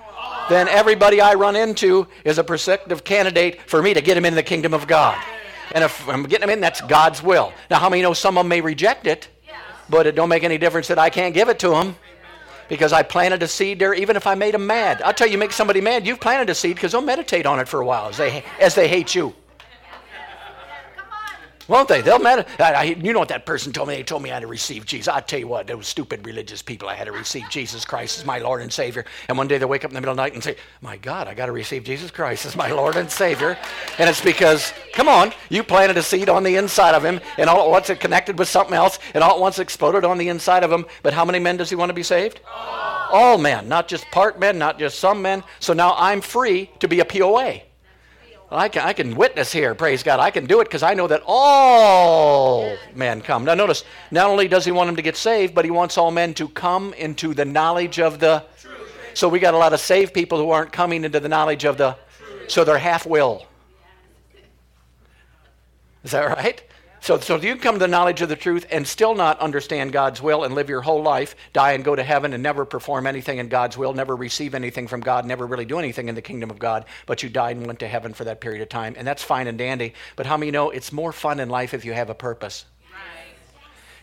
Then 0.49 0.67
everybody 0.67 1.21
I 1.21 1.35
run 1.35 1.55
into 1.55 2.07
is 2.25 2.37
a 2.37 2.43
prospective 2.43 3.03
candidate 3.03 3.61
for 3.61 3.81
me 3.81 3.93
to 3.93 4.01
get 4.01 4.17
him 4.17 4.25
in 4.25 4.35
the 4.35 4.43
kingdom 4.43 4.73
of 4.73 4.87
God. 4.87 5.17
And 5.73 5.83
if 5.83 6.07
I'm 6.07 6.23
getting 6.23 6.43
him 6.43 6.49
in, 6.49 6.59
that's 6.59 6.81
God's 6.81 7.23
will. 7.23 7.53
Now, 7.69 7.79
how 7.79 7.89
many 7.89 8.01
know 8.01 8.13
some 8.13 8.37
of 8.37 8.43
them 8.43 8.49
may 8.49 8.61
reject 8.61 9.07
it, 9.07 9.29
but 9.89 10.05
it 10.05 10.15
don't 10.15 10.29
make 10.29 10.43
any 10.43 10.57
difference 10.57 10.87
that 10.87 10.99
I 10.99 11.09
can't 11.09 11.33
give 11.33 11.49
it 11.49 11.59
to 11.59 11.69
them 11.69 11.95
because 12.69 12.93
I 12.93 13.03
planted 13.03 13.43
a 13.43 13.47
seed 13.47 13.79
there, 13.79 13.93
even 13.93 14.15
if 14.15 14.27
I 14.27 14.35
made 14.35 14.53
them 14.53 14.67
mad. 14.67 15.01
I'll 15.01 15.13
tell 15.13 15.27
you, 15.27 15.37
make 15.37 15.51
somebody 15.51 15.81
mad, 15.81 16.05
you've 16.07 16.19
planted 16.19 16.49
a 16.49 16.55
seed 16.55 16.75
because 16.75 16.91
they'll 16.91 17.01
meditate 17.01 17.45
on 17.45 17.59
it 17.59 17.67
for 17.67 17.81
a 17.81 17.85
while 17.85 18.07
as 18.09 18.17
they, 18.17 18.43
as 18.59 18.75
they 18.75 18.87
hate 18.87 19.13
you. 19.15 19.33
Won't 21.67 21.87
they? 21.87 22.01
They'll 22.01 22.19
matter. 22.19 22.45
you 22.83 23.13
know 23.13 23.19
what 23.19 23.29
that 23.29 23.45
person 23.45 23.71
told 23.71 23.87
me? 23.87 23.95
They 23.95 24.03
told 24.03 24.21
me 24.21 24.31
I 24.31 24.35
had 24.35 24.41
to 24.41 24.47
receive 24.47 24.85
Jesus. 24.85 25.07
I 25.07 25.21
tell 25.21 25.39
you 25.39 25.47
what, 25.47 25.67
those 25.67 25.87
stupid 25.87 26.25
religious 26.25 26.61
people. 26.61 26.89
I 26.89 26.95
had 26.95 27.05
to 27.05 27.11
receive 27.11 27.49
Jesus 27.49 27.85
Christ 27.85 28.19
as 28.19 28.25
my 28.25 28.39
Lord 28.39 28.61
and 28.61 28.71
Savior. 28.71 29.05
And 29.29 29.37
one 29.37 29.47
day 29.47 29.57
they 29.57 29.65
wake 29.65 29.85
up 29.85 29.91
in 29.91 29.95
the 29.95 30.01
middle 30.01 30.11
of 30.11 30.17
the 30.17 30.23
night 30.23 30.33
and 30.33 30.43
say, 30.43 30.55
"My 30.81 30.97
God, 30.97 31.27
I 31.27 31.33
got 31.33 31.45
to 31.45 31.51
receive 31.51 31.83
Jesus 31.83 32.11
Christ 32.11 32.45
as 32.45 32.55
my 32.55 32.71
Lord 32.71 32.95
and 32.95 33.09
Savior." 33.09 33.57
And 33.97 34.09
it's 34.09 34.21
because, 34.21 34.73
come 34.93 35.07
on, 35.07 35.31
you 35.49 35.63
planted 35.63 35.97
a 35.97 36.03
seed 36.03 36.29
on 36.29 36.43
the 36.43 36.55
inside 36.55 36.95
of 36.95 37.03
him, 37.03 37.21
and 37.37 37.49
all 37.49 37.63
at 37.63 37.69
once 37.69 37.89
it 37.89 37.99
connected 37.99 38.37
with 38.37 38.47
something 38.47 38.75
else, 38.75 38.99
and 39.13 39.23
all 39.23 39.35
at 39.35 39.39
once 39.39 39.59
exploded 39.59 40.03
on 40.03 40.17
the 40.17 40.29
inside 40.29 40.63
of 40.63 40.71
him. 40.71 40.85
But 41.01 41.13
how 41.13 41.25
many 41.25 41.39
men 41.39 41.57
does 41.57 41.69
he 41.69 41.75
want 41.75 41.89
to 41.89 41.93
be 41.93 42.03
saved? 42.03 42.41
All, 42.47 43.07
all 43.11 43.37
men, 43.37 43.69
not 43.69 43.87
just 43.87 44.05
part 44.11 44.39
men, 44.39 44.57
not 44.57 44.79
just 44.79 44.99
some 44.99 45.21
men. 45.21 45.43
So 45.59 45.73
now 45.73 45.95
I'm 45.97 46.21
free 46.21 46.69
to 46.79 46.87
be 46.87 46.99
a 46.99 47.05
POA. 47.05 47.61
I 48.55 48.69
can, 48.69 48.83
I 48.83 48.93
can 48.93 49.15
witness 49.15 49.51
here, 49.51 49.73
praise 49.75 50.03
God. 50.03 50.19
I 50.19 50.31
can 50.31 50.45
do 50.45 50.61
it 50.61 50.65
because 50.65 50.83
I 50.83 50.93
know 50.93 51.07
that 51.07 51.23
all 51.25 52.75
men 52.93 53.21
come. 53.21 53.45
Now, 53.45 53.53
notice, 53.53 53.83
not 54.11 54.29
only 54.29 54.47
does 54.47 54.65
he 54.65 54.71
want 54.71 54.87
them 54.87 54.95
to 54.95 55.01
get 55.01 55.15
saved, 55.15 55.55
but 55.55 55.65
he 55.65 55.71
wants 55.71 55.97
all 55.97 56.11
men 56.11 56.33
to 56.35 56.47
come 56.47 56.93
into 56.93 57.33
the 57.33 57.45
knowledge 57.45 57.99
of 57.99 58.19
the. 58.19 58.43
Truth. 58.59 58.75
So 59.13 59.29
we 59.29 59.39
got 59.39 59.53
a 59.53 59.57
lot 59.57 59.73
of 59.73 59.79
saved 59.79 60.13
people 60.13 60.37
who 60.37 60.51
aren't 60.51 60.71
coming 60.71 61.03
into 61.03 61.19
the 61.19 61.29
knowledge 61.29 61.65
of 61.65 61.77
the. 61.77 61.97
Truth. 62.17 62.51
So 62.51 62.63
they're 62.63 62.77
half 62.77 63.05
will. 63.05 63.45
Is 66.03 66.11
that 66.11 66.37
right? 66.37 66.63
So, 67.03 67.19
so 67.19 67.35
you 67.35 67.57
come 67.57 67.75
to 67.75 67.79
the 67.79 67.87
knowledge 67.89 68.21
of 68.21 68.29
the 68.29 68.37
truth 68.37 68.65
and 68.71 68.87
still 68.87 69.13
not 69.13 69.37
understand 69.41 69.91
God's 69.91 70.21
will 70.21 70.45
and 70.45 70.55
live 70.55 70.69
your 70.69 70.79
whole 70.79 71.03
life, 71.03 71.35
die 71.51 71.73
and 71.73 71.83
go 71.83 71.97
to 71.97 72.01
heaven 72.01 72.31
and 72.31 72.41
never 72.41 72.63
perform 72.63 73.07
anything 73.07 73.39
in 73.39 73.49
God's 73.49 73.77
will, 73.77 73.91
never 73.91 74.15
receive 74.15 74.55
anything 74.55 74.87
from 74.87 75.01
God, 75.01 75.25
never 75.25 75.45
really 75.45 75.65
do 75.65 75.79
anything 75.79 76.07
in 76.07 76.15
the 76.15 76.21
kingdom 76.21 76.49
of 76.49 76.59
God, 76.59 76.85
but 77.05 77.21
you 77.21 77.27
died 77.27 77.57
and 77.57 77.67
went 77.67 77.79
to 77.79 77.89
heaven 77.89 78.13
for 78.13 78.23
that 78.23 78.39
period 78.39 78.61
of 78.61 78.69
time. 78.69 78.95
And 78.97 79.05
that's 79.05 79.21
fine 79.21 79.47
and 79.47 79.57
dandy. 79.57 79.95
But 80.15 80.27
how 80.27 80.37
many 80.37 80.49
know 80.49 80.69
it's 80.69 80.93
more 80.93 81.11
fun 81.11 81.41
in 81.41 81.49
life 81.49 81.73
if 81.73 81.83
you 81.83 81.91
have 81.91 82.09
a 82.09 82.15
purpose? 82.15 82.63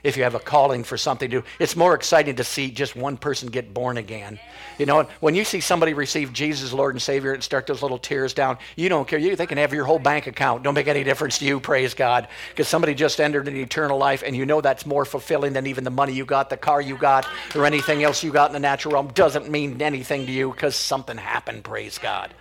If 0.02 0.16
you 0.16 0.22
have 0.22 0.34
a 0.34 0.40
calling 0.40 0.84
for 0.84 0.96
something 0.96 1.30
to 1.30 1.40
do. 1.40 1.46
It's 1.58 1.76
more 1.76 1.94
exciting 1.94 2.36
to 2.36 2.44
see 2.44 2.70
just 2.70 2.96
one 2.96 3.16
person 3.16 3.48
get 3.48 3.72
born 3.72 3.96
again. 3.96 4.38
You 4.78 4.86
know, 4.86 5.08
when 5.20 5.34
you 5.34 5.44
see 5.44 5.60
somebody 5.60 5.94
receive 5.94 6.32
Jesus, 6.32 6.72
Lord 6.72 6.94
and 6.94 7.02
Savior, 7.02 7.32
and 7.32 7.42
start 7.42 7.66
those 7.66 7.82
little 7.82 7.98
tears 7.98 8.32
down, 8.32 8.58
you 8.76 8.88
don't 8.88 9.06
care. 9.06 9.18
You, 9.18 9.36
they 9.36 9.46
can 9.46 9.58
have 9.58 9.74
your 9.74 9.84
whole 9.84 9.98
bank 9.98 10.26
account. 10.26 10.62
Don't 10.62 10.74
make 10.74 10.88
any 10.88 11.04
difference 11.04 11.38
to 11.38 11.44
you, 11.44 11.60
praise 11.60 11.94
God. 11.94 12.28
Because 12.50 12.68
somebody 12.68 12.94
just 12.94 13.20
entered 13.20 13.48
an 13.48 13.56
eternal 13.56 13.98
life, 13.98 14.22
and 14.24 14.34
you 14.34 14.46
know 14.46 14.60
that's 14.60 14.86
more 14.86 15.04
fulfilling 15.04 15.52
than 15.52 15.66
even 15.66 15.84
the 15.84 15.90
money 15.90 16.12
you 16.12 16.24
got, 16.24 16.50
the 16.50 16.56
car 16.56 16.80
you 16.80 16.96
got, 16.96 17.26
or 17.54 17.66
anything 17.66 18.02
else 18.02 18.22
you 18.22 18.30
got 18.30 18.50
in 18.50 18.54
the 18.54 18.60
natural 18.60 18.94
realm. 18.94 19.08
Doesn't 19.08 19.50
mean 19.50 19.80
anything 19.82 20.26
to 20.26 20.32
you 20.32 20.50
because 20.50 20.76
something 20.76 21.16
happened, 21.16 21.64
praise 21.64 21.98
God. 21.98 22.32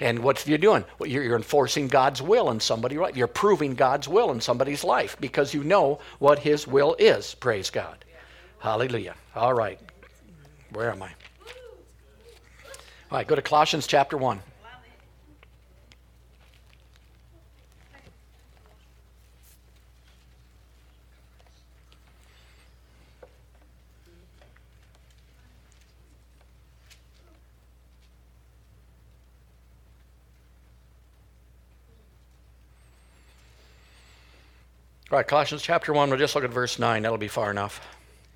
And 0.00 0.20
what 0.20 0.46
you're 0.46 0.58
doing? 0.58 0.84
You're, 1.04 1.36
enforcing 1.36 1.86
God's 1.86 2.22
will 2.22 2.50
in 2.50 2.58
somebody's 2.58 2.98
life. 2.98 3.16
You're 3.16 3.26
proving 3.26 3.74
God's 3.74 4.08
will 4.08 4.30
in 4.30 4.40
somebody's 4.40 4.82
life 4.82 5.16
because 5.20 5.52
you 5.52 5.62
know 5.62 6.00
what 6.18 6.38
His 6.38 6.66
will 6.66 6.96
is. 6.98 7.34
Praise 7.34 7.68
God. 7.68 8.02
Hallelujah. 8.58 9.14
All 9.36 9.52
right. 9.52 9.78
Where 10.72 10.90
am 10.90 11.02
I? 11.02 11.10
All 13.10 13.18
right, 13.18 13.26
go 13.26 13.34
to 13.34 13.42
Colossians 13.42 13.86
chapter 13.86 14.16
1. 14.16 14.40
All 35.12 35.16
right, 35.16 35.26
Colossians 35.26 35.62
chapter 35.62 35.92
1, 35.92 36.08
we'll 36.08 36.20
just 36.20 36.36
look 36.36 36.44
at 36.44 36.50
verse 36.50 36.78
9. 36.78 37.02
That'll 37.02 37.18
be 37.18 37.26
far 37.26 37.50
enough. 37.50 37.84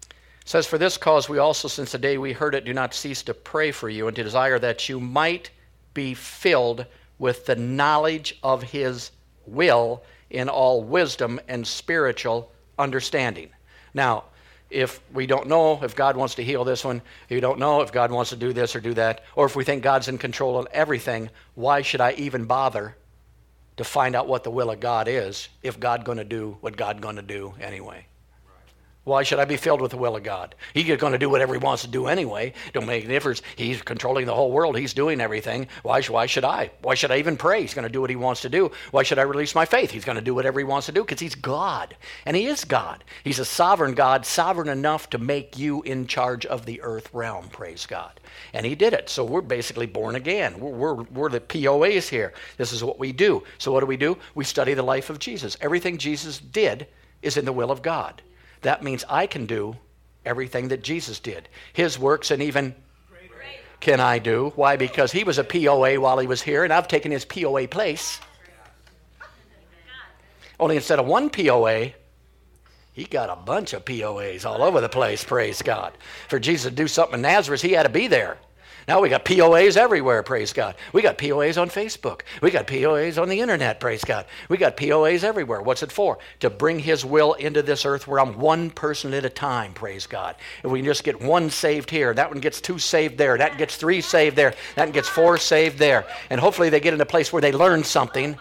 It 0.08 0.16
says, 0.48 0.66
For 0.66 0.76
this 0.76 0.96
cause 0.96 1.28
we 1.28 1.38
also, 1.38 1.68
since 1.68 1.92
the 1.92 1.98
day 1.98 2.18
we 2.18 2.32
heard 2.32 2.52
it, 2.52 2.64
do 2.64 2.74
not 2.74 2.94
cease 2.94 3.22
to 3.22 3.34
pray 3.34 3.70
for 3.70 3.88
you 3.88 4.08
and 4.08 4.16
to 4.16 4.24
desire 4.24 4.58
that 4.58 4.88
you 4.88 4.98
might 4.98 5.52
be 5.94 6.14
filled 6.14 6.84
with 7.20 7.46
the 7.46 7.54
knowledge 7.54 8.40
of 8.42 8.64
his 8.64 9.12
will 9.46 10.02
in 10.30 10.48
all 10.48 10.82
wisdom 10.82 11.38
and 11.46 11.64
spiritual 11.64 12.50
understanding. 12.76 13.50
Now, 13.94 14.24
if 14.68 15.00
we 15.12 15.28
don't 15.28 15.46
know 15.46 15.80
if 15.80 15.94
God 15.94 16.16
wants 16.16 16.34
to 16.34 16.42
heal 16.42 16.64
this 16.64 16.84
one, 16.84 17.02
if 17.28 17.30
you 17.30 17.40
don't 17.40 17.60
know 17.60 17.82
if 17.82 17.92
God 17.92 18.10
wants 18.10 18.30
to 18.30 18.36
do 18.36 18.52
this 18.52 18.74
or 18.74 18.80
do 18.80 18.94
that, 18.94 19.22
or 19.36 19.46
if 19.46 19.54
we 19.54 19.62
think 19.62 19.84
God's 19.84 20.08
in 20.08 20.18
control 20.18 20.58
of 20.58 20.66
everything, 20.72 21.30
why 21.54 21.82
should 21.82 22.00
I 22.00 22.14
even 22.14 22.46
bother 22.46 22.96
to 23.76 23.84
find 23.84 24.14
out 24.14 24.28
what 24.28 24.44
the 24.44 24.50
will 24.50 24.70
of 24.70 24.80
God 24.80 25.08
is 25.08 25.48
if 25.62 25.78
God's 25.80 26.04
going 26.04 26.18
to 26.18 26.24
do 26.24 26.56
what 26.60 26.76
God's 26.76 27.00
going 27.00 27.16
to 27.16 27.22
do 27.22 27.54
anyway? 27.60 28.06
Why 29.04 29.22
should 29.22 29.38
I 29.38 29.44
be 29.44 29.58
filled 29.58 29.82
with 29.82 29.90
the 29.90 29.98
will 29.98 30.16
of 30.16 30.22
God? 30.22 30.54
He's 30.72 30.86
going 30.96 31.12
to 31.12 31.18
do 31.18 31.28
whatever 31.28 31.52
he 31.52 31.58
wants 31.58 31.82
to 31.82 31.88
do 31.88 32.06
anyway. 32.06 32.54
Don't 32.72 32.86
make 32.86 33.04
a 33.04 33.08
difference. 33.08 33.42
He's 33.54 33.82
controlling 33.82 34.24
the 34.24 34.34
whole 34.34 34.50
world. 34.50 34.78
He's 34.78 34.94
doing 34.94 35.20
everything. 35.20 35.68
Why, 35.82 36.00
why 36.02 36.24
should 36.24 36.44
I? 36.44 36.70
Why 36.80 36.94
should 36.94 37.10
I 37.10 37.18
even 37.18 37.36
pray? 37.36 37.60
He's 37.60 37.74
going 37.74 37.86
to 37.86 37.92
do 37.92 38.00
what 38.00 38.08
he 38.08 38.16
wants 38.16 38.40
to 38.42 38.48
do. 38.48 38.70
Why 38.92 39.02
should 39.02 39.18
I 39.18 39.22
release 39.22 39.54
my 39.54 39.66
faith? 39.66 39.90
He's 39.90 40.06
going 40.06 40.16
to 40.16 40.22
do 40.22 40.34
whatever 40.34 40.58
he 40.58 40.64
wants 40.64 40.86
to 40.86 40.92
do 40.92 41.02
because 41.02 41.20
he's 41.20 41.34
God. 41.34 41.94
And 42.24 42.34
he 42.34 42.46
is 42.46 42.64
God. 42.64 43.04
He's 43.24 43.38
a 43.38 43.44
sovereign 43.44 43.92
God, 43.92 44.24
sovereign 44.24 44.70
enough 44.70 45.10
to 45.10 45.18
make 45.18 45.58
you 45.58 45.82
in 45.82 46.06
charge 46.06 46.46
of 46.46 46.64
the 46.64 46.80
earth 46.80 47.12
realm. 47.12 47.48
Praise 47.50 47.84
God. 47.84 48.18
And 48.54 48.64
he 48.64 48.74
did 48.74 48.94
it. 48.94 49.10
So 49.10 49.22
we're 49.22 49.42
basically 49.42 49.86
born 49.86 50.14
again. 50.14 50.58
We're, 50.58 50.70
we're, 50.70 51.02
we're 51.02 51.28
the 51.28 51.40
POAs 51.40 52.08
here. 52.08 52.32
This 52.56 52.72
is 52.72 52.82
what 52.82 52.98
we 52.98 53.12
do. 53.12 53.42
So 53.58 53.70
what 53.70 53.80
do 53.80 53.86
we 53.86 53.98
do? 53.98 54.16
We 54.34 54.44
study 54.44 54.72
the 54.72 54.82
life 54.82 55.10
of 55.10 55.18
Jesus. 55.18 55.58
Everything 55.60 55.98
Jesus 55.98 56.38
did 56.38 56.86
is 57.20 57.36
in 57.36 57.44
the 57.44 57.52
will 57.52 57.70
of 57.70 57.82
God 57.82 58.22
that 58.64 58.82
means 58.82 59.04
I 59.08 59.26
can 59.26 59.46
do 59.46 59.76
everything 60.26 60.68
that 60.68 60.82
Jesus 60.82 61.20
did. 61.20 61.48
His 61.72 61.98
works 61.98 62.30
and 62.30 62.42
even 62.42 62.74
can 63.80 64.00
I 64.00 64.18
do. 64.18 64.50
Why? 64.56 64.76
Because 64.76 65.12
he 65.12 65.24
was 65.24 65.36
a 65.36 65.44
POA 65.44 66.00
while 66.00 66.18
he 66.18 66.26
was 66.26 66.40
here, 66.40 66.64
and 66.64 66.72
I've 66.72 66.88
taken 66.88 67.12
his 67.12 67.26
POA 67.26 67.68
place. 67.68 68.18
Only 70.58 70.76
instead 70.76 70.98
of 70.98 71.06
one 71.06 71.28
POA, 71.28 71.92
he 72.94 73.04
got 73.04 73.28
a 73.28 73.36
bunch 73.36 73.74
of 73.74 73.84
POAs 73.84 74.46
all 74.46 74.62
over 74.62 74.80
the 74.80 74.88
place, 74.88 75.22
praise 75.22 75.60
God. 75.60 75.92
For 76.28 76.38
Jesus 76.38 76.70
to 76.70 76.74
do 76.74 76.88
something 76.88 77.16
in 77.16 77.22
Nazareth, 77.22 77.60
he 77.60 77.72
had 77.72 77.82
to 77.82 77.90
be 77.90 78.06
there. 78.06 78.38
Now 78.86 79.00
we 79.00 79.08
got 79.08 79.24
POAs 79.24 79.76
everywhere, 79.76 80.22
praise 80.22 80.52
God. 80.52 80.74
We 80.92 81.00
got 81.00 81.16
POAs 81.16 81.60
on 81.60 81.70
Facebook. 81.70 82.20
We 82.42 82.50
got 82.50 82.66
POAs 82.66 83.20
on 83.20 83.28
the 83.28 83.40
internet, 83.40 83.80
praise 83.80 84.04
God. 84.04 84.26
We 84.48 84.58
got 84.58 84.76
POAs 84.76 85.24
everywhere. 85.24 85.62
What's 85.62 85.82
it 85.82 85.90
for? 85.90 86.18
To 86.40 86.50
bring 86.50 86.78
His 86.78 87.04
will 87.04 87.32
into 87.34 87.62
this 87.62 87.86
earth 87.86 88.06
where 88.06 88.20
I'm 88.20 88.38
one 88.38 88.70
person 88.70 89.14
at 89.14 89.24
a 89.24 89.30
time, 89.30 89.72
praise 89.72 90.06
God. 90.06 90.36
If 90.62 90.70
we 90.70 90.80
can 90.80 90.86
just 90.86 91.04
get 91.04 91.20
one 91.20 91.48
saved 91.48 91.88
here, 91.88 92.12
that 92.12 92.30
one 92.30 92.40
gets 92.40 92.60
two 92.60 92.78
saved 92.78 93.16
there, 93.16 93.38
that 93.38 93.56
gets 93.56 93.76
three 93.76 94.02
saved 94.02 94.36
there, 94.36 94.54
that 94.76 94.92
gets 94.92 95.08
four 95.08 95.38
saved 95.38 95.78
there. 95.78 96.06
And 96.28 96.38
hopefully 96.38 96.68
they 96.68 96.80
get 96.80 96.92
in 96.92 97.00
a 97.00 97.06
place 97.06 97.32
where 97.32 97.42
they 97.42 97.52
learn 97.52 97.84
something 97.84 98.36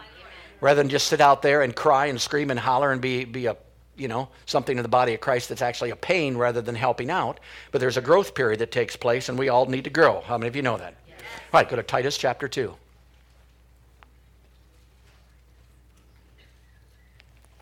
rather 0.60 0.82
than 0.82 0.90
just 0.90 1.08
sit 1.08 1.22
out 1.22 1.42
there 1.42 1.62
and 1.62 1.76
cry 1.76 2.08
and 2.08 2.20
scream 2.20 2.52
and 2.52 2.60
holler 2.60 2.92
and 2.92 3.02
be, 3.02 3.26
be 3.26 3.46
a 3.46 3.56
you 3.96 4.08
know, 4.08 4.28
something 4.46 4.78
in 4.78 4.84
the 4.84 4.90
body 4.90 5.14
of 5.14 5.22
Christ 5.22 5.50
that's 5.50 5.62
actually 5.62 5.92
a 5.92 5.96
pain 5.96 6.36
rather 6.36 6.62
than 6.62 6.76
helping 6.76 7.12
out. 7.12 7.40
But 7.72 7.82
there's 7.82 7.98
a 7.98 8.02
growth 8.02 8.34
period 8.34 8.60
that 8.60 8.72
takes 8.72 8.96
place, 8.96 9.30
and 9.30 9.38
we 9.38 9.50
all 9.50 9.66
need 9.66 9.84
to 9.84 9.90
grow. 9.90 10.22
How 10.22 10.38
many 10.38 10.48
of 10.48 10.56
you 10.56 10.62
know 10.62 10.78
that? 10.78 10.96
Yes. 11.08 11.18
All 11.54 11.60
right, 11.60 11.70
go 11.70 11.76
to 11.76 11.84
Titus 11.84 12.18
chapter 12.18 12.48
2. 12.48 12.74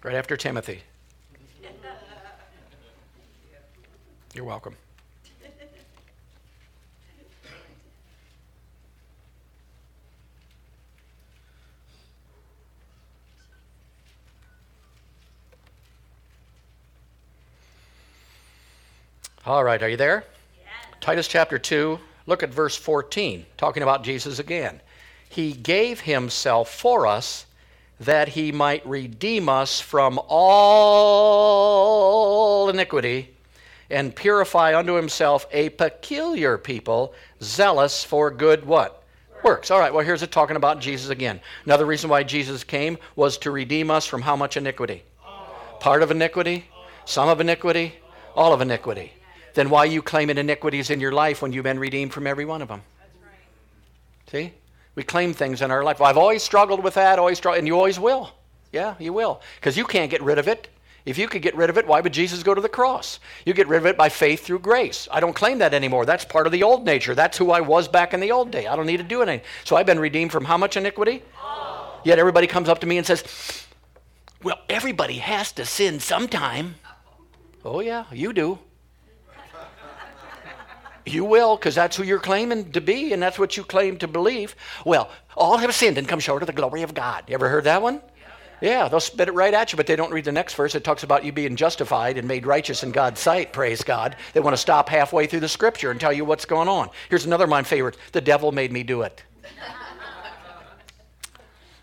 Right 0.04 0.16
after 0.16 0.36
Timothy. 0.38 0.82
You're 4.34 4.46
welcome. 4.46 4.76
All 19.44 19.64
right, 19.64 19.82
are 19.82 19.90
you 19.90 19.98
there? 19.98 20.24
Yes. 20.60 20.70
Titus 21.00 21.28
chapter 21.28 21.58
2, 21.58 22.00
look 22.28 22.44
at 22.44 22.54
verse 22.54 22.76
14, 22.76 23.44
talking 23.58 23.82
about 23.82 24.04
Jesus 24.04 24.38
again. 24.38 24.80
He 25.30 25.54
gave 25.54 26.02
himself 26.02 26.72
for 26.72 27.08
us 27.08 27.48
that 28.00 28.28
he 28.28 28.52
might 28.52 28.86
redeem 28.86 29.50
us 29.50 29.82
from 29.82 30.20
all 30.28 31.50
iniquity 32.70 33.32
and 33.90 34.16
purify 34.16 34.78
unto 34.78 34.94
himself 34.94 35.48
a 35.52 35.70
peculiar 35.70 36.60
people, 36.60 37.16
zealous 37.42 38.04
for 38.04 38.30
good 38.30 38.64
what? 38.64 39.02
Works. 39.44 39.72
All 39.72 39.80
right, 39.80 39.92
well, 39.92 40.06
here's 40.06 40.22
it 40.22 40.32
talking 40.32 40.56
about 40.56 40.80
Jesus 40.80 41.10
again. 41.10 41.42
Another 41.66 41.88
reason 41.88 42.12
why 42.12 42.22
Jesus 42.22 42.64
came 42.64 43.00
was 43.16 43.40
to 43.40 43.50
redeem 43.50 43.90
us 43.90 44.06
from 44.06 44.22
how 44.22 44.36
much 44.36 44.56
iniquity? 44.56 45.02
Part 45.80 46.04
of 46.04 46.12
iniquity, 46.12 46.66
some 47.06 47.28
of 47.28 47.42
iniquity, 47.42 47.96
all 48.36 48.54
of 48.54 48.62
iniquity 48.62 49.14
then 49.54 49.70
why 49.70 49.80
are 49.80 49.88
you 49.88 50.02
claiming 50.02 50.38
iniquities 50.38 50.90
in 50.90 51.00
your 51.00 51.12
life 51.12 51.42
when 51.42 51.54
you've 51.54 51.64
been 51.64 51.80
redeemed 51.80 52.14
from 52.14 52.28
every 52.28 52.46
one 52.46 52.62
of 52.62 52.68
them? 52.68 52.82
That's 53.00 53.16
right. 53.24 54.32
See? 54.32 54.54
We 54.96 55.04
claim 55.04 55.34
things 55.34 55.62
in 55.62 55.72
our 55.72 55.84
life. 55.84 56.00
Well, 56.00 56.10
I've 56.10 56.18
always 56.18 56.44
struggled 56.44 56.84
with 56.84 56.96
that, 56.96 57.20
always 57.20 57.38
struggled, 57.38 57.60
and 57.60 57.68
you 57.68 57.76
always 57.78 58.00
will. 58.00 58.32
Yeah, 58.72 58.96
you 59.00 59.14
will. 59.14 59.42
Because 59.56 59.78
you 59.78 59.86
can't 59.86 60.12
get 60.12 60.22
rid 60.22 60.38
of 60.38 60.48
it. 60.48 60.68
If 61.06 61.18
you 61.18 61.28
could 61.28 61.42
get 61.42 61.56
rid 61.56 61.70
of 61.70 61.78
it, 61.78 61.88
why 61.88 62.00
would 62.00 62.14
Jesus 62.14 62.44
go 62.44 62.54
to 62.54 62.62
the 62.62 62.70
cross? 62.70 63.20
You 63.46 63.54
get 63.54 63.68
rid 63.68 63.78
of 63.78 63.86
it 63.88 63.98
by 63.98 64.10
faith 64.10 64.46
through 64.46 64.60
grace. 64.60 65.08
I 65.12 65.20
don't 65.20 65.34
claim 65.34 65.58
that 65.58 65.74
anymore. 65.74 66.06
That's 66.06 66.26
part 66.26 66.46
of 66.46 66.52
the 66.52 66.62
old 66.62 66.86
nature. 66.86 67.16
That's 67.16 67.38
who 67.38 67.52
I 67.52 67.62
was 67.62 67.88
back 67.88 68.14
in 68.14 68.20
the 68.20 68.32
old 68.32 68.52
day. 68.52 68.68
I 68.68 68.76
don't 68.76 68.86
need 68.86 68.98
to 68.98 69.04
do 69.04 69.22
anything. 69.22 69.42
So 69.64 69.76
I've 69.76 69.88
been 69.88 70.00
redeemed 70.00 70.32
from 70.32 70.46
how 70.46 70.58
much 70.58 70.78
iniquity? 70.78 71.24
Oh. 71.42 72.00
Yet 72.04 72.20
everybody 72.20 72.46
comes 72.46 72.70
up 72.70 72.80
to 72.80 72.88
me 72.88 72.98
and 72.98 73.08
says, 73.08 73.24
Well, 74.44 74.60
everybody 74.70 75.18
has 75.18 75.52
to 75.54 75.66
sin 75.66 76.00
sometime. 76.00 76.76
Oh, 77.66 77.80
yeah, 77.80 78.06
you 78.12 78.32
do. 78.32 78.60
You 81.06 81.26
will, 81.26 81.56
because 81.56 81.76
that's 81.76 81.96
who 81.98 82.04
you're 82.04 82.20
claiming 82.20 82.72
to 82.72 82.82
be, 82.82 83.14
and 83.14 83.22
that's 83.22 83.40
what 83.40 83.58
you 83.58 83.64
claim 83.64 83.98
to 83.98 84.08
believe. 84.08 84.56
Well, 84.86 85.10
all 85.36 85.58
have 85.58 85.74
sinned 85.74 85.98
and 85.98 86.08
come 86.08 86.20
short 86.20 86.44
of 86.44 86.48
the 86.48 86.54
glory 86.54 86.84
of 86.84 86.94
God. 86.94 87.24
You 87.28 87.34
ever 87.34 87.50
heard 87.50 87.64
that 87.64 87.82
one? 87.82 88.02
Yeah, 88.62 88.88
they'll 88.88 89.00
spit 89.00 89.28
it 89.28 89.34
right 89.34 89.54
at 89.54 89.72
you, 89.72 89.78
but 89.78 89.88
they 89.88 89.96
don't 89.96 90.14
read 90.14 90.26
the 90.26 90.32
next 90.32 90.54
verse. 90.54 90.76
It 90.76 90.84
talks 90.84 91.02
about 91.02 91.26
you 91.26 91.32
being 91.32 91.56
justified 91.56 92.20
and 92.20 92.28
made 92.28 92.46
righteous 92.46 92.84
in 92.84 92.92
God's 92.92 93.20
sight, 93.20 93.52
praise 93.52 93.84
God. 93.84 94.16
They 94.34 94.40
want 94.40 94.54
to 94.54 94.62
stop 94.62 94.88
halfway 94.88 95.26
through 95.26 95.40
the 95.40 95.50
scripture 95.50 95.90
and 95.90 96.00
tell 96.00 96.14
you 96.14 96.24
what's 96.24 96.46
going 96.46 96.68
on. 96.68 96.92
Here's 97.10 97.26
another 97.26 97.46
of 97.46 97.50
my 97.50 97.64
favorites 97.64 97.98
The 98.12 98.22
devil 98.22 98.52
made 98.52 98.72
me 98.72 98.84
do 98.84 99.02
it. 99.02 99.24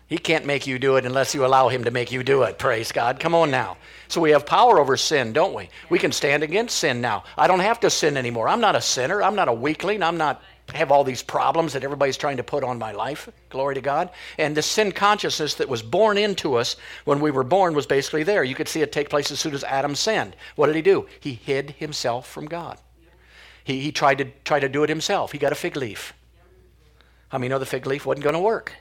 He 0.09 0.17
can't 0.17 0.45
make 0.45 0.65
you 0.65 0.79
do 0.79 0.95
it 0.95 1.05
unless 1.05 1.35
you 1.35 1.45
allow 1.45 1.69
him 1.69 1.83
to 1.83 1.91
make 1.91 2.11
you 2.11 2.23
do 2.23 2.43
it, 2.43 2.57
praise 2.57 2.91
God. 2.91 3.19
Come 3.19 3.35
on 3.35 3.51
now. 3.51 3.77
So 4.07 4.19
we 4.19 4.31
have 4.31 4.45
power 4.45 4.79
over 4.79 4.97
sin, 4.97 5.33
don't 5.33 5.53
we? 5.53 5.69
We 5.89 5.99
can 5.99 6.11
stand 6.11 6.41
against 6.41 6.79
sin 6.79 6.99
now. 6.99 7.23
I 7.37 7.45
don't 7.45 7.59
have 7.59 7.79
to 7.81 7.91
sin 7.91 8.17
anymore. 8.17 8.47
I'm 8.47 8.59
not 8.59 8.75
a 8.75 8.81
sinner. 8.81 9.21
I'm 9.21 9.35
not 9.35 9.47
a 9.47 9.53
weakling. 9.53 10.01
I'm 10.01 10.17
not 10.17 10.41
have 10.73 10.91
all 10.91 11.03
these 11.03 11.23
problems 11.23 11.73
that 11.73 11.83
everybody's 11.83 12.17
trying 12.17 12.37
to 12.37 12.43
put 12.43 12.63
on 12.63 12.77
my 12.77 12.91
life. 12.91 13.29
Glory 13.49 13.75
to 13.75 13.81
God. 13.81 14.09
And 14.37 14.55
the 14.55 14.61
sin 14.61 14.91
consciousness 14.91 15.55
that 15.55 15.69
was 15.69 15.81
born 15.81 16.17
into 16.17 16.55
us 16.55 16.75
when 17.05 17.19
we 17.19 17.31
were 17.31 17.43
born 17.43 17.73
was 17.73 17.85
basically 17.85 18.23
there. 18.23 18.43
You 18.43 18.55
could 18.55 18.67
see 18.67 18.81
it 18.81 18.91
take 18.91 19.09
place 19.09 19.31
as 19.31 19.39
soon 19.39 19.53
as 19.53 19.63
Adam 19.63 19.95
sinned. 19.95 20.35
What 20.55 20.67
did 20.67 20.75
he 20.75 20.81
do? 20.81 21.07
He 21.19 21.33
hid 21.33 21.71
himself 21.71 22.27
from 22.27 22.45
God. 22.45 22.77
He, 23.63 23.81
he 23.81 23.91
tried 23.91 24.19
to 24.19 24.25
try 24.43 24.59
to 24.59 24.69
do 24.69 24.83
it 24.83 24.89
himself. 24.89 25.31
He 25.31 25.37
got 25.37 25.51
a 25.51 25.55
fig 25.55 25.75
leaf. 25.75 26.13
How 27.29 27.37
many 27.37 27.49
know 27.49 27.59
the 27.59 27.65
fig 27.65 27.85
leaf 27.85 28.05
wasn't 28.05 28.23
going 28.23 28.33
to 28.33 28.39
work? 28.39 28.73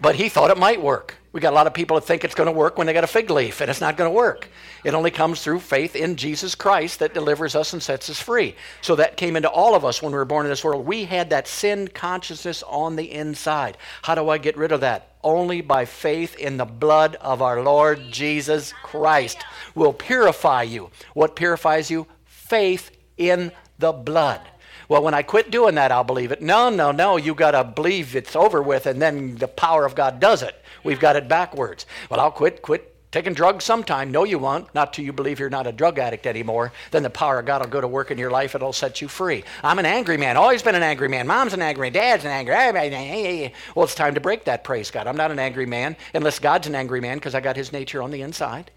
But 0.00 0.16
he 0.16 0.28
thought 0.28 0.50
it 0.50 0.58
might 0.58 0.82
work. 0.82 1.16
We 1.32 1.40
got 1.40 1.52
a 1.52 1.56
lot 1.56 1.66
of 1.66 1.72
people 1.72 1.94
that 1.94 2.06
think 2.06 2.24
it's 2.24 2.34
going 2.34 2.48
to 2.48 2.52
work 2.52 2.76
when 2.76 2.86
they 2.86 2.92
got 2.92 3.04
a 3.04 3.08
fig 3.08 3.30
leaf, 3.30 3.60
and 3.62 3.70
it's 3.70 3.80
not 3.80 3.96
going 3.96 4.10
to 4.10 4.14
work. 4.14 4.48
It 4.84 4.92
only 4.92 5.10
comes 5.10 5.42
through 5.42 5.60
faith 5.60 5.96
in 5.96 6.16
Jesus 6.16 6.54
Christ 6.54 6.98
that 6.98 7.14
delivers 7.14 7.54
us 7.54 7.72
and 7.72 7.82
sets 7.82 8.10
us 8.10 8.20
free. 8.20 8.54
So 8.82 8.96
that 8.96 9.16
came 9.16 9.34
into 9.34 9.48
all 9.48 9.74
of 9.74 9.84
us 9.84 10.02
when 10.02 10.12
we 10.12 10.18
were 10.18 10.26
born 10.26 10.44
in 10.44 10.50
this 10.50 10.62
world. 10.62 10.84
We 10.84 11.04
had 11.04 11.30
that 11.30 11.48
sin 11.48 11.88
consciousness 11.88 12.62
on 12.64 12.96
the 12.96 13.10
inside. 13.10 13.78
How 14.02 14.14
do 14.14 14.28
I 14.28 14.36
get 14.36 14.58
rid 14.58 14.72
of 14.72 14.80
that? 14.80 15.16
Only 15.24 15.62
by 15.62 15.86
faith 15.86 16.36
in 16.36 16.58
the 16.58 16.66
blood 16.66 17.16
of 17.16 17.40
our 17.40 17.62
Lord 17.62 18.10
Jesus 18.10 18.74
Christ 18.82 19.42
will 19.74 19.94
purify 19.94 20.64
you. 20.64 20.90
What 21.14 21.36
purifies 21.36 21.90
you? 21.90 22.06
Faith 22.26 22.90
in 23.16 23.52
the 23.78 23.92
blood. 23.92 24.40
Well, 24.88 25.02
when 25.02 25.14
I 25.14 25.22
quit 25.22 25.50
doing 25.50 25.74
that, 25.76 25.92
I'll 25.92 26.04
believe 26.04 26.32
it. 26.32 26.42
No, 26.42 26.68
no, 26.70 26.92
no. 26.92 27.16
You 27.16 27.34
got 27.34 27.52
to 27.52 27.64
believe 27.64 28.16
it's 28.16 28.36
over 28.36 28.62
with, 28.62 28.86
and 28.86 29.00
then 29.00 29.36
the 29.36 29.48
power 29.48 29.84
of 29.84 29.94
God 29.94 30.20
does 30.20 30.42
it. 30.42 30.54
We've 30.84 31.00
got 31.00 31.16
it 31.16 31.28
backwards. 31.28 31.86
Well, 32.10 32.20
I'll 32.20 32.30
quit, 32.30 32.62
quit 32.62 32.92
taking 33.12 33.34
drugs 33.34 33.62
sometime. 33.62 34.10
No, 34.10 34.24
you 34.24 34.38
won't. 34.38 34.74
Not 34.74 34.94
till 34.94 35.04
you 35.04 35.12
believe 35.12 35.38
you're 35.38 35.50
not 35.50 35.66
a 35.66 35.72
drug 35.72 35.98
addict 35.98 36.26
anymore. 36.26 36.72
Then 36.90 37.02
the 37.02 37.10
power 37.10 37.38
of 37.38 37.44
God 37.46 37.60
will 37.60 37.68
go 37.68 37.80
to 37.80 37.86
work 37.86 38.10
in 38.10 38.18
your 38.18 38.30
life. 38.30 38.54
It'll 38.54 38.72
set 38.72 39.00
you 39.00 39.06
free. 39.06 39.44
I'm 39.62 39.78
an 39.78 39.86
angry 39.86 40.16
man. 40.16 40.36
Always 40.36 40.62
been 40.62 40.74
an 40.74 40.82
angry 40.82 41.08
man. 41.08 41.26
Mom's 41.26 41.52
an 41.52 41.62
angry 41.62 41.90
man. 41.90 41.92
Dad's 41.92 42.24
an 42.24 42.30
angry 42.30 42.54
man. 42.54 43.52
Well, 43.74 43.84
it's 43.84 43.94
time 43.94 44.14
to 44.14 44.20
break 44.20 44.44
that, 44.46 44.64
praise 44.64 44.90
God. 44.90 45.06
I'm 45.06 45.16
not 45.16 45.30
an 45.30 45.38
angry 45.38 45.66
man 45.66 45.96
unless 46.14 46.38
God's 46.38 46.66
an 46.66 46.74
angry 46.74 47.00
man 47.00 47.18
because 47.18 47.34
I 47.34 47.40
got 47.40 47.54
his 47.54 47.72
nature 47.72 48.02
on 48.02 48.10
the 48.10 48.22
inside. 48.22 48.70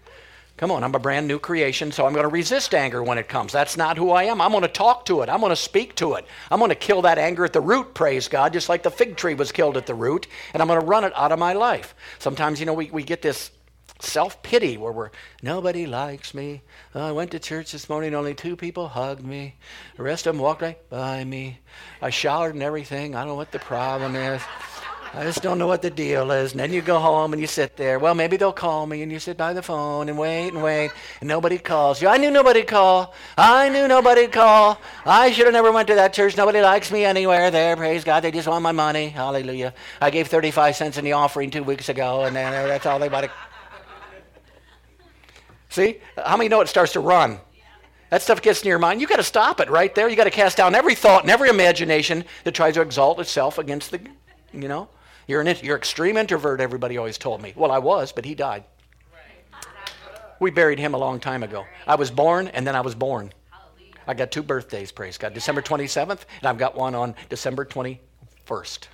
Come 0.56 0.70
on, 0.70 0.82
I'm 0.82 0.94
a 0.94 0.98
brand 0.98 1.28
new 1.28 1.38
creation, 1.38 1.92
so 1.92 2.06
I'm 2.06 2.14
going 2.14 2.24
to 2.24 2.30
resist 2.30 2.74
anger 2.74 3.02
when 3.02 3.18
it 3.18 3.28
comes. 3.28 3.52
That's 3.52 3.76
not 3.76 3.98
who 3.98 4.10
I 4.10 4.24
am. 4.24 4.40
I'm 4.40 4.52
going 4.52 4.62
to 4.62 4.68
talk 4.68 5.04
to 5.06 5.20
it. 5.20 5.28
I'm 5.28 5.40
going 5.40 5.50
to 5.50 5.56
speak 5.56 5.94
to 5.96 6.14
it. 6.14 6.24
I'm 6.50 6.58
going 6.58 6.70
to 6.70 6.74
kill 6.74 7.02
that 7.02 7.18
anger 7.18 7.44
at 7.44 7.52
the 7.52 7.60
root, 7.60 7.92
praise 7.92 8.26
God, 8.26 8.54
just 8.54 8.70
like 8.70 8.82
the 8.82 8.90
fig 8.90 9.16
tree 9.16 9.34
was 9.34 9.52
killed 9.52 9.76
at 9.76 9.84
the 9.84 9.94
root, 9.94 10.26
and 10.54 10.62
I'm 10.62 10.68
going 10.68 10.80
to 10.80 10.86
run 10.86 11.04
it 11.04 11.12
out 11.14 11.30
of 11.30 11.38
my 11.38 11.52
life. 11.52 11.94
Sometimes, 12.18 12.58
you 12.58 12.64
know, 12.64 12.72
we, 12.72 12.90
we 12.90 13.02
get 13.02 13.20
this 13.20 13.50
self 14.00 14.42
pity 14.42 14.78
where 14.78 14.92
we're, 14.92 15.10
nobody 15.42 15.84
likes 15.84 16.32
me. 16.32 16.62
I 16.94 17.12
went 17.12 17.32
to 17.32 17.38
church 17.38 17.72
this 17.72 17.90
morning, 17.90 18.14
only 18.14 18.34
two 18.34 18.56
people 18.56 18.88
hugged 18.88 19.24
me. 19.24 19.56
The 19.96 20.04
rest 20.04 20.26
of 20.26 20.34
them 20.34 20.42
walked 20.42 20.62
right 20.62 20.88
by 20.88 21.22
me. 21.24 21.60
I 22.00 22.08
showered 22.08 22.54
and 22.54 22.62
everything. 22.62 23.14
I 23.14 23.20
don't 23.20 23.28
know 23.28 23.34
what 23.34 23.52
the 23.52 23.58
problem 23.58 24.16
is. 24.16 24.40
I 25.16 25.24
just 25.24 25.42
don't 25.42 25.58
know 25.58 25.66
what 25.66 25.80
the 25.80 25.88
deal 25.88 26.30
is. 26.30 26.50
And 26.52 26.60
then 26.60 26.74
you 26.74 26.82
go 26.82 26.98
home 26.98 27.32
and 27.32 27.40
you 27.40 27.46
sit 27.46 27.74
there. 27.74 27.98
Well, 27.98 28.14
maybe 28.14 28.36
they'll 28.36 28.52
call 28.52 28.86
me, 28.86 29.00
and 29.00 29.10
you 29.10 29.18
sit 29.18 29.38
by 29.38 29.54
the 29.54 29.62
phone 29.62 30.10
and 30.10 30.18
wait 30.18 30.48
and 30.48 30.62
wait, 30.62 30.90
and 31.20 31.28
nobody 31.28 31.56
calls 31.56 32.02
you. 32.02 32.08
I 32.08 32.18
knew 32.18 32.30
nobody'd 32.30 32.66
call. 32.66 33.14
I 33.38 33.70
knew 33.70 33.88
nobody'd 33.88 34.30
call. 34.30 34.78
I 35.06 35.32
should 35.32 35.46
have 35.46 35.54
never 35.54 35.72
went 35.72 35.88
to 35.88 35.94
that 35.94 36.12
church. 36.12 36.36
Nobody 36.36 36.60
likes 36.60 36.92
me 36.92 37.06
anywhere 37.06 37.50
there. 37.50 37.76
Praise 37.76 38.04
God. 38.04 38.20
They 38.20 38.30
just 38.30 38.46
want 38.46 38.62
my 38.62 38.72
money. 38.72 39.08
Hallelujah. 39.08 39.72
I 40.02 40.10
gave 40.10 40.28
35 40.28 40.76
cents 40.76 40.98
in 40.98 41.04
the 41.06 41.12
offering 41.12 41.50
two 41.50 41.62
weeks 41.62 41.88
ago, 41.88 42.24
and 42.24 42.36
then 42.36 42.52
that's 42.68 42.84
all 42.84 42.98
they 42.98 43.08
bought. 43.08 43.30
See? 45.70 45.98
How 46.22 46.36
many 46.36 46.50
know 46.50 46.60
it 46.60 46.68
starts 46.68 46.92
to 46.92 47.00
run? 47.00 47.40
That 48.10 48.20
stuff 48.20 48.42
gets 48.42 48.60
in 48.60 48.68
your 48.68 48.78
mind. 48.78 49.00
You've 49.00 49.10
got 49.10 49.16
to 49.16 49.22
stop 49.22 49.60
it 49.60 49.70
right 49.70 49.94
there. 49.94 50.10
You've 50.10 50.18
got 50.18 50.24
to 50.24 50.30
cast 50.30 50.58
down 50.58 50.74
every 50.74 50.94
thought 50.94 51.22
and 51.22 51.30
every 51.30 51.48
imagination 51.48 52.26
that 52.44 52.52
tries 52.54 52.74
to 52.74 52.82
exalt 52.82 53.18
itself 53.18 53.56
against 53.56 53.90
the, 53.92 54.00
you 54.52 54.68
know. 54.68 54.90
You're 55.26 55.40
an 55.40 55.56
you're 55.62 55.76
extreme 55.76 56.16
introvert. 56.16 56.60
Everybody 56.60 56.96
always 56.98 57.18
told 57.18 57.42
me. 57.42 57.52
Well, 57.56 57.72
I 57.72 57.78
was, 57.78 58.12
but 58.12 58.24
he 58.24 58.34
died. 58.34 58.64
We 60.38 60.50
buried 60.50 60.78
him 60.78 60.94
a 60.94 60.98
long 60.98 61.18
time 61.18 61.42
ago. 61.42 61.64
I 61.86 61.94
was 61.94 62.10
born, 62.10 62.48
and 62.48 62.66
then 62.66 62.76
I 62.76 62.82
was 62.82 62.94
born. 62.94 63.32
I 64.06 64.14
got 64.14 64.30
two 64.30 64.42
birthdays. 64.42 64.92
Praise 64.92 65.18
God. 65.18 65.34
December 65.34 65.62
27th, 65.62 66.20
and 66.40 66.46
I've 66.48 66.58
got 66.58 66.76
one 66.76 66.94
on 66.94 67.14
December 67.28 67.64
21st. 67.64 68.86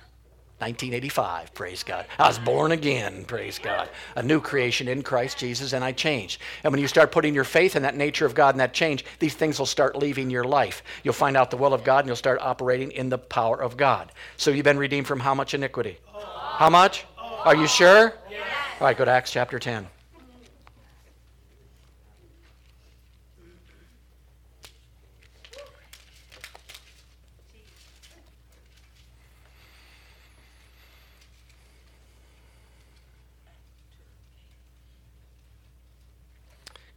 1985, 0.63 1.53
praise 1.53 1.83
God. 1.83 2.05
I 2.17 2.27
was 2.29 2.39
born 2.39 2.71
again, 2.71 3.25
praise 3.25 3.59
God. 3.59 3.89
A 4.15 4.23
new 4.23 4.39
creation 4.39 4.87
in 4.87 5.03
Christ 5.03 5.37
Jesus, 5.37 5.73
and 5.73 5.83
I 5.83 5.91
changed. 5.91 6.39
And 6.63 6.71
when 6.71 6.79
you 6.79 6.87
start 6.87 7.11
putting 7.11 7.35
your 7.35 7.43
faith 7.43 7.75
in 7.75 7.83
that 7.83 7.97
nature 7.97 8.25
of 8.25 8.33
God 8.33 8.53
and 8.53 8.61
that 8.61 8.73
change, 8.73 9.03
these 9.19 9.33
things 9.33 9.59
will 9.59 9.65
start 9.65 9.97
leaving 9.97 10.29
your 10.29 10.45
life. 10.45 10.81
You'll 11.03 11.13
find 11.13 11.35
out 11.35 11.51
the 11.51 11.57
will 11.57 11.73
of 11.73 11.83
God, 11.83 11.99
and 11.99 12.07
you'll 12.07 12.15
start 12.15 12.39
operating 12.41 12.91
in 12.91 13.09
the 13.09 13.17
power 13.17 13.61
of 13.61 13.75
God. 13.75 14.13
So 14.37 14.51
you've 14.51 14.63
been 14.63 14.77
redeemed 14.77 15.05
from 15.05 15.19
how 15.19 15.35
much 15.35 15.53
iniquity? 15.53 15.97
How 16.13 16.69
much? 16.69 17.05
Are 17.19 17.55
you 17.55 17.67
sure? 17.67 18.13
All 18.79 18.87
right, 18.87 18.97
go 18.97 19.03
to 19.03 19.11
Acts 19.11 19.31
chapter 19.31 19.59
10. 19.59 19.85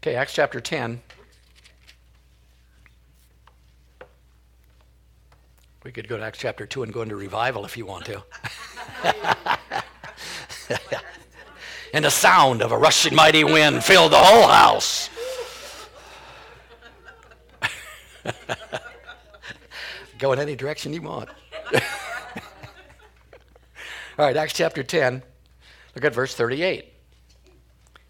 Okay, 0.07 0.15
Acts 0.15 0.35
chapter 0.35 0.61
10. 0.61 1.03
We 5.83 5.91
could 5.91 6.07
go 6.07 6.17
to 6.17 6.23
Acts 6.23 6.39
chapter 6.39 6.65
2 6.65 6.85
and 6.85 6.93
go 6.93 7.03
into 7.03 7.17
revival 7.17 7.65
if 7.65 7.77
you 7.77 7.87
want 7.87 8.05
to. 8.05 8.23
and 11.93 12.05
the 12.05 12.11
sound 12.13 12.63
of 12.63 12.71
a 12.71 12.79
rushing 12.79 13.17
mighty 13.17 13.43
wind 13.43 13.83
filled 13.83 14.13
the 14.13 14.17
whole 14.17 14.47
house. 14.47 15.11
go 20.21 20.31
in 20.31 20.39
any 20.39 20.55
direction 20.55 20.93
you 20.93 21.03
want. 21.03 21.31
All 21.75 21.81
right, 24.19 24.37
Acts 24.37 24.53
chapter 24.53 24.85
10. 24.85 25.21
Look 25.97 26.05
at 26.05 26.15
verse 26.15 26.33
38. 26.37 26.93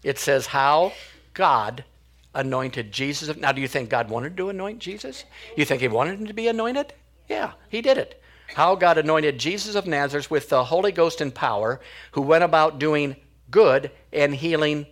It 0.03 0.19
says, 0.19 0.45
How 0.45 0.93
God 1.37 1.85
anointed 2.33 2.91
Jesus. 2.91 3.37
Now, 3.37 3.51
do 3.51 3.61
you 3.61 3.67
think 3.67 3.91
God 3.91 4.09
wanted 4.09 4.35
to 4.37 4.49
anoint 4.49 4.79
Jesus? 4.79 5.23
You 5.55 5.65
think 5.65 5.81
he 5.81 5.87
wanted 5.87 6.19
him 6.19 6.25
to 6.25 6.33
be 6.33 6.47
anointed? 6.47 6.93
Yeah, 7.29 7.51
he 7.69 7.79
did 7.83 7.99
it. 7.99 8.19
How 8.55 8.73
God 8.73 8.97
anointed 8.97 9.37
Jesus 9.37 9.75
of 9.75 9.85
Nazareth 9.85 10.31
with 10.31 10.49
the 10.49 10.63
Holy 10.63 10.91
Ghost 10.91 11.21
and 11.21 11.33
power, 11.33 11.79
who 12.13 12.21
went 12.21 12.43
about 12.43 12.79
doing 12.79 13.15
good 13.51 13.91
and 14.11 14.33
healing 14.33 14.87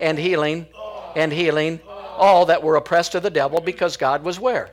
and 0.00 0.18
healing 0.18 0.66
and 1.14 1.30
healing 1.30 1.78
all 2.16 2.46
that 2.46 2.62
were 2.62 2.76
oppressed 2.76 3.14
of 3.14 3.22
the 3.22 3.28
devil 3.28 3.60
because 3.60 3.98
God 3.98 4.24
was 4.24 4.40
where? 4.40 4.70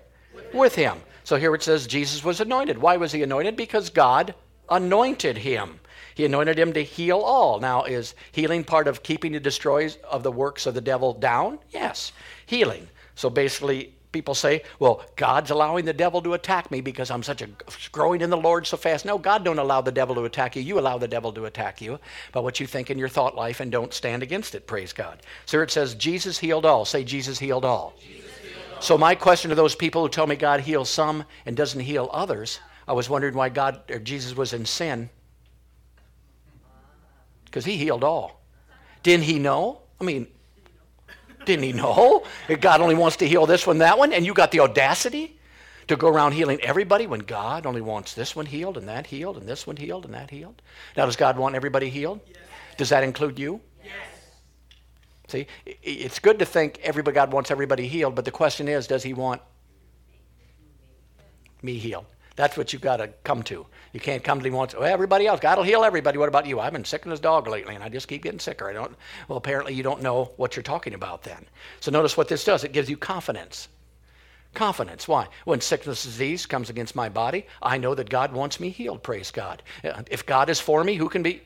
With 0.54 0.76
him. 0.76 1.00
So 1.26 1.36
here 1.36 1.54
it 1.54 1.64
says 1.64 1.86
Jesus 1.86 2.24
was 2.24 2.40
anointed. 2.40 2.78
Why 2.78 2.96
was 2.96 3.12
he 3.12 3.24
anointed? 3.24 3.58
Because 3.58 3.90
God 3.90 4.34
anointed 4.70 5.38
him. 5.38 5.82
He 6.16 6.26
anointed 6.26 6.58
him 6.58 6.74
to 6.74 6.84
heal 6.84 7.20
all. 7.20 7.60
Now, 7.60 7.84
is 7.84 8.16
healing 8.32 8.64
part 8.64 8.88
of 8.88 9.04
keeping 9.04 9.32
the 9.32 9.40
destroys 9.40 9.98
of 10.10 10.24
the 10.24 10.32
works 10.32 10.66
of 10.66 10.74
the 10.74 10.82
devil 10.82 11.14
down? 11.14 11.60
Yes, 11.72 12.12
healing. 12.46 12.88
So 13.16 13.30
basically, 13.30 13.94
people 14.14 14.36
say, 14.36 14.64
well, 14.80 15.04
God's 15.18 15.52
allowing 15.52 15.84
the 15.84 15.92
devil 15.92 16.22
to 16.22 16.34
attack 16.34 16.72
me 16.72 16.80
because 16.80 17.12
I'm 17.12 17.24
such 17.24 17.42
a 17.42 17.50
growing 17.92 18.22
in 18.22 18.30
the 18.30 18.38
Lord 18.38 18.66
so 18.66 18.78
fast. 18.78 19.06
No, 19.06 19.18
God 19.18 19.44
don't 19.44 19.60
allow 19.60 19.82
the 19.82 19.92
devil 19.92 20.16
to 20.16 20.24
attack 20.24 20.56
you. 20.56 20.62
You 20.62 20.80
allow 20.80 20.98
the 20.98 21.08
devil 21.08 21.34
to 21.34 21.46
attack 21.46 21.82
you 21.82 22.00
by 22.32 22.40
what 22.40 22.60
you 22.60 22.68
think 22.68 22.90
in 22.90 22.98
your 22.98 23.10
thought 23.10 23.36
life 23.36 23.60
and 23.60 23.72
don't 23.72 23.94
stand 23.94 24.24
against 24.24 24.56
it. 24.56 24.68
Praise 24.68 24.94
God. 24.94 25.22
So 25.46 25.60
it 25.62 25.72
says, 25.72 25.96
Jesus 25.96 26.38
healed 26.38 26.66
all. 26.66 26.86
Say, 26.86 27.04
Jesus 27.04 27.40
healed 27.40 27.66
all. 27.66 27.96
Jesus 28.00 28.38
healed 28.38 28.56
all. 28.76 28.82
So 28.82 28.98
my 28.98 29.16
question 29.16 29.50
to 29.50 29.56
those 29.56 29.76
people 29.76 30.04
who 30.04 30.10
tell 30.10 30.28
me 30.28 30.36
God 30.36 30.62
heals 30.62 30.90
some 30.90 31.26
and 31.46 31.58
doesn't 31.58 31.82
heal 31.82 32.10
others, 32.14 32.60
I 32.88 32.94
was 32.94 33.10
wondering 33.10 33.34
why 33.34 33.50
God 33.50 33.82
or 33.90 34.00
Jesus 34.00 34.38
was 34.38 34.54
in 34.54 34.66
sin 34.66 35.10
because 37.54 37.66
he 37.66 37.78
healed 37.78 38.04
all. 38.04 38.42
Didn't 39.04 39.26
he 39.26 39.38
know? 39.38 39.82
I 40.02 40.06
mean, 40.06 40.26
didn't 41.46 41.64
he 41.64 41.72
know 41.72 42.26
that 42.48 42.62
God 42.62 42.82
only 42.82 42.96
wants 42.96 43.18
to 43.18 43.28
heal 43.28 43.46
this 43.46 43.68
one, 43.68 43.78
that 43.78 44.00
one, 44.00 44.12
and 44.12 44.26
you 44.26 44.34
got 44.34 44.50
the 44.50 44.62
audacity 44.62 45.38
to 45.88 45.96
go 45.96 46.08
around 46.08 46.32
healing 46.32 46.60
everybody 46.62 47.06
when 47.06 47.20
God 47.20 47.68
only 47.68 47.82
wants 47.82 48.16
this 48.16 48.36
one 48.36 48.48
healed 48.48 48.76
and 48.76 48.88
that 48.88 49.06
healed 49.06 49.38
and 49.38 49.48
this 49.48 49.68
one 49.68 49.78
healed 49.78 50.04
and 50.06 50.16
that 50.16 50.32
healed? 50.32 50.64
Now, 50.98 51.06
does 51.06 51.16
God 51.16 51.38
want 51.38 51.54
everybody 51.54 51.90
healed? 51.90 52.22
Yes. 52.26 52.38
Does 52.78 52.90
that 52.90 53.04
include 53.04 53.38
you? 53.38 53.62
Yes. 53.84 53.94
See, 55.28 55.46
it's 55.84 56.18
good 56.18 56.40
to 56.40 56.46
think 56.46 56.80
everybody 56.82 57.14
God 57.14 57.32
wants 57.32 57.52
everybody 57.52 57.88
healed, 57.88 58.16
but 58.16 58.26
the 58.26 58.32
question 58.32 58.68
is, 58.68 58.88
does 58.88 59.04
He 59.04 59.14
want 59.14 59.44
me 61.62 61.78
healed? 61.78 62.06
That's 62.36 62.58
what 62.58 62.74
you've 62.74 62.82
got 62.82 62.98
to 62.98 63.10
come 63.24 63.44
to. 63.44 63.66
You 63.92 64.00
can't 64.00 64.24
come 64.24 64.40
to 64.40 64.48
him 64.48 64.54
once. 64.54 64.74
Well, 64.74 64.84
everybody 64.84 65.28
else, 65.28 65.40
God 65.40 65.58
will 65.58 65.66
heal 65.66 65.84
everybody. 65.84 66.18
What 66.18 66.30
about 66.30 66.48
you? 66.48 66.60
I've 66.60 66.74
been 66.74 66.84
sick 66.84 67.06
as 67.06 67.20
dog 67.20 67.48
lately, 67.48 67.76
and 67.76 67.84
I 67.84 67.90
just 67.90 68.08
keep 68.08 68.24
getting 68.24 68.40
sicker. 68.40 68.68
I 68.68 68.74
don't. 68.74 68.96
Well, 69.28 69.38
apparently 69.38 69.74
you 69.76 69.84
don't 69.84 70.02
know 70.02 70.32
what 70.38 70.56
you're 70.56 70.64
talking 70.64 70.96
about 70.96 71.22
then. 71.22 71.46
So 71.80 71.92
notice 71.92 72.18
what 72.18 72.28
this 72.28 72.44
does. 72.44 72.64
It 72.64 72.74
gives 72.74 72.90
you 72.90 72.98
confidence. 72.98 73.68
Confidence. 74.56 75.08
Why? 75.08 75.28
When 75.46 75.62
sickness 75.62 76.04
disease 76.04 76.48
comes 76.48 76.72
against 76.72 76.96
my 76.96 77.08
body, 77.08 77.46
I 77.62 77.78
know 77.78 77.94
that 77.94 78.10
God 78.10 78.34
wants 78.34 78.60
me 78.60 78.70
healed. 78.70 79.04
Praise 79.04 79.30
God. 79.30 79.62
Uh, 79.84 80.02
if 80.10 80.26
God 80.26 80.50
is 80.50 80.60
for 80.60 80.84
me, 80.84 80.96
who 80.96 81.10
can 81.10 81.22
be? 81.22 81.42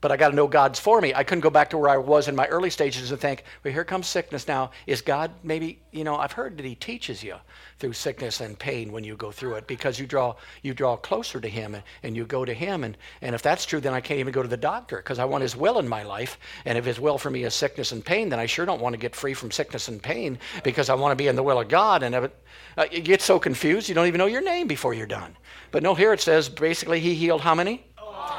But 0.00 0.12
I 0.12 0.16
got 0.16 0.28
to 0.28 0.36
know 0.36 0.46
God's 0.46 0.78
for 0.78 1.00
me. 1.00 1.14
I 1.14 1.24
couldn't 1.24 1.40
go 1.40 1.50
back 1.50 1.70
to 1.70 1.78
where 1.78 1.88
I 1.88 1.96
was 1.96 2.28
in 2.28 2.36
my 2.36 2.46
early 2.46 2.70
stages 2.70 3.10
and 3.10 3.20
think, 3.20 3.44
well, 3.64 3.72
here 3.72 3.84
comes 3.84 4.06
sickness 4.06 4.46
now. 4.46 4.70
Is 4.86 5.00
God 5.00 5.32
maybe, 5.42 5.78
you 5.90 6.04
know, 6.04 6.16
I've 6.16 6.32
heard 6.32 6.56
that 6.58 6.66
He 6.66 6.74
teaches 6.74 7.24
you 7.24 7.36
through 7.78 7.92
sickness 7.92 8.40
and 8.40 8.58
pain 8.58 8.90
when 8.90 9.04
you 9.04 9.16
go 9.16 9.30
through 9.30 9.54
it 9.54 9.66
because 9.66 9.98
you 9.98 10.06
draw 10.06 10.34
you 10.62 10.72
draw 10.72 10.96
closer 10.96 11.40
to 11.40 11.48
him 11.48 11.74
and, 11.74 11.84
and 12.02 12.16
you 12.16 12.24
go 12.24 12.44
to 12.44 12.54
him. 12.54 12.84
And, 12.84 12.96
and 13.20 13.34
if 13.34 13.42
that's 13.42 13.66
true 13.66 13.80
then 13.80 13.92
i 13.92 14.00
can't 14.00 14.20
even 14.20 14.32
go 14.32 14.42
to 14.42 14.48
the 14.48 14.56
doctor 14.56 14.96
because 14.96 15.18
i 15.18 15.24
want 15.24 15.42
his 15.42 15.56
will 15.56 15.78
in 15.78 15.88
my 15.88 16.02
life. 16.02 16.38
And 16.64 16.78
if 16.78 16.84
his 16.84 16.98
will 16.98 17.18
for 17.18 17.30
me 17.30 17.44
is 17.44 17.54
sickness 17.54 17.92
and 17.92 18.04
pain 18.04 18.28
then 18.28 18.38
i 18.38 18.46
sure 18.46 18.66
don't 18.66 18.80
want 18.80 18.94
to 18.94 18.98
get 18.98 19.14
free 19.14 19.34
from 19.34 19.50
sickness 19.50 19.88
and 19.88 20.02
pain 20.02 20.38
because 20.64 20.88
i 20.88 20.94
want 20.94 21.12
to 21.12 21.16
be 21.16 21.28
in 21.28 21.36
the 21.36 21.42
will 21.42 21.60
of 21.60 21.68
god. 21.68 22.02
And 22.02 22.14
it, 22.14 22.36
uh, 22.76 22.86
you 22.90 23.00
get 23.00 23.20
so 23.20 23.38
confused 23.38 23.88
you 23.88 23.94
don't 23.94 24.06
even 24.06 24.18
know 24.18 24.26
your 24.26 24.42
name 24.42 24.66
before 24.66 24.94
you're 24.94 25.06
done. 25.06 25.36
But 25.70 25.82
no 25.82 25.94
here 25.94 26.12
it 26.12 26.20
says 26.20 26.48
basically 26.48 27.00
he 27.00 27.14
healed 27.14 27.42
how 27.42 27.54
many 27.54 27.84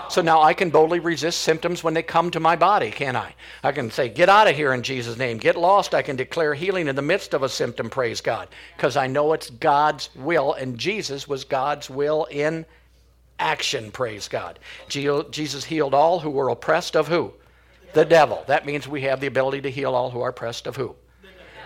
so 0.10 0.22
now 0.22 0.42
I 0.42 0.54
can 0.54 0.70
boldly 0.70 1.00
resist 1.00 1.42
symptoms 1.42 1.84
when 1.84 1.94
they 1.94 2.04
come 2.04 2.32
to 2.32 2.40
my 2.40 2.56
body, 2.56 2.92
can 2.92 3.16
I? 3.16 3.34
I 3.64 3.72
can 3.72 3.92
say, 3.92 4.10
Get 4.10 4.30
out 4.30 4.48
of 4.48 4.56
here 4.56 4.74
in 4.74 4.84
Jesus' 4.84 5.18
name. 5.18 5.38
Get 5.38 5.56
lost. 5.56 5.94
I 5.94 6.02
can 6.02 6.16
declare 6.16 6.54
healing 6.54 6.88
in 6.88 6.96
the 6.96 7.02
midst 7.02 7.34
of 7.34 7.44
a 7.44 7.50
symptom, 7.50 7.90
praise 7.90 8.22
God, 8.22 8.50
because 8.76 8.98
I 8.98 9.08
know 9.08 9.34
it's 9.34 9.50
God's 9.50 10.10
will, 10.16 10.54
and 10.54 10.78
Jesus 10.78 11.28
was 11.28 11.44
God's 11.44 11.90
will 11.90 12.26
in 12.26 12.66
action, 13.40 13.92
praise 13.92 14.28
God. 14.28 14.60
Jesus 14.88 15.64
healed 15.64 15.94
all 15.94 16.20
who 16.20 16.30
were 16.30 16.50
oppressed 16.50 16.96
of 16.96 17.08
who? 17.08 17.34
The 17.94 18.06
devil. 18.06 18.44
That 18.48 18.66
means 18.66 18.88
we 18.88 19.02
have 19.04 19.20
the 19.20 19.28
ability 19.28 19.62
to 19.62 19.72
heal 19.72 19.96
all 19.96 20.10
who 20.10 20.22
are 20.22 20.30
oppressed 20.30 20.68
of 20.68 20.76
who? 20.76 20.96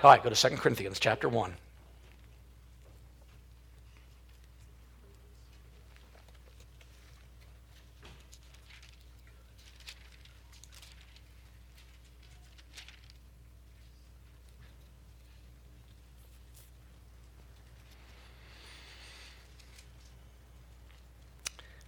All 0.03 0.11
right, 0.11 0.23
go 0.23 0.29
to 0.29 0.49
2 0.49 0.57
Corinthians 0.57 0.99
chapter 0.99 1.29
1. 1.29 1.53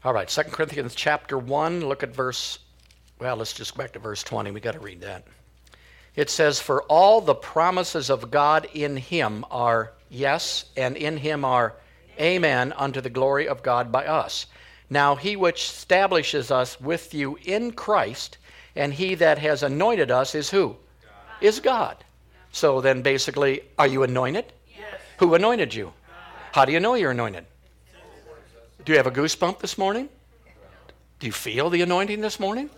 All 0.06 0.14
right, 0.14 0.28
2 0.28 0.44
Corinthians 0.44 0.96
chapter 0.96 1.38
1, 1.38 1.86
look 1.86 2.04
at 2.04 2.14
verse, 2.14 2.60
well, 3.20 3.38
let's 3.38 3.54
just 3.54 3.74
go 3.74 3.84
back 3.84 3.94
to 3.94 4.00
verse 4.00 4.22
20. 4.22 4.52
we 4.52 4.60
got 4.60 4.74
to 4.74 4.82
read 4.82 5.00
that. 5.00 5.24
It 6.18 6.30
says, 6.30 6.60
For 6.60 6.84
all 6.84 7.22
the 7.22 7.36
promises 7.36 8.10
of 8.10 8.30
God 8.30 8.68
in 8.74 8.98
him 8.98 9.46
are 9.50 9.94
yes, 10.10 10.66
and 10.76 10.98
in 10.98 11.16
him 11.16 11.46
are 11.46 11.76
amen 12.20 12.74
unto 12.74 13.00
the 13.00 13.10
glory 13.10 13.48
of 13.48 13.64
God 13.64 13.94
by 13.94 14.06
us. 14.06 14.48
Now 14.90 15.16
he 15.16 15.38
which 15.38 15.64
establishes 15.64 16.52
us 16.52 16.82
with 16.82 17.14
you 17.14 17.40
in 17.46 17.72
Christ, 17.72 18.40
and 18.76 18.94
he 18.94 19.16
that 19.16 19.38
has 19.38 19.64
anointed 19.64 20.12
us 20.12 20.36
is 20.36 20.50
who? 20.50 20.76
God. 21.02 21.38
Is 21.40 21.60
God. 21.62 22.04
So 22.52 22.82
then 22.82 23.04
basically, 23.04 23.62
are 23.80 23.88
you 23.88 24.04
anointed? 24.04 24.52
Yes. 24.68 25.00
Who 25.20 25.34
anointed 25.34 25.74
you? 25.74 25.86
God. 25.86 26.16
How 26.52 26.66
do 26.66 26.74
you 26.74 26.82
know 26.82 26.96
you're 26.96 27.12
anointed? 27.12 27.46
Do 28.86 28.92
you 28.92 28.98
have 28.98 29.08
a 29.08 29.12
goosebump 29.12 29.60
this 29.60 29.78
morning? 29.78 30.10
Do 31.20 31.28
you 31.28 31.32
feel 31.32 31.70
the 31.70 31.82
anointing 31.82 32.20
this 32.20 32.38
morning? 32.38 32.70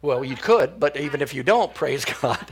Well, 0.00 0.24
you 0.24 0.34
could, 0.34 0.80
but 0.80 0.96
even 0.96 1.22
if 1.22 1.32
you 1.32 1.44
don't, 1.44 1.72
praise 1.82 2.04
God, 2.04 2.44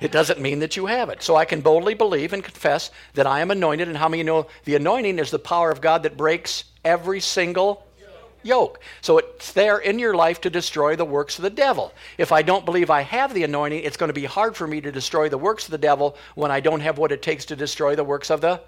it 0.00 0.10
doesn't 0.10 0.40
mean 0.40 0.58
that 0.58 0.76
you 0.76 0.86
have 0.86 1.08
it. 1.08 1.22
So 1.22 1.36
I 1.36 1.44
can 1.44 1.60
boldly 1.60 1.94
believe 1.94 2.32
and 2.32 2.42
confess 2.42 2.90
that 3.14 3.26
I 3.26 3.40
am 3.40 3.52
anointed. 3.52 3.86
And 3.86 3.96
how 3.96 4.08
many 4.08 4.24
know 4.24 4.48
the 4.64 4.74
anointing 4.74 5.20
is 5.20 5.30
the 5.30 5.38
power 5.38 5.70
of 5.70 5.80
God 5.80 6.02
that 6.02 6.16
breaks 6.16 6.64
every 6.84 7.20
single 7.20 7.86
yoke? 8.42 8.80
So 9.00 9.18
it's 9.18 9.52
there 9.52 9.78
in 9.78 10.00
your 10.00 10.16
life 10.16 10.40
to 10.40 10.50
destroy 10.50 10.96
the 10.96 11.04
works 11.04 11.38
of 11.38 11.42
the 11.42 11.50
devil. 11.50 11.92
If 12.18 12.32
I 12.32 12.42
don't 12.42 12.64
believe 12.64 12.90
I 12.90 13.02
have 13.02 13.32
the 13.32 13.44
anointing, 13.44 13.84
it's 13.84 13.96
going 13.96 14.08
to 14.08 14.12
be 14.12 14.24
hard 14.24 14.56
for 14.56 14.66
me 14.66 14.80
to 14.80 14.90
destroy 14.90 15.28
the 15.28 15.38
works 15.38 15.66
of 15.66 15.70
the 15.70 15.78
devil 15.78 16.16
when 16.34 16.50
I 16.50 16.58
don't 16.58 16.80
have 16.80 16.98
what 16.98 17.12
it 17.12 17.22
takes 17.22 17.44
to 17.46 17.54
destroy 17.54 17.94
the 17.94 18.02
works 18.02 18.28
of 18.28 18.40
the 18.40 18.60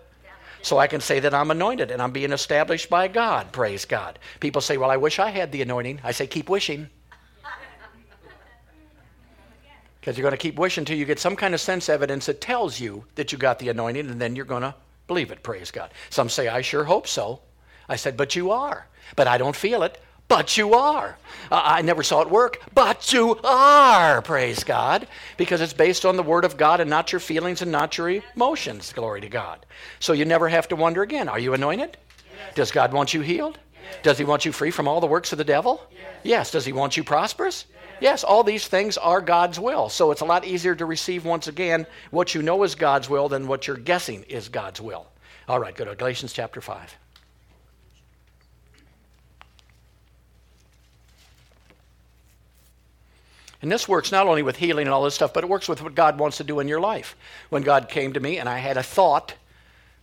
so 0.63 0.79
I 0.79 0.87
can 0.87 1.01
say 1.01 1.21
that 1.21 1.35
I'm 1.35 1.51
anointed 1.51 1.91
and 1.91 2.03
I'm 2.03 2.13
being 2.13 2.33
established 2.33 2.91
by 2.91 3.09
God. 3.09 3.53
Praise 3.53 3.85
God. 3.85 4.19
People 4.41 4.61
say, 4.61 4.77
Well, 4.77 4.91
I 4.91 4.97
wish 4.97 5.19
I 5.19 5.31
had 5.31 5.53
the 5.53 5.63
anointing. 5.63 6.01
I 6.03 6.13
say, 6.13 6.27
Keep 6.27 6.49
wishing. 6.49 6.89
Because 10.01 10.17
you're 10.17 10.23
going 10.23 10.33
to 10.33 10.39
keep 10.39 10.59
wishing 10.59 10.83
until 10.83 10.97
you 10.97 11.05
get 11.05 11.19
some 11.19 11.37
kind 11.37 11.55
of 11.55 11.61
sense 11.61 11.89
evidence 11.89 12.27
that 12.27 12.41
tells 12.41 12.81
you 12.81 13.05
that 13.17 13.33
you 13.33 13.37
got 13.37 13.59
the 13.59 13.69
anointing, 13.69 14.09
and 14.09 14.21
then 14.21 14.37
you're 14.37 14.45
going 14.45 14.63
to 14.63 14.75
believe 15.07 15.31
it. 15.31 15.43
Praise 15.43 15.71
God. 15.71 15.91
Some 16.09 16.29
say, 16.29 16.49
I 16.49 16.63
sure 16.63 16.85
hope 16.85 17.07
so. 17.07 17.41
I 17.89 17.97
said, 17.97 18.17
But 18.17 18.37
you 18.37 18.51
are. 18.51 18.87
But 19.17 19.27
I 19.27 19.39
don't 19.39 19.57
feel 19.57 19.83
it. 19.83 20.01
But 20.29 20.57
you 20.57 20.74
are. 20.74 21.16
Uh, 21.51 21.62
I 21.64 21.83
never 21.83 22.03
saw 22.03 22.20
it 22.20 22.31
work, 22.31 22.61
but 22.74 23.12
you 23.12 23.39
are, 23.43 24.20
praise 24.20 24.62
God, 24.62 25.09
because 25.39 25.62
it's 25.62 25.72
based 25.72 26.05
on 26.05 26.16
the 26.16 26.22
Word 26.22 26.45
of 26.45 26.59
God 26.59 26.81
and 26.81 26.91
not 26.91 27.11
your 27.11 27.20
feelings 27.20 27.62
and 27.62 27.72
not 27.72 27.97
your 27.97 28.20
emotions. 28.37 28.93
Glory 28.93 29.22
to 29.22 29.29
God. 29.31 29.64
So 30.01 30.12
you 30.12 30.26
never 30.26 30.49
have 30.49 30.68
to 30.68 30.76
wonder 30.76 31.03
again 31.03 31.29
are 31.29 31.39
you 31.39 31.55
anointed? 31.55 31.97
Yes. 32.37 32.55
Does 32.55 32.70
God 32.70 32.93
want 32.93 33.14
you 33.14 33.22
healed? 33.22 33.59
Yes. 33.83 33.97
Does 34.03 34.18
He 34.18 34.24
want 34.24 34.45
you 34.45 34.53
free 34.53 34.70
from 34.70 34.87
all 34.87 35.01
the 35.01 35.07
works 35.07 35.33
of 35.33 35.39
the 35.39 35.45
devil? 35.45 35.81
Yes. 35.91 36.01
yes. 36.22 36.51
Does 36.51 36.66
He 36.66 36.72
want 36.72 36.99
you 36.99 37.05
prosperous? 37.05 37.64
Yes, 38.01 38.22
all 38.22 38.45
these 38.45 38.68
things 38.68 38.97
are 38.97 39.20
God's 39.20 39.59
will. 39.59 39.89
So 39.89 40.12
it's 40.12 40.20
a 40.20 40.24
lot 40.24 40.45
easier 40.45 40.74
to 40.74 40.85
receive 40.85 41.24
once 41.24 41.49
again 41.49 41.87
what 42.11 42.35
you 42.35 42.43
know 42.43 42.62
is 42.62 42.74
God's 42.74 43.11
will 43.11 43.29
than 43.29 43.49
what 43.49 43.66
you're 43.66 43.76
guessing 43.76 44.22
is 44.24 44.49
God's 44.49 44.81
will. 44.81 45.09
All 45.49 45.59
right, 45.59 45.74
go 45.74 45.85
to 45.85 45.97
Galatians 45.97 46.33
chapter 46.33 46.61
5. 46.61 46.97
And 53.61 53.73
this 53.73 53.89
works 53.89 54.13
not 54.13 54.27
only 54.27 54.43
with 54.43 54.57
healing 54.57 54.87
and 54.87 54.95
all 54.95 55.03
this 55.03 55.15
stuff, 55.15 55.33
but 55.33 55.43
it 55.43 55.51
works 55.51 55.69
with 55.69 55.83
what 55.83 55.95
God 55.95 56.19
wants 56.19 56.37
to 56.37 56.45
do 56.45 56.61
in 56.61 56.69
your 56.69 56.81
life. 56.81 57.17
When 57.49 57.63
God 57.63 57.89
came 57.89 58.13
to 58.13 58.21
me 58.21 58.39
and 58.39 58.49
I 58.49 58.59
had 58.59 58.77
a 58.77 58.83
thought 58.83 59.35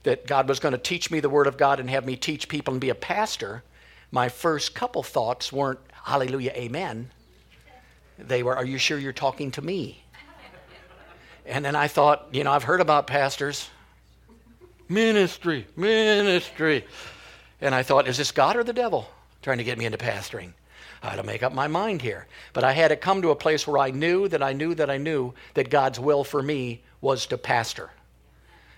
that 0.04 0.28
God 0.28 0.50
was 0.50 0.60
going 0.60 0.74
to 0.74 0.78
teach 0.78 1.10
me 1.10 1.20
the 1.20 1.30
Word 1.30 1.48
of 1.48 1.58
God 1.58 1.80
and 1.80 1.90
have 1.90 2.06
me 2.06 2.16
teach 2.16 2.50
people 2.50 2.74
and 2.74 2.82
be 2.82 2.90
a 2.90 2.96
pastor, 2.96 3.64
my 4.12 4.30
first 4.30 4.76
couple 4.76 5.04
thoughts 5.04 5.54
weren't, 5.54 5.80
hallelujah, 6.04 6.52
amen. 6.54 7.10
They 8.20 8.44
were, 8.44 8.56
are 8.56 8.66
you 8.66 8.78
sure 8.78 8.98
you're 8.98 9.14
talking 9.14 9.52
to 9.52 9.62
me? 9.62 10.04
And 11.46 11.64
then 11.64 11.76
I 11.76 11.88
thought, 11.88 12.28
you 12.32 12.44
know, 12.44 12.52
I've 12.52 12.64
heard 12.64 12.82
about 12.82 13.08
pastors. 13.08 13.70
Ministry, 14.90 15.66
ministry. 15.76 16.86
And 17.62 17.74
I 17.74 17.84
thought, 17.84 18.08
is 18.08 18.18
this 18.18 18.32
God 18.32 18.56
or 18.56 18.64
the 18.64 18.74
devil 18.74 19.10
trying 19.42 19.60
to 19.60 19.64
get 19.64 19.78
me 19.78 19.86
into 19.86 19.98
pastoring? 19.98 20.54
I 21.06 21.12
had 21.12 21.18
to 21.18 21.24
make 21.24 21.44
up 21.44 21.54
my 21.54 21.68
mind 21.68 22.02
here. 22.02 22.28
But 22.54 22.64
I 22.64 22.74
had 22.74 22.90
to 22.90 22.96
come 22.96 23.22
to 23.22 23.30
a 23.30 23.36
place 23.36 23.68
where 23.68 23.78
I 23.78 23.92
knew 23.92 24.28
that 24.28 24.42
I 24.42 24.54
knew 24.54 24.74
that 24.76 24.90
I 24.90 24.98
knew 24.98 25.34
that 25.54 25.70
God's 25.70 26.00
will 26.00 26.24
for 26.24 26.42
me 26.42 26.82
was 27.02 27.28
to 27.28 27.38
pastor 27.38 27.92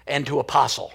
and 0.06 0.26
to 0.28 0.40
apostle. 0.40 0.94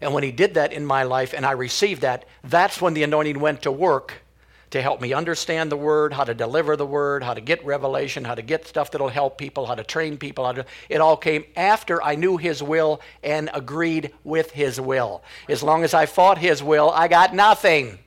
And 0.00 0.14
when 0.14 0.22
He 0.22 0.32
did 0.32 0.54
that 0.54 0.72
in 0.72 0.84
my 0.84 1.02
life 1.02 1.34
and 1.34 1.44
I 1.44 1.52
received 1.52 2.02
that, 2.02 2.24
that's 2.42 2.80
when 2.80 2.94
the 2.94 3.02
anointing 3.02 3.38
went 3.38 3.62
to 3.62 3.72
work 3.72 4.22
to 4.70 4.80
help 4.80 5.02
me 5.02 5.12
understand 5.12 5.70
the 5.70 5.76
word, 5.76 6.14
how 6.14 6.24
to 6.24 6.32
deliver 6.32 6.76
the 6.76 6.86
word, 6.86 7.22
how 7.22 7.34
to 7.34 7.42
get 7.42 7.62
revelation, 7.62 8.24
how 8.24 8.34
to 8.34 8.40
get 8.40 8.66
stuff 8.66 8.90
that'll 8.90 9.08
help 9.08 9.36
people, 9.36 9.66
how 9.66 9.74
to 9.74 9.84
train 9.84 10.16
people. 10.16 10.46
How 10.46 10.52
to, 10.52 10.66
it 10.88 11.02
all 11.02 11.18
came 11.18 11.44
after 11.56 12.02
I 12.02 12.14
knew 12.14 12.38
his 12.38 12.62
will 12.62 13.02
and 13.22 13.50
agreed 13.52 14.12
with 14.24 14.50
his 14.52 14.80
will. 14.80 15.22
As 15.46 15.62
long 15.62 15.84
as 15.84 15.92
I 15.92 16.06
fought 16.06 16.38
his 16.38 16.62
will, 16.62 16.90
I 16.90 17.06
got 17.08 17.34
nothing 17.34 17.98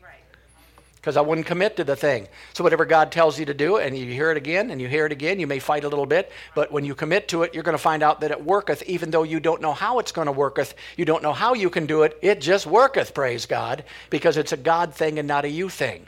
because 1.06 1.18
I 1.18 1.22
wouldn't 1.22 1.46
commit 1.46 1.76
to 1.76 1.84
the 1.84 1.96
thing. 1.96 2.28
So, 2.56 2.64
whatever 2.64 2.84
God 2.84 3.12
tells 3.12 3.38
you 3.38 3.46
to 3.46 3.54
do, 3.54 3.78
and 3.78 3.96
you 3.96 4.08
hear 4.08 4.32
it 4.32 4.38
again 4.38 4.72
and 4.72 4.82
you 4.82 4.88
hear 4.88 5.06
it 5.06 5.12
again, 5.12 5.40
you 5.40 5.46
may 5.46 5.60
fight 5.60 5.84
a 5.84 5.88
little 5.88 6.08
bit, 6.08 6.32
but 6.56 6.72
when 6.72 6.84
you 6.84 6.96
commit 6.96 7.28
to 7.28 7.44
it, 7.44 7.54
you're 7.54 7.62
going 7.62 7.78
to 7.78 7.78
find 7.78 8.02
out 8.02 8.22
that 8.22 8.32
it 8.32 8.44
worketh, 8.44 8.82
even 8.88 9.12
though 9.12 9.22
you 9.22 9.40
don't 9.40 9.62
know 9.62 9.74
how 9.74 10.00
it's 10.00 10.12
going 10.12 10.26
to 10.26 10.32
worketh. 10.32 10.74
You 10.98 11.06
don't 11.06 11.22
know 11.22 11.32
how 11.32 11.54
you 11.54 11.70
can 11.70 11.86
do 11.86 12.02
it. 12.02 12.18
It 12.24 12.42
just 12.42 12.66
worketh, 12.66 13.14
praise 13.14 13.46
God, 13.46 13.84
because 14.10 14.36
it's 14.36 14.52
a 14.52 14.58
God 14.58 14.96
thing 14.96 15.20
and 15.20 15.28
not 15.28 15.46
a 15.46 15.50
you 15.50 15.70
thing. 15.70 16.08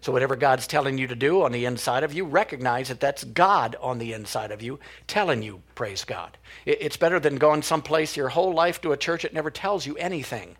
So, 0.00 0.12
whatever 0.12 0.36
God's 0.36 0.68
telling 0.68 0.96
you 0.96 1.08
to 1.08 1.16
do 1.16 1.42
on 1.42 1.50
the 1.50 1.64
inside 1.64 2.04
of 2.04 2.14
you, 2.14 2.24
recognize 2.24 2.86
that 2.86 3.00
that's 3.00 3.24
God 3.24 3.74
on 3.80 3.98
the 3.98 4.12
inside 4.12 4.52
of 4.52 4.62
you 4.62 4.78
telling 5.08 5.42
you, 5.42 5.60
praise 5.74 6.04
God. 6.04 6.38
It's 6.64 6.96
better 6.96 7.18
than 7.18 7.34
going 7.34 7.62
someplace 7.62 8.16
your 8.16 8.28
whole 8.28 8.54
life 8.54 8.80
to 8.82 8.92
a 8.92 8.96
church 8.96 9.22
that 9.22 9.34
never 9.34 9.50
tells 9.50 9.86
you 9.86 9.96
anything. 9.96 10.54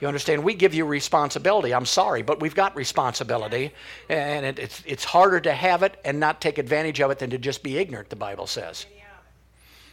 You 0.00 0.08
understand? 0.08 0.44
We 0.44 0.54
give 0.54 0.74
you 0.74 0.84
responsibility. 0.84 1.72
I'm 1.72 1.86
sorry, 1.86 2.22
but 2.22 2.40
we've 2.40 2.54
got 2.54 2.76
responsibility. 2.76 3.72
And 4.08 4.44
it, 4.44 4.58
it's, 4.58 4.82
it's 4.84 5.04
harder 5.04 5.40
to 5.40 5.52
have 5.52 5.82
it 5.82 5.98
and 6.04 6.20
not 6.20 6.40
take 6.40 6.58
advantage 6.58 7.00
of 7.00 7.10
it 7.10 7.18
than 7.18 7.30
to 7.30 7.38
just 7.38 7.62
be 7.62 7.78
ignorant, 7.78 8.10
the 8.10 8.16
Bible 8.16 8.46
says. 8.46 8.86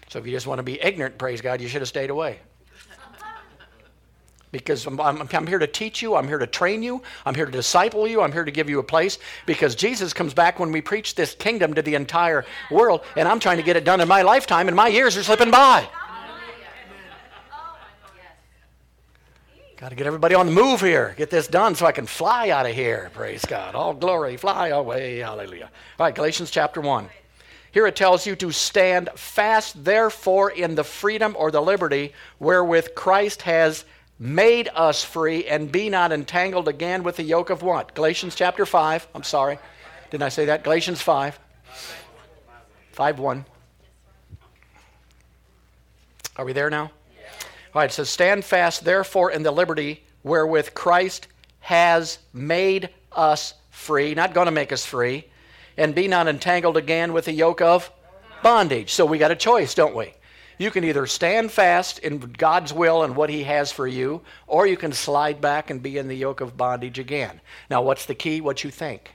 So 0.10 0.20
if 0.20 0.26
you 0.26 0.32
just 0.32 0.46
want 0.46 0.60
to 0.60 0.64
be 0.64 0.82
ignorant, 0.82 1.18
praise 1.18 1.42
God, 1.42 1.62
you 1.62 1.68
should 1.68 1.82
have 1.82 1.88
stayed 1.88 2.10
away. 2.10 2.40
Because 4.52 4.86
I'm, 4.86 5.02
I'm, 5.02 5.28
I'm, 5.34 5.48
here 5.48 5.58
to 5.58 5.66
teach 5.66 6.04
you, 6.04 6.16
I'm 6.16 6.28
here 6.28 6.38
to 6.38 6.46
train 6.46 6.84
you, 6.84 7.02
I'm 7.26 7.34
here 7.34 7.48
to 7.48 7.52
disciple 7.52 8.08
you, 8.08 8.22
I'm 8.22 8.32
here 8.32 8.44
to 8.44 8.52
give 8.52 8.70
you 8.70 8.78
a 8.78 8.84
place. 8.84 9.18
Because 9.48 9.74
Jesus 9.74 10.14
comes 10.14 10.36
back 10.36 10.60
when 10.60 10.72
we 10.72 10.82
preach 10.82 11.16
this 11.16 11.34
kingdom 11.34 11.74
to 11.74 11.82
the 11.82 11.96
entire 11.96 12.46
world, 12.70 13.02
and 13.16 13.28
I'm 13.28 13.40
trying 13.40 13.58
to 13.58 13.64
get 13.64 13.78
it 13.78 13.84
done 13.84 14.02
in 14.02 14.08
my 14.08 14.22
lifetime, 14.22 14.68
and 14.68 14.78
my 14.78 14.90
years 14.90 15.18
are 15.18 15.24
slipping 15.24 15.50
by. 15.50 15.90
Got 19.84 19.90
to 19.90 19.96
get 19.98 20.08
everybody 20.08 20.34
on 20.34 20.46
the 20.46 20.54
move 20.54 20.80
here. 20.80 21.14
Get 21.18 21.30
this 21.30 21.46
done 21.46 21.76
so 21.76 21.86
I 21.86 21.92
can 21.92 22.06
fly 22.06 22.52
out 22.52 22.66
of 22.66 22.74
here. 22.74 23.12
Praise 23.14 23.44
God. 23.44 23.76
All 23.76 23.94
glory, 23.94 24.38
fly 24.38 24.70
away. 24.70 25.18
Hallelujah. 25.18 25.70
All 26.00 26.06
right, 26.06 26.16
Galatians 26.16 26.50
chapter 26.52 26.80
1. 26.80 27.10
Here 27.74 27.86
it 27.86 27.98
tells 27.98 28.26
you 28.26 28.38
to 28.38 28.54
stand 28.54 29.10
fast, 29.16 29.84
therefore, 29.84 30.52
in 30.52 30.76
the 30.76 30.86
freedom 30.86 31.36
or 31.38 31.52
the 31.52 31.62
liberty 31.62 32.14
wherewith 32.40 32.96
Christ 32.96 33.42
has 33.42 33.84
made 34.18 34.70
us 34.74 35.04
free, 35.04 35.48
and 35.48 35.70
be 35.70 35.90
not 35.90 36.14
entangled 36.14 36.70
again 36.70 37.04
with 37.04 37.18
the 37.18 37.24
yoke 37.24 37.50
of 37.50 37.62
what? 37.62 37.94
Galatians 37.94 38.36
chapter 38.36 38.66
5. 38.66 39.10
I'm 39.14 39.24
sorry. 39.24 39.60
Didn't 40.12 40.24
I 40.24 40.30
say 40.30 40.46
that? 40.46 40.64
Galatians 40.64 41.02
5. 41.02 41.38
5 42.94 43.20
1. 43.20 43.46
Are 46.38 46.46
we 46.46 46.54
there 46.54 46.70
now? 46.70 46.90
All 47.76 47.82
right, 47.82 47.92
so 47.92 48.04
stand 48.04 48.46
fast, 48.46 48.86
therefore, 48.86 49.32
in 49.32 49.42
the 49.42 49.50
liberty 49.50 50.04
wherewith 50.22 50.76
Christ 50.76 51.28
has 51.60 52.20
made 52.32 52.90
us 53.12 53.56
free, 53.72 54.14
not 54.14 54.36
going 54.36 54.46
to 54.46 54.52
make 54.52 54.72
us 54.72 54.86
free, 54.86 55.26
and 55.76 55.96
be 55.96 56.08
not 56.08 56.28
entangled 56.28 56.78
again 56.78 57.14
with 57.14 57.26
the 57.26 57.32
yoke 57.32 57.62
of 57.62 57.92
bondage. 58.44 58.92
So 58.92 59.08
we 59.08 59.18
got 59.18 59.32
a 59.32 59.36
choice, 59.36 59.74
don't 59.74 59.96
we? 59.96 60.14
You 60.60 60.70
can 60.70 60.84
either 60.84 61.08
stand 61.08 61.52
fast 61.52 61.98
in 61.98 62.20
God's 62.20 62.72
will 62.72 63.02
and 63.02 63.16
what 63.16 63.32
He 63.32 63.44
has 63.44 63.72
for 63.72 63.88
you, 63.88 64.22
or 64.46 64.68
you 64.68 64.78
can 64.78 64.94
slide 64.94 65.42
back 65.42 65.72
and 65.72 65.82
be 65.82 65.98
in 65.98 66.08
the 66.08 66.16
yoke 66.16 66.42
of 66.42 66.56
bondage 66.56 67.00
again. 67.00 67.42
Now, 67.72 67.82
what's 67.82 68.06
the 68.06 68.14
key? 68.14 68.40
What 68.40 68.64
you 68.64 68.70
think. 68.70 69.14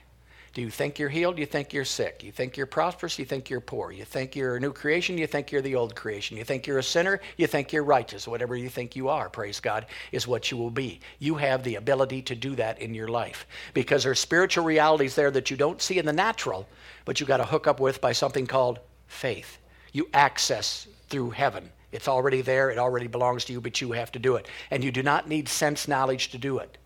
Do 0.59 0.65
you 0.65 0.71
think 0.71 0.99
you're 0.99 1.07
healed? 1.07 1.39
You 1.39 1.45
think 1.45 1.71
you're 1.71 1.85
sick? 1.85 2.21
You 2.21 2.33
think 2.33 2.57
you're 2.57 2.65
prosperous? 2.65 3.17
You 3.17 3.23
think 3.23 3.49
you're 3.49 3.61
poor? 3.61 3.93
You 3.93 4.03
think 4.03 4.35
you're 4.35 4.57
a 4.57 4.59
new 4.59 4.73
creation? 4.73 5.17
You 5.17 5.25
think 5.25 5.53
you're 5.53 5.61
the 5.61 5.75
old 5.75 5.95
creation? 5.95 6.35
You 6.35 6.43
think 6.43 6.67
you're 6.67 6.79
a 6.79 6.83
sinner? 6.83 7.21
You 7.37 7.47
think 7.47 7.71
you're 7.71 7.85
righteous? 7.85 8.27
Whatever 8.27 8.57
you 8.57 8.67
think 8.67 8.93
you 8.93 9.07
are, 9.07 9.29
praise 9.29 9.61
God, 9.61 9.85
is 10.11 10.27
what 10.27 10.51
you 10.51 10.57
will 10.57 10.69
be. 10.69 10.99
You 11.17 11.35
have 11.35 11.63
the 11.63 11.75
ability 11.75 12.23
to 12.23 12.35
do 12.35 12.55
that 12.55 12.81
in 12.81 12.93
your 12.93 13.07
life 13.07 13.47
because 13.73 14.03
there's 14.03 14.19
spiritual 14.19 14.65
realities 14.65 15.15
there 15.15 15.31
that 15.31 15.49
you 15.49 15.55
don't 15.55 15.81
see 15.81 15.97
in 15.97 16.05
the 16.05 16.11
natural, 16.11 16.67
but 17.05 17.21
you 17.21 17.25
got 17.25 17.37
to 17.37 17.45
hook 17.45 17.65
up 17.65 17.79
with 17.79 18.01
by 18.01 18.11
something 18.11 18.45
called 18.45 18.79
faith. 19.07 19.59
You 19.93 20.09
access 20.13 20.89
through 21.07 21.29
heaven. 21.29 21.69
It's 21.93 22.09
already 22.09 22.41
there, 22.41 22.69
it 22.69 22.77
already 22.77 23.07
belongs 23.07 23.45
to 23.45 23.53
you, 23.53 23.61
but 23.61 23.79
you 23.79 23.93
have 23.93 24.11
to 24.11 24.19
do 24.19 24.35
it. 24.35 24.49
And 24.71 24.83
you 24.83 24.91
do 24.91 25.03
not 25.03 25.29
need 25.29 25.47
sense 25.47 25.87
knowledge 25.87 26.31
to 26.31 26.37
do 26.37 26.57
it. 26.57 26.77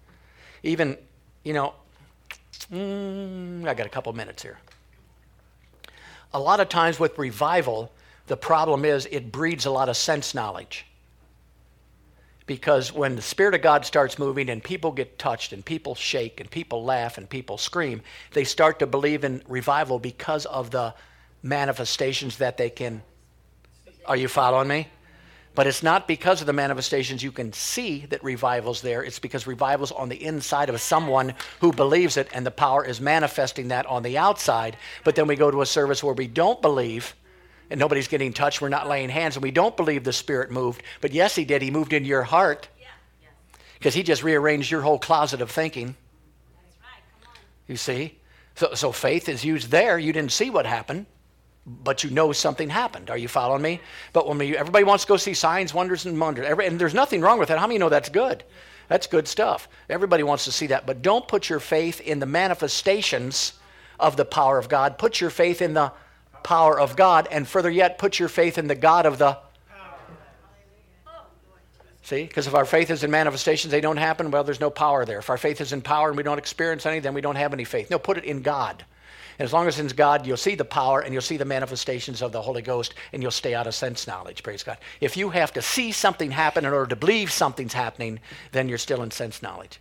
Even, 0.61 0.95
you 1.43 1.53
know, 1.53 1.73
Mm, 2.73 3.67
I 3.67 3.73
got 3.75 3.85
a 3.85 3.89
couple 3.89 4.11
minutes 4.13 4.41
here. 4.41 4.57
A 6.33 6.39
lot 6.39 6.59
of 6.59 6.69
times 6.69 6.99
with 6.99 7.17
revival, 7.19 7.91
the 8.25 8.37
problem 8.37 8.83
is 8.83 9.05
it 9.11 9.31
breeds 9.31 9.65
a 9.65 9.71
lot 9.71 9.89
of 9.89 9.95
sense 9.95 10.33
knowledge. 10.33 10.85
Because 12.45 12.91
when 12.91 13.15
the 13.15 13.21
Spirit 13.21 13.53
of 13.53 13.61
God 13.61 13.85
starts 13.85 14.17
moving 14.17 14.49
and 14.49 14.61
people 14.61 14.91
get 14.91 15.17
touched 15.19 15.53
and 15.53 15.63
people 15.63 15.95
shake 15.95 16.39
and 16.39 16.49
people 16.49 16.83
laugh 16.83 17.17
and 17.17 17.29
people 17.29 17.57
scream, 17.57 18.01
they 18.31 18.43
start 18.43 18.79
to 18.79 18.87
believe 18.87 19.23
in 19.23 19.41
revival 19.47 19.99
because 19.99 20.45
of 20.47 20.71
the 20.71 20.93
manifestations 21.43 22.37
that 22.39 22.57
they 22.57 22.69
can. 22.69 23.03
Are 24.05 24.17
you 24.17 24.27
following 24.27 24.67
me? 24.67 24.87
But 25.55 25.67
it's 25.67 25.83
not 25.83 26.07
because 26.07 26.41
of 26.41 26.47
the 26.47 26.53
manifestations 26.53 27.21
you 27.21 27.31
can 27.31 27.53
see 27.53 28.07
that 28.07 28.23
revival's 28.23 28.81
there. 28.81 29.03
It's 29.03 29.19
because 29.19 29.45
revival's 29.45 29.91
on 29.91 30.09
the 30.09 30.23
inside 30.23 30.69
of 30.69 30.81
someone 30.81 31.35
who 31.59 31.71
believes 31.71 32.17
it, 32.17 32.27
and 32.33 32.45
the 32.45 32.51
power 32.51 32.83
is 32.83 32.99
manifesting 32.99 33.67
that 33.67 33.85
on 33.85 34.01
the 34.01 34.17
outside. 34.17 34.77
But 35.03 35.15
then 35.15 35.27
we 35.27 35.35
go 35.35 35.51
to 35.51 35.61
a 35.61 35.65
service 35.65 36.03
where 36.03 36.15
we 36.15 36.27
don't 36.27 36.59
believe, 36.59 37.15
and 37.69 37.79
nobody's 37.79 38.07
getting 38.07 38.33
touched, 38.33 38.61
we're 38.61 38.69
not 38.69 38.87
laying 38.87 39.09
hands, 39.09 39.35
and 39.35 39.43
we 39.43 39.51
don't 39.51 39.77
believe 39.77 40.03
the 40.03 40.13
Spirit 40.13 40.49
moved. 40.49 40.81
But 41.01 41.13
yes, 41.13 41.35
He 41.35 41.45
did. 41.45 41.61
He 41.61 41.69
moved 41.69 41.93
into 41.93 42.09
your 42.09 42.23
heart 42.23 42.67
because 43.75 43.93
He 43.93 44.01
just 44.01 44.23
rearranged 44.23 44.71
your 44.71 44.81
whole 44.81 44.99
closet 44.99 45.39
of 45.41 45.51
thinking. 45.51 45.95
You 47.67 47.77
see? 47.77 48.17
So, 48.55 48.73
so 48.73 48.91
faith 48.91 49.29
is 49.29 49.45
used 49.45 49.69
there. 49.69 49.99
You 49.99 50.13
didn't 50.13 50.31
see 50.31 50.49
what 50.49 50.65
happened 50.65 51.05
but 51.65 52.03
you 52.03 52.09
know 52.09 52.31
something 52.31 52.69
happened. 52.69 53.09
Are 53.09 53.17
you 53.17 53.27
following 53.27 53.61
me? 53.61 53.79
But 54.11 54.27
when 54.27 54.37
we, 54.37 54.57
everybody 54.57 54.83
wants 54.83 55.05
to 55.05 55.07
go 55.07 55.17
see 55.17 55.33
signs, 55.33 55.73
wonders, 55.73 56.05
and 56.05 56.19
wonders, 56.19 56.45
every, 56.45 56.67
and 56.67 56.79
there's 56.79 56.93
nothing 56.93 57.21
wrong 57.21 57.39
with 57.39 57.49
that. 57.49 57.59
How 57.59 57.67
many 57.67 57.77
know 57.77 57.89
that's 57.89 58.09
good? 58.09 58.43
That's 58.89 59.07
good 59.07 59.27
stuff. 59.27 59.69
Everybody 59.89 60.23
wants 60.23 60.45
to 60.45 60.51
see 60.51 60.67
that. 60.67 60.85
But 60.85 61.01
don't 61.01 61.27
put 61.27 61.49
your 61.49 61.59
faith 61.59 62.01
in 62.01 62.19
the 62.19 62.25
manifestations 62.25 63.53
of 63.99 64.17
the 64.17 64.25
power 64.25 64.59
of 64.59 64.67
God. 64.67 64.97
Put 64.97 65.21
your 65.21 65.29
faith 65.29 65.61
in 65.61 65.73
the 65.73 65.93
power 66.43 66.77
of 66.77 66.97
God, 66.97 67.27
and 67.31 67.47
further 67.47 67.71
yet, 67.71 67.97
put 67.97 68.19
your 68.19 68.27
faith 68.27 68.57
in 68.57 68.67
the 68.67 68.75
God 68.75 69.05
of 69.05 69.17
the. 69.17 69.37
See? 72.01 72.23
Because 72.23 72.47
if 72.47 72.53
our 72.53 72.65
faith 72.65 72.91
is 72.91 73.05
in 73.05 73.11
manifestations, 73.11 73.71
they 73.71 73.79
don't 73.79 73.95
happen, 73.95 74.29
well, 74.29 74.43
there's 74.43 74.59
no 74.59 74.69
power 74.69 75.05
there. 75.05 75.19
If 75.19 75.29
our 75.29 75.37
faith 75.37 75.61
is 75.61 75.71
in 75.71 75.81
power 75.81 76.09
and 76.09 76.17
we 76.17 76.23
don't 76.23 76.37
experience 76.37 76.85
any, 76.85 76.99
then 76.99 77.13
we 77.13 77.21
don't 77.21 77.37
have 77.37 77.53
any 77.53 77.63
faith. 77.63 77.89
No, 77.89 77.97
put 77.97 78.17
it 78.17 78.25
in 78.25 78.41
God. 78.41 78.83
And 79.39 79.45
as 79.45 79.53
long 79.53 79.67
as 79.67 79.79
it's 79.79 79.93
God, 79.93 80.25
you'll 80.25 80.37
see 80.37 80.55
the 80.55 80.65
power 80.65 81.01
and 81.01 81.13
you'll 81.13 81.21
see 81.21 81.37
the 81.37 81.45
manifestations 81.45 82.21
of 82.21 82.31
the 82.31 82.41
Holy 82.41 82.61
Ghost 82.61 82.93
and 83.11 83.21
you'll 83.21 83.31
stay 83.31 83.55
out 83.55 83.67
of 83.67 83.75
sense 83.75 84.07
knowledge. 84.07 84.43
Praise 84.43 84.63
God. 84.63 84.77
If 85.01 85.17
you 85.17 85.29
have 85.29 85.53
to 85.53 85.61
see 85.61 85.91
something 85.91 86.31
happen 86.31 86.65
in 86.65 86.73
order 86.73 86.87
to 86.87 86.95
believe 86.95 87.31
something's 87.31 87.73
happening, 87.73 88.19
then 88.51 88.69
you're 88.69 88.77
still 88.77 89.01
in 89.01 89.11
sense 89.11 89.41
knowledge. 89.41 89.79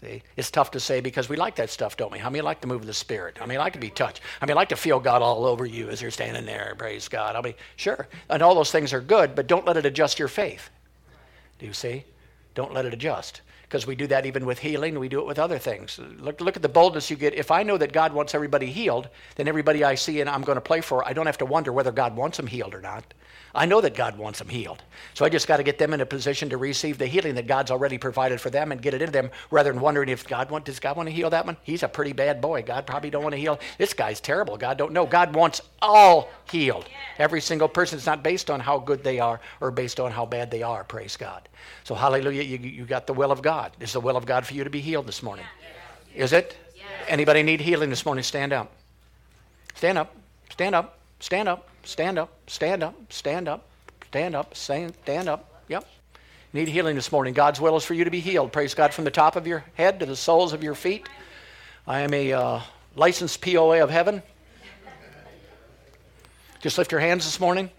See? 0.00 0.22
It's 0.36 0.50
tough 0.50 0.70
to 0.72 0.80
say 0.80 1.00
because 1.00 1.28
we 1.28 1.36
like 1.36 1.56
that 1.56 1.70
stuff, 1.70 1.96
don't 1.96 2.12
we? 2.12 2.18
How 2.18 2.30
many 2.30 2.42
like 2.42 2.60
to 2.60 2.68
move 2.68 2.82
of 2.82 2.86
the 2.86 2.94
Spirit? 2.94 3.38
I 3.40 3.46
mean, 3.46 3.58
like 3.58 3.72
to 3.72 3.80
be 3.80 3.90
touched. 3.90 4.20
I 4.40 4.46
mean, 4.46 4.52
I 4.52 4.60
like 4.60 4.68
to 4.68 4.76
feel 4.76 5.00
God 5.00 5.22
all 5.22 5.44
over 5.44 5.66
you 5.66 5.88
as 5.88 6.00
you're 6.00 6.12
standing 6.12 6.46
there. 6.46 6.74
Praise 6.78 7.08
God. 7.08 7.34
I 7.34 7.40
mean, 7.40 7.54
sure. 7.74 8.06
And 8.30 8.40
all 8.40 8.54
those 8.54 8.70
things 8.70 8.92
are 8.92 9.00
good, 9.00 9.34
but 9.34 9.48
don't 9.48 9.66
let 9.66 9.76
it 9.76 9.86
adjust 9.86 10.20
your 10.20 10.28
faith. 10.28 10.70
Do 11.58 11.66
you 11.66 11.72
see? 11.72 12.04
Don't 12.54 12.72
let 12.72 12.86
it 12.86 12.94
adjust 12.94 13.40
because 13.68 13.86
we 13.86 13.94
do 13.94 14.06
that 14.06 14.24
even 14.24 14.46
with 14.46 14.58
healing. 14.60 14.98
We 14.98 15.10
do 15.10 15.20
it 15.20 15.26
with 15.26 15.38
other 15.38 15.58
things. 15.58 16.00
Look, 16.18 16.40
look 16.40 16.56
at 16.56 16.62
the 16.62 16.70
boldness 16.70 17.10
you 17.10 17.16
get. 17.16 17.34
If 17.34 17.50
I 17.50 17.62
know 17.62 17.76
that 17.76 17.92
God 17.92 18.14
wants 18.14 18.34
everybody 18.34 18.66
healed, 18.66 19.10
then 19.36 19.46
everybody 19.46 19.84
I 19.84 19.94
see 19.94 20.22
and 20.22 20.30
I'm 20.30 20.40
going 20.40 20.56
to 20.56 20.62
play 20.62 20.80
for, 20.80 21.06
I 21.06 21.12
don't 21.12 21.26
have 21.26 21.38
to 21.38 21.46
wonder 21.46 21.70
whether 21.70 21.92
God 21.92 22.16
wants 22.16 22.38
them 22.38 22.46
healed 22.46 22.74
or 22.74 22.80
not. 22.80 23.12
I 23.58 23.66
know 23.66 23.80
that 23.80 23.96
God 23.96 24.16
wants 24.16 24.38
them 24.38 24.48
healed. 24.48 24.84
So 25.14 25.24
I 25.24 25.28
just 25.28 25.48
got 25.48 25.56
to 25.56 25.64
get 25.64 25.78
them 25.78 25.92
in 25.92 26.00
a 26.00 26.06
position 26.06 26.48
to 26.50 26.56
receive 26.56 26.96
the 26.96 27.06
healing 27.06 27.34
that 27.34 27.48
God's 27.48 27.72
already 27.72 27.98
provided 27.98 28.40
for 28.40 28.50
them 28.50 28.70
and 28.70 28.80
get 28.80 28.94
it 28.94 29.02
into 29.02 29.10
them 29.10 29.32
rather 29.50 29.72
than 29.72 29.80
wondering 29.80 30.08
if 30.08 30.28
God 30.28 30.48
want, 30.48 30.64
does 30.64 30.78
God 30.78 30.96
want 30.96 31.08
to 31.08 31.12
heal 31.12 31.28
that 31.30 31.44
one? 31.44 31.56
He's 31.64 31.82
a 31.82 31.88
pretty 31.88 32.12
bad 32.12 32.40
boy. 32.40 32.62
God 32.62 32.86
probably 32.86 33.10
don't 33.10 33.24
want 33.24 33.32
to 33.32 33.40
heal. 33.40 33.58
This 33.76 33.94
guy's 33.94 34.20
terrible. 34.20 34.56
God 34.56 34.78
don't 34.78 34.92
know. 34.92 35.06
God 35.06 35.34
wants 35.34 35.60
all 35.82 36.30
healed. 36.48 36.84
Every 37.18 37.40
single 37.40 37.68
person. 37.68 37.98
It's 37.98 38.06
not 38.06 38.22
based 38.22 38.48
on 38.48 38.60
how 38.60 38.78
good 38.78 39.02
they 39.02 39.18
are 39.18 39.40
or 39.60 39.72
based 39.72 39.98
on 39.98 40.12
how 40.12 40.24
bad 40.24 40.52
they 40.52 40.62
are. 40.62 40.84
Praise 40.84 41.16
God. 41.16 41.48
So 41.82 41.96
hallelujah, 41.96 42.44
you, 42.44 42.58
you 42.58 42.84
got 42.84 43.08
the 43.08 43.14
will 43.14 43.32
of 43.32 43.42
God. 43.42 43.72
Is 43.80 43.92
the 43.92 44.00
will 44.00 44.16
of 44.16 44.24
God 44.24 44.46
for 44.46 44.54
you 44.54 44.62
to 44.62 44.70
be 44.70 44.80
healed 44.80 45.08
this 45.08 45.20
morning? 45.20 45.46
Is 46.14 46.32
it? 46.32 46.56
Anybody 47.08 47.42
need 47.42 47.60
healing 47.60 47.90
this 47.90 48.06
morning? 48.06 48.22
Stand 48.22 48.52
up. 48.52 48.70
Stand 49.74 49.98
up. 49.98 50.14
Stand 50.48 50.76
up. 50.76 51.00
Stand 51.18 51.48
up. 51.48 51.67
Stand 51.84 52.18
up, 52.18 52.30
stand 52.46 52.82
up, 52.82 52.94
stand 53.12 53.48
up, 53.48 53.66
stand 54.06 54.34
up, 54.34 54.54
stand 54.54 55.28
up. 55.28 55.62
Yep. 55.68 55.86
Need 56.52 56.68
healing 56.68 56.94
this 56.94 57.12
morning. 57.12 57.34
God's 57.34 57.60
will 57.60 57.76
is 57.76 57.84
for 57.84 57.94
you 57.94 58.04
to 58.04 58.10
be 58.10 58.20
healed. 58.20 58.52
Praise 58.52 58.74
God 58.74 58.94
from 58.94 59.04
the 59.04 59.10
top 59.10 59.36
of 59.36 59.46
your 59.46 59.64
head 59.74 60.00
to 60.00 60.06
the 60.06 60.16
soles 60.16 60.52
of 60.52 60.62
your 60.62 60.74
feet. 60.74 61.08
I 61.86 62.00
am 62.00 62.12
a 62.14 62.32
uh, 62.32 62.60
licensed 62.96 63.40
POA 63.42 63.82
of 63.82 63.90
heaven. 63.90 64.22
Just 66.60 66.78
lift 66.78 66.90
your 66.90 67.00
hands 67.00 67.24
this 67.24 67.38
morning. 67.38 67.70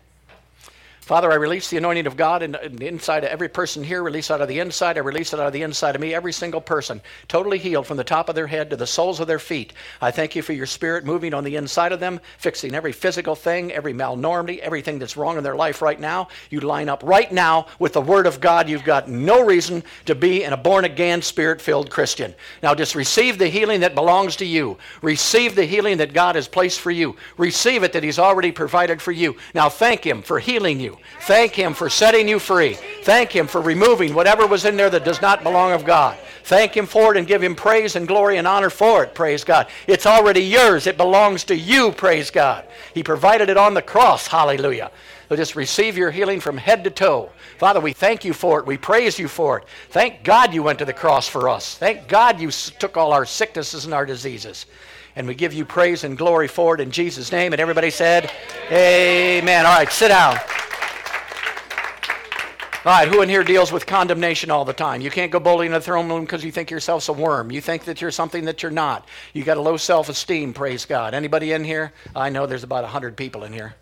Father, 1.10 1.32
I 1.32 1.38
release 1.38 1.72
the 1.72 1.78
anointing 1.78 2.06
of 2.06 2.16
God 2.16 2.44
in, 2.44 2.54
in, 2.54 2.84
inside 2.84 3.24
of 3.24 3.32
every 3.32 3.50
person 3.50 3.84
here. 3.84 4.04
Release 4.04 4.30
out 4.30 4.42
of 4.42 4.48
the 4.48 4.60
inside. 4.60 4.96
I 4.96 5.02
release 5.02 5.34
it 5.34 5.40
out 5.40 5.48
of 5.48 5.54
the 5.54 5.64
inside 5.64 5.96
of 5.96 6.02
me. 6.02 6.14
Every 6.14 6.32
single 6.32 6.62
person, 6.62 7.02
totally 7.28 7.58
healed 7.58 7.88
from 7.88 7.98
the 7.98 8.04
top 8.04 8.30
of 8.30 8.36
their 8.36 8.46
head 8.46 8.70
to 8.70 8.76
the 8.76 8.86
soles 8.86 9.20
of 9.20 9.26
their 9.26 9.40
feet. 9.40 9.74
I 10.02 10.12
thank 10.12 10.36
you 10.36 10.44
for 10.44 10.54
your 10.54 10.68
spirit 10.68 11.06
moving 11.06 11.34
on 11.34 11.44
the 11.44 11.56
inside 11.56 11.94
of 11.94 12.00
them, 12.00 12.20
fixing 12.38 12.76
every 12.76 12.92
physical 12.92 13.34
thing, 13.34 13.72
every 13.72 13.92
malnormity, 13.92 14.60
everything 14.60 15.00
that's 15.00 15.18
wrong 15.18 15.36
in 15.36 15.44
their 15.44 15.56
life 15.56 15.82
right 15.82 16.00
now. 16.00 16.28
You 16.52 16.60
line 16.60 16.90
up 16.90 17.02
right 17.04 17.32
now 17.32 17.66
with 17.80 17.94
the 17.94 18.02
Word 18.02 18.28
of 18.28 18.40
God. 18.40 18.70
You've 18.70 18.84
got 18.84 19.10
no 19.10 19.44
reason 19.44 19.82
to 20.06 20.14
be 20.14 20.44
in 20.44 20.54
a 20.54 20.58
born 20.58 20.86
again, 20.86 21.24
spirit 21.24 21.60
filled 21.60 21.90
Christian. 21.90 22.36
Now 22.62 22.76
just 22.76 22.94
receive 22.94 23.40
the 23.40 23.48
healing 23.48 23.80
that 23.80 23.96
belongs 23.96 24.36
to 24.36 24.46
you. 24.46 24.78
Receive 25.02 25.56
the 25.56 25.66
healing 25.66 25.98
that 25.98 26.14
God 26.14 26.36
has 26.36 26.48
placed 26.48 26.80
for 26.80 26.92
you. 26.92 27.16
Receive 27.36 27.82
it 27.82 27.94
that 27.94 28.04
He's 28.04 28.20
already 28.20 28.52
provided 28.52 29.02
for 29.02 29.12
you. 29.12 29.38
Now 29.56 29.70
thank 29.70 30.06
Him 30.06 30.22
for 30.22 30.38
healing 30.38 30.80
you. 30.80 30.99
Thank 31.22 31.54
Him 31.54 31.74
for 31.74 31.90
setting 31.90 32.28
you 32.28 32.40
free. 32.40 32.74
Thank 33.04 33.36
Him 33.36 33.48
for 33.48 33.62
removing 33.62 34.14
whatever 34.14 34.48
was 34.48 34.66
in 34.66 34.78
there 34.78 34.90
that 34.90 35.06
does 35.06 35.22
not 35.22 35.44
belong 35.44 35.72
of 35.72 35.86
God. 35.86 36.18
Thank 36.44 36.76
Him 36.76 36.86
for 36.86 37.14
it 37.14 37.18
and 37.18 37.28
give 37.28 37.44
Him 37.44 37.56
praise 37.56 37.96
and 37.96 38.08
glory 38.08 38.38
and 38.38 38.48
honor 38.48 38.70
for 38.70 39.04
it. 39.04 39.14
Praise 39.14 39.44
God. 39.44 39.68
It's 39.88 40.06
already 40.06 40.42
yours. 40.42 40.88
It 40.88 40.98
belongs 40.98 41.44
to 41.46 41.56
you. 41.56 41.92
Praise 41.92 42.32
God. 42.32 42.66
He 42.94 43.04
provided 43.04 43.50
it 43.50 43.58
on 43.58 43.74
the 43.74 43.82
cross. 43.82 44.28
Hallelujah. 44.28 44.92
So 45.28 45.36
just 45.36 45.56
receive 45.56 45.96
your 45.96 46.10
healing 46.10 46.40
from 46.40 46.58
head 46.58 46.84
to 46.86 46.90
toe. 46.90 47.30
Father, 47.60 47.80
we 47.80 47.94
thank 47.94 48.26
you 48.26 48.34
for 48.34 48.60
it. 48.60 48.66
We 48.66 48.78
praise 48.78 49.20
you 49.20 49.28
for 49.28 49.60
it. 49.60 49.66
Thank 49.92 50.24
God 50.24 50.54
you 50.54 50.64
went 50.64 50.80
to 50.80 50.86
the 50.86 50.94
cross 50.94 51.28
for 51.28 51.50
us. 51.50 51.78
Thank 51.78 52.08
God 52.08 52.40
you 52.40 52.50
took 52.50 52.98
all 52.98 53.14
our 53.14 53.26
sicknesses 53.26 53.86
and 53.86 53.94
our 53.94 54.08
diseases. 54.08 54.66
And 55.16 55.28
we 55.28 55.36
give 55.36 55.54
you 55.54 55.66
praise 55.66 56.04
and 56.04 56.18
glory 56.18 56.48
for 56.48 56.74
it 56.76 56.82
in 56.82 56.90
Jesus' 56.90 57.32
name. 57.32 57.52
And 57.54 57.60
everybody 57.60 57.92
said, 57.92 58.32
Amen. 58.72 59.50
Amen. 59.50 59.66
All 59.66 59.78
right, 59.78 59.92
sit 59.92 60.10
down. 60.10 60.38
All 62.86 62.94
right, 62.94 63.10
who 63.10 63.22
in 63.22 63.28
here 63.28 63.44
deals 63.44 63.74
with 63.74 63.86
condemnation 63.86 64.50
all 64.50 64.64
the 64.64 64.72
time? 64.72 65.02
You 65.02 65.12
can't 65.12 65.34
go 65.34 65.40
boldly 65.42 65.66
in 65.66 65.74
the 65.74 65.82
throne 65.82 66.08
room 66.08 66.22
because 66.22 66.46
you 66.46 66.52
think 66.52 66.72
yourself 66.72 67.10
a 67.10 67.12
worm. 67.12 67.52
You 67.52 67.60
think 67.60 67.84
that 67.84 68.00
you're 68.00 68.10
something 68.10 68.46
that 68.46 68.64
you're 68.64 68.72
not. 68.72 69.06
You 69.34 69.44
got 69.44 69.58
a 69.58 69.62
low 69.62 69.76
self-esteem, 69.76 70.54
praise 70.54 70.86
God. 70.86 71.14
Anybody 71.14 71.52
in 71.52 71.66
here? 71.66 71.92
I 72.16 72.30
know 72.30 72.46
there's 72.46 72.64
about 72.64 72.84
100 72.84 73.18
people 73.18 73.44
in 73.44 73.52
here. 73.52 73.76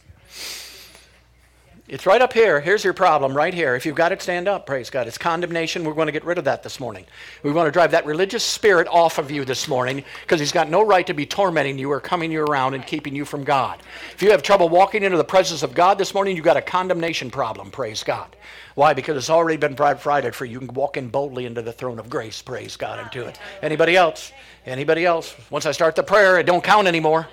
It's 1.89 2.05
right 2.05 2.21
up 2.21 2.33
here. 2.33 2.59
Here's 2.59 2.83
your 2.83 2.91
problem 2.91 3.33
right 3.33 3.53
here. 3.53 3.73
If 3.73 3.85
you've 3.85 3.95
got 3.95 4.11
it, 4.11 4.21
stand 4.21 4.49
up. 4.49 4.65
Praise 4.65 4.89
God. 4.89 5.07
It's 5.07 5.17
condemnation. 5.17 5.85
We're 5.85 5.93
going 5.93 6.07
to 6.07 6.11
get 6.11 6.25
rid 6.25 6.37
of 6.37 6.43
that 6.43 6.61
this 6.61 6.81
morning. 6.81 7.05
We 7.43 7.51
want 7.53 7.67
to 7.67 7.71
drive 7.71 7.91
that 7.91 8.05
religious 8.05 8.43
spirit 8.43 8.89
off 8.89 9.17
of 9.17 9.31
you 9.31 9.45
this 9.45 9.69
morning 9.69 10.03
because 10.21 10.41
he's 10.41 10.51
got 10.51 10.69
no 10.69 10.85
right 10.85 11.07
to 11.07 11.13
be 11.13 11.25
tormenting 11.25 11.79
you 11.79 11.89
or 11.89 12.01
coming 12.01 12.29
you 12.29 12.43
around 12.43 12.73
and 12.73 12.85
keeping 12.85 13.15
you 13.15 13.23
from 13.23 13.45
God. 13.45 13.81
If 14.13 14.21
you 14.21 14.31
have 14.31 14.43
trouble 14.43 14.67
walking 14.67 15.01
into 15.03 15.15
the 15.15 15.23
presence 15.23 15.63
of 15.63 15.73
God 15.73 15.97
this 15.97 16.13
morning, 16.13 16.35
you've 16.35 16.43
got 16.43 16.57
a 16.57 16.61
condemnation 16.61 17.31
problem. 17.31 17.71
Praise 17.71 18.03
God. 18.03 18.35
Why? 18.75 18.93
Because 18.93 19.15
it's 19.15 19.29
already 19.29 19.55
been 19.55 19.75
provided 19.75 20.35
for 20.35 20.43
you. 20.43 20.59
You 20.59 20.67
can 20.67 20.73
walk 20.73 20.97
in 20.97 21.07
boldly 21.07 21.45
into 21.45 21.61
the 21.61 21.71
throne 21.71 21.99
of 21.99 22.09
grace. 22.09 22.41
Praise 22.41 22.75
God 22.75 22.99
into 22.99 23.25
it. 23.25 23.39
Anybody 23.61 23.95
else? 23.95 24.33
Anybody 24.65 25.05
else? 25.05 25.33
Once 25.49 25.65
I 25.65 25.71
start 25.71 25.95
the 25.95 26.03
prayer, 26.03 26.37
it 26.37 26.45
don't 26.45 26.61
count 26.61 26.85
anymore. 26.85 27.29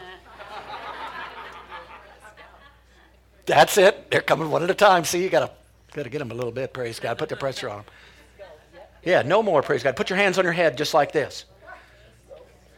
That's 3.46 3.76
it. 3.78 4.10
They're 4.10 4.20
coming 4.20 4.50
one 4.50 4.62
at 4.62 4.70
a 4.70 4.74
time. 4.74 5.04
See, 5.04 5.22
you 5.22 5.28
gotta 5.28 5.50
gotta 5.92 6.08
get 6.08 6.18
them 6.18 6.30
a 6.30 6.34
little 6.34 6.52
bit. 6.52 6.72
Praise 6.72 6.98
God. 6.98 7.18
Put 7.18 7.28
the 7.28 7.36
pressure 7.36 7.68
on 7.68 7.78
them. 7.78 7.86
Yeah, 9.04 9.22
no 9.22 9.42
more. 9.42 9.62
Praise 9.62 9.82
God. 9.82 9.96
Put 9.96 10.08
your 10.08 10.16
hands 10.16 10.38
on 10.38 10.44
your 10.44 10.52
head 10.52 10.78
just 10.78 10.94
like 10.94 11.12
this. 11.12 11.44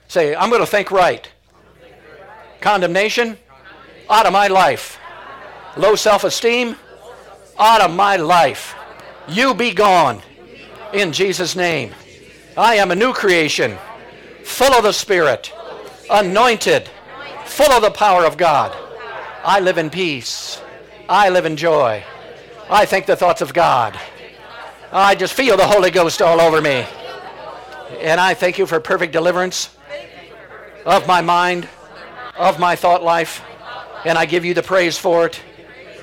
Say, 0.09 0.35
I'm 0.35 0.51
going 0.51 0.61
to 0.61 0.67
think 0.67 0.91
right. 0.91 1.29
Condemnation 2.61 3.37
out 4.11 4.27
of 4.27 4.33
my 4.33 4.49
life. 4.49 4.99
Low 5.77 5.95
self-esteem 5.95 6.77
out 7.59 7.81
of 7.81 7.95
my 7.95 8.17
life. 8.17 8.75
You 9.29 9.55
be 9.55 9.73
gone 9.73 10.21
in 10.93 11.13
Jesus' 11.13 11.55
name. 11.55 11.93
I 12.57 12.77
am 12.77 12.91
a 12.91 12.97
new 12.97 13.13
creation, 13.13 13.77
full 14.45 14.73
of 14.73 14.85
the 14.85 14.93
Spirit, 14.93 15.53
anointed, 16.11 16.89
full 17.45 17.71
of 17.71 17.83
the 17.83 17.91
power 17.91 18.25
of 18.25 18.37
God. 18.37 18.77
I 19.47 19.61
live 19.61 19.79
in 19.79 19.91
peace. 19.91 20.61
I 21.09 21.29
live 21.29 21.47
in 21.47 21.57
joy. 21.57 22.03
I 22.69 22.85
think 22.85 23.07
the 23.07 23.15
thoughts 23.15 23.41
of 23.41 23.55
God. 23.55 23.97
I 24.91 25.15
just 25.15 25.35
feel 25.35 25.57
the 25.57 25.67
Holy 25.67 25.93
Ghost 25.93 26.21
all 26.21 26.41
over 26.41 26.61
me. 26.61 26.85
And 28.01 28.21
I 28.21 28.35
thank 28.35 28.59
you 28.59 28.67
for 28.67 28.81
perfect 28.81 29.13
deliverance 29.13 29.71
of 30.85 31.07
my 31.07 31.23
mind, 31.23 31.69
of 32.37 32.59
my 32.59 32.75
thought 32.75 33.05
life, 33.05 33.41
and 34.05 34.19
I 34.19 34.27
give 34.27 34.45
you 34.45 34.53
the 34.53 34.65
praise 34.65 34.99
for 34.99 35.27
it 35.27 35.41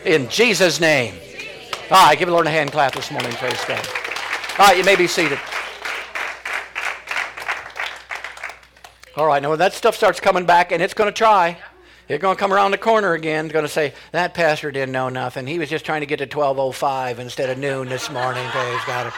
in 0.05 0.29
Jesus' 0.29 0.79
name. 0.79 1.13
All 1.91 2.07
right, 2.07 2.17
give 2.17 2.29
the 2.29 2.33
Lord 2.33 2.47
a 2.47 2.49
hand 2.49 2.71
clap 2.71 2.95
this 2.95 3.11
morning, 3.11 3.33
praise 3.33 3.61
God. 3.65 3.85
All 4.57 4.67
right, 4.67 4.77
you 4.77 4.85
may 4.85 4.95
be 4.95 5.05
seated. 5.05 5.39
All 9.17 9.27
right, 9.27 9.41
now 9.41 9.49
when 9.49 9.59
that 9.59 9.73
stuff 9.73 9.97
starts 9.97 10.21
coming 10.21 10.45
back, 10.45 10.71
and 10.71 10.81
it's 10.81 10.93
going 10.93 11.09
to 11.09 11.17
try, 11.17 11.57
it's 12.09 12.21
going 12.21 12.35
to 12.35 12.39
come 12.39 12.53
around 12.53 12.71
the 12.71 12.77
corner 12.77 13.13
again. 13.13 13.47
Going 13.47 13.65
to 13.65 13.71
say, 13.71 13.93
that 14.11 14.33
pastor 14.33 14.71
didn't 14.71 14.91
know 14.91 15.09
nothing. 15.09 15.47
He 15.47 15.59
was 15.59 15.69
just 15.69 15.85
trying 15.85 16.01
to 16.01 16.05
get 16.05 16.17
to 16.17 16.25
1205 16.25 17.19
instead 17.19 17.49
of 17.49 17.57
noon 17.57 17.87
this 17.89 18.09
morning, 18.09 18.45
praise 18.49 18.81
God. 18.85 19.13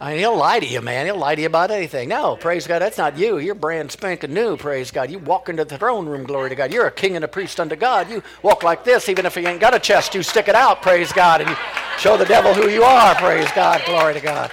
I 0.00 0.10
mean, 0.10 0.18
he'll 0.18 0.36
lie 0.36 0.60
to 0.60 0.66
you, 0.66 0.82
man. 0.82 1.06
He'll 1.06 1.16
lie 1.16 1.34
to 1.34 1.40
you 1.40 1.46
about 1.46 1.70
anything. 1.70 2.08
No, 2.10 2.36
praise 2.36 2.66
God, 2.66 2.80
that's 2.80 2.98
not 2.98 3.16
you. 3.16 3.38
You're 3.38 3.54
brand 3.54 3.90
spanking 3.90 4.34
new, 4.34 4.56
praise 4.56 4.90
God. 4.90 5.10
You 5.10 5.18
walk 5.18 5.48
into 5.48 5.64
the 5.64 5.78
throne 5.78 6.06
room, 6.06 6.24
glory 6.24 6.50
to 6.50 6.56
God. 6.56 6.72
You're 6.72 6.88
a 6.88 6.92
king 6.92 7.16
and 7.16 7.24
a 7.24 7.28
priest 7.28 7.58
unto 7.58 7.76
God. 7.76 8.10
You 8.10 8.22
walk 8.42 8.62
like 8.62 8.84
this, 8.84 9.08
even 9.08 9.24
if 9.24 9.36
you 9.36 9.46
ain't 9.46 9.60
got 9.60 9.72
a 9.72 9.78
chest, 9.78 10.14
you 10.14 10.22
stick 10.22 10.48
it 10.48 10.54
out, 10.54 10.82
praise 10.82 11.12
God, 11.12 11.40
and 11.40 11.48
you 11.48 11.56
show 11.98 12.18
the 12.18 12.26
devil 12.26 12.52
who 12.52 12.68
you 12.68 12.82
are, 12.82 13.14
praise 13.14 13.50
God, 13.52 13.82
glory 13.86 14.14
to 14.14 14.20
God. 14.20 14.50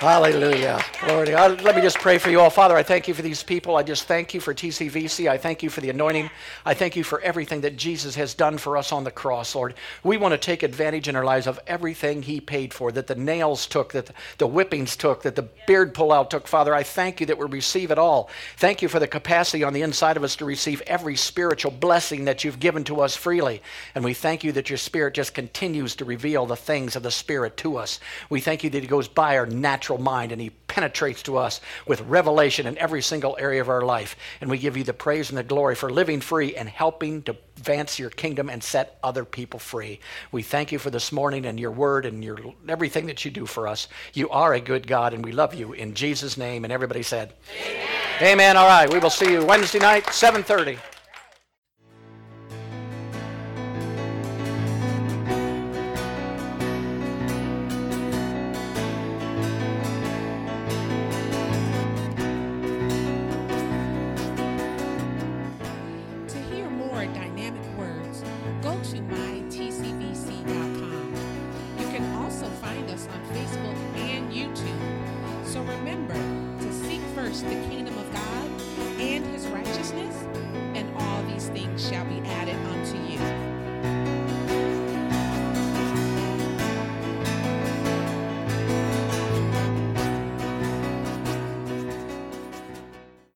Hallelujah. 0.00 0.82
Glory 1.04 1.26
to 1.26 1.32
God. 1.32 1.60
Let 1.60 1.76
me 1.76 1.82
just 1.82 1.98
pray 1.98 2.16
for 2.16 2.30
you 2.30 2.40
all. 2.40 2.48
Father, 2.48 2.74
I 2.74 2.82
thank 2.82 3.06
you 3.06 3.12
for 3.12 3.20
these 3.20 3.42
people. 3.42 3.76
I 3.76 3.82
just 3.82 4.04
thank 4.04 4.32
you 4.32 4.40
for 4.40 4.54
TCVC. 4.54 5.28
I 5.28 5.36
thank 5.36 5.62
you 5.62 5.68
for 5.68 5.82
the 5.82 5.90
anointing. 5.90 6.30
I 6.64 6.72
thank 6.72 6.96
you 6.96 7.04
for 7.04 7.20
everything 7.20 7.60
that 7.60 7.76
Jesus 7.76 8.14
has 8.14 8.32
done 8.32 8.56
for 8.56 8.78
us 8.78 8.92
on 8.92 9.04
the 9.04 9.10
cross, 9.10 9.54
Lord. 9.54 9.74
We 10.02 10.16
want 10.16 10.32
to 10.32 10.38
take 10.38 10.62
advantage 10.62 11.06
in 11.06 11.16
our 11.16 11.24
lives 11.24 11.46
of 11.46 11.60
everything 11.66 12.22
he 12.22 12.40
paid 12.40 12.72
for, 12.72 12.90
that 12.92 13.08
the 13.08 13.14
nails 13.14 13.66
took, 13.66 13.92
that 13.92 14.10
the 14.38 14.46
whippings 14.46 14.96
took, 14.96 15.22
that 15.22 15.36
the 15.36 15.50
beard 15.66 15.94
pullout 15.94 16.30
took. 16.30 16.46
Father, 16.46 16.74
I 16.74 16.82
thank 16.82 17.20
you 17.20 17.26
that 17.26 17.36
we 17.36 17.46
receive 17.46 17.90
it 17.90 17.98
all. 17.98 18.30
Thank 18.56 18.80
you 18.80 18.88
for 18.88 19.00
the 19.00 19.06
capacity 19.06 19.64
on 19.64 19.74
the 19.74 19.82
inside 19.82 20.16
of 20.16 20.24
us 20.24 20.34
to 20.36 20.46
receive 20.46 20.80
every 20.86 21.16
spiritual 21.16 21.72
blessing 21.72 22.24
that 22.24 22.42
you've 22.42 22.58
given 22.58 22.84
to 22.84 23.02
us 23.02 23.16
freely. 23.16 23.60
And 23.94 24.02
we 24.02 24.14
thank 24.14 24.44
you 24.44 24.52
that 24.52 24.70
your 24.70 24.78
Spirit 24.78 25.12
just 25.12 25.34
continues 25.34 25.94
to 25.96 26.06
reveal 26.06 26.46
the 26.46 26.56
things 26.56 26.96
of 26.96 27.02
the 27.02 27.10
Spirit 27.10 27.58
to 27.58 27.76
us. 27.76 28.00
We 28.30 28.40
thank 28.40 28.64
you 28.64 28.70
that 28.70 28.80
he 28.80 28.88
goes 28.88 29.06
by 29.06 29.36
our 29.36 29.44
natural 29.44 29.89
natural 29.90 30.02
mind 30.04 30.30
and 30.30 30.40
he 30.40 30.50
penetrates 30.68 31.22
to 31.24 31.36
us 31.36 31.60
with 31.86 32.00
revelation 32.02 32.66
in 32.66 32.78
every 32.78 33.02
single 33.02 33.36
area 33.40 33.60
of 33.60 33.68
our 33.68 33.82
life. 33.82 34.16
And 34.40 34.48
we 34.48 34.58
give 34.58 34.76
you 34.76 34.84
the 34.84 34.92
praise 34.92 35.30
and 35.30 35.38
the 35.38 35.42
glory 35.42 35.74
for 35.74 35.90
living 35.90 36.20
free 36.20 36.54
and 36.54 36.68
helping 36.68 37.22
to 37.22 37.34
advance 37.56 37.98
your 37.98 38.10
kingdom 38.10 38.48
and 38.48 38.62
set 38.62 38.98
other 39.02 39.24
people 39.24 39.58
free. 39.58 39.98
We 40.30 40.42
thank 40.42 40.70
you 40.70 40.78
for 40.78 40.90
this 40.90 41.10
morning 41.10 41.44
and 41.44 41.58
your 41.58 41.72
word 41.72 42.06
and 42.06 42.22
your 42.22 42.38
everything 42.68 43.06
that 43.06 43.24
you 43.24 43.32
do 43.32 43.46
for 43.46 43.66
us. 43.66 43.88
You 44.14 44.30
are 44.30 44.54
a 44.54 44.60
good 44.60 44.86
God 44.86 45.12
and 45.12 45.24
we 45.24 45.32
love 45.32 45.54
you 45.54 45.72
in 45.72 45.94
Jesus 45.94 46.36
name 46.36 46.64
and 46.64 46.72
everybody 46.72 47.02
said 47.02 47.32
Amen. 47.66 47.86
Amen. 48.22 48.56
All 48.56 48.68
right, 48.68 48.92
we 48.92 48.98
will 48.98 49.10
see 49.10 49.32
you 49.32 49.44
Wednesday 49.44 49.80
night 49.80 50.04
7:30. 50.06 50.78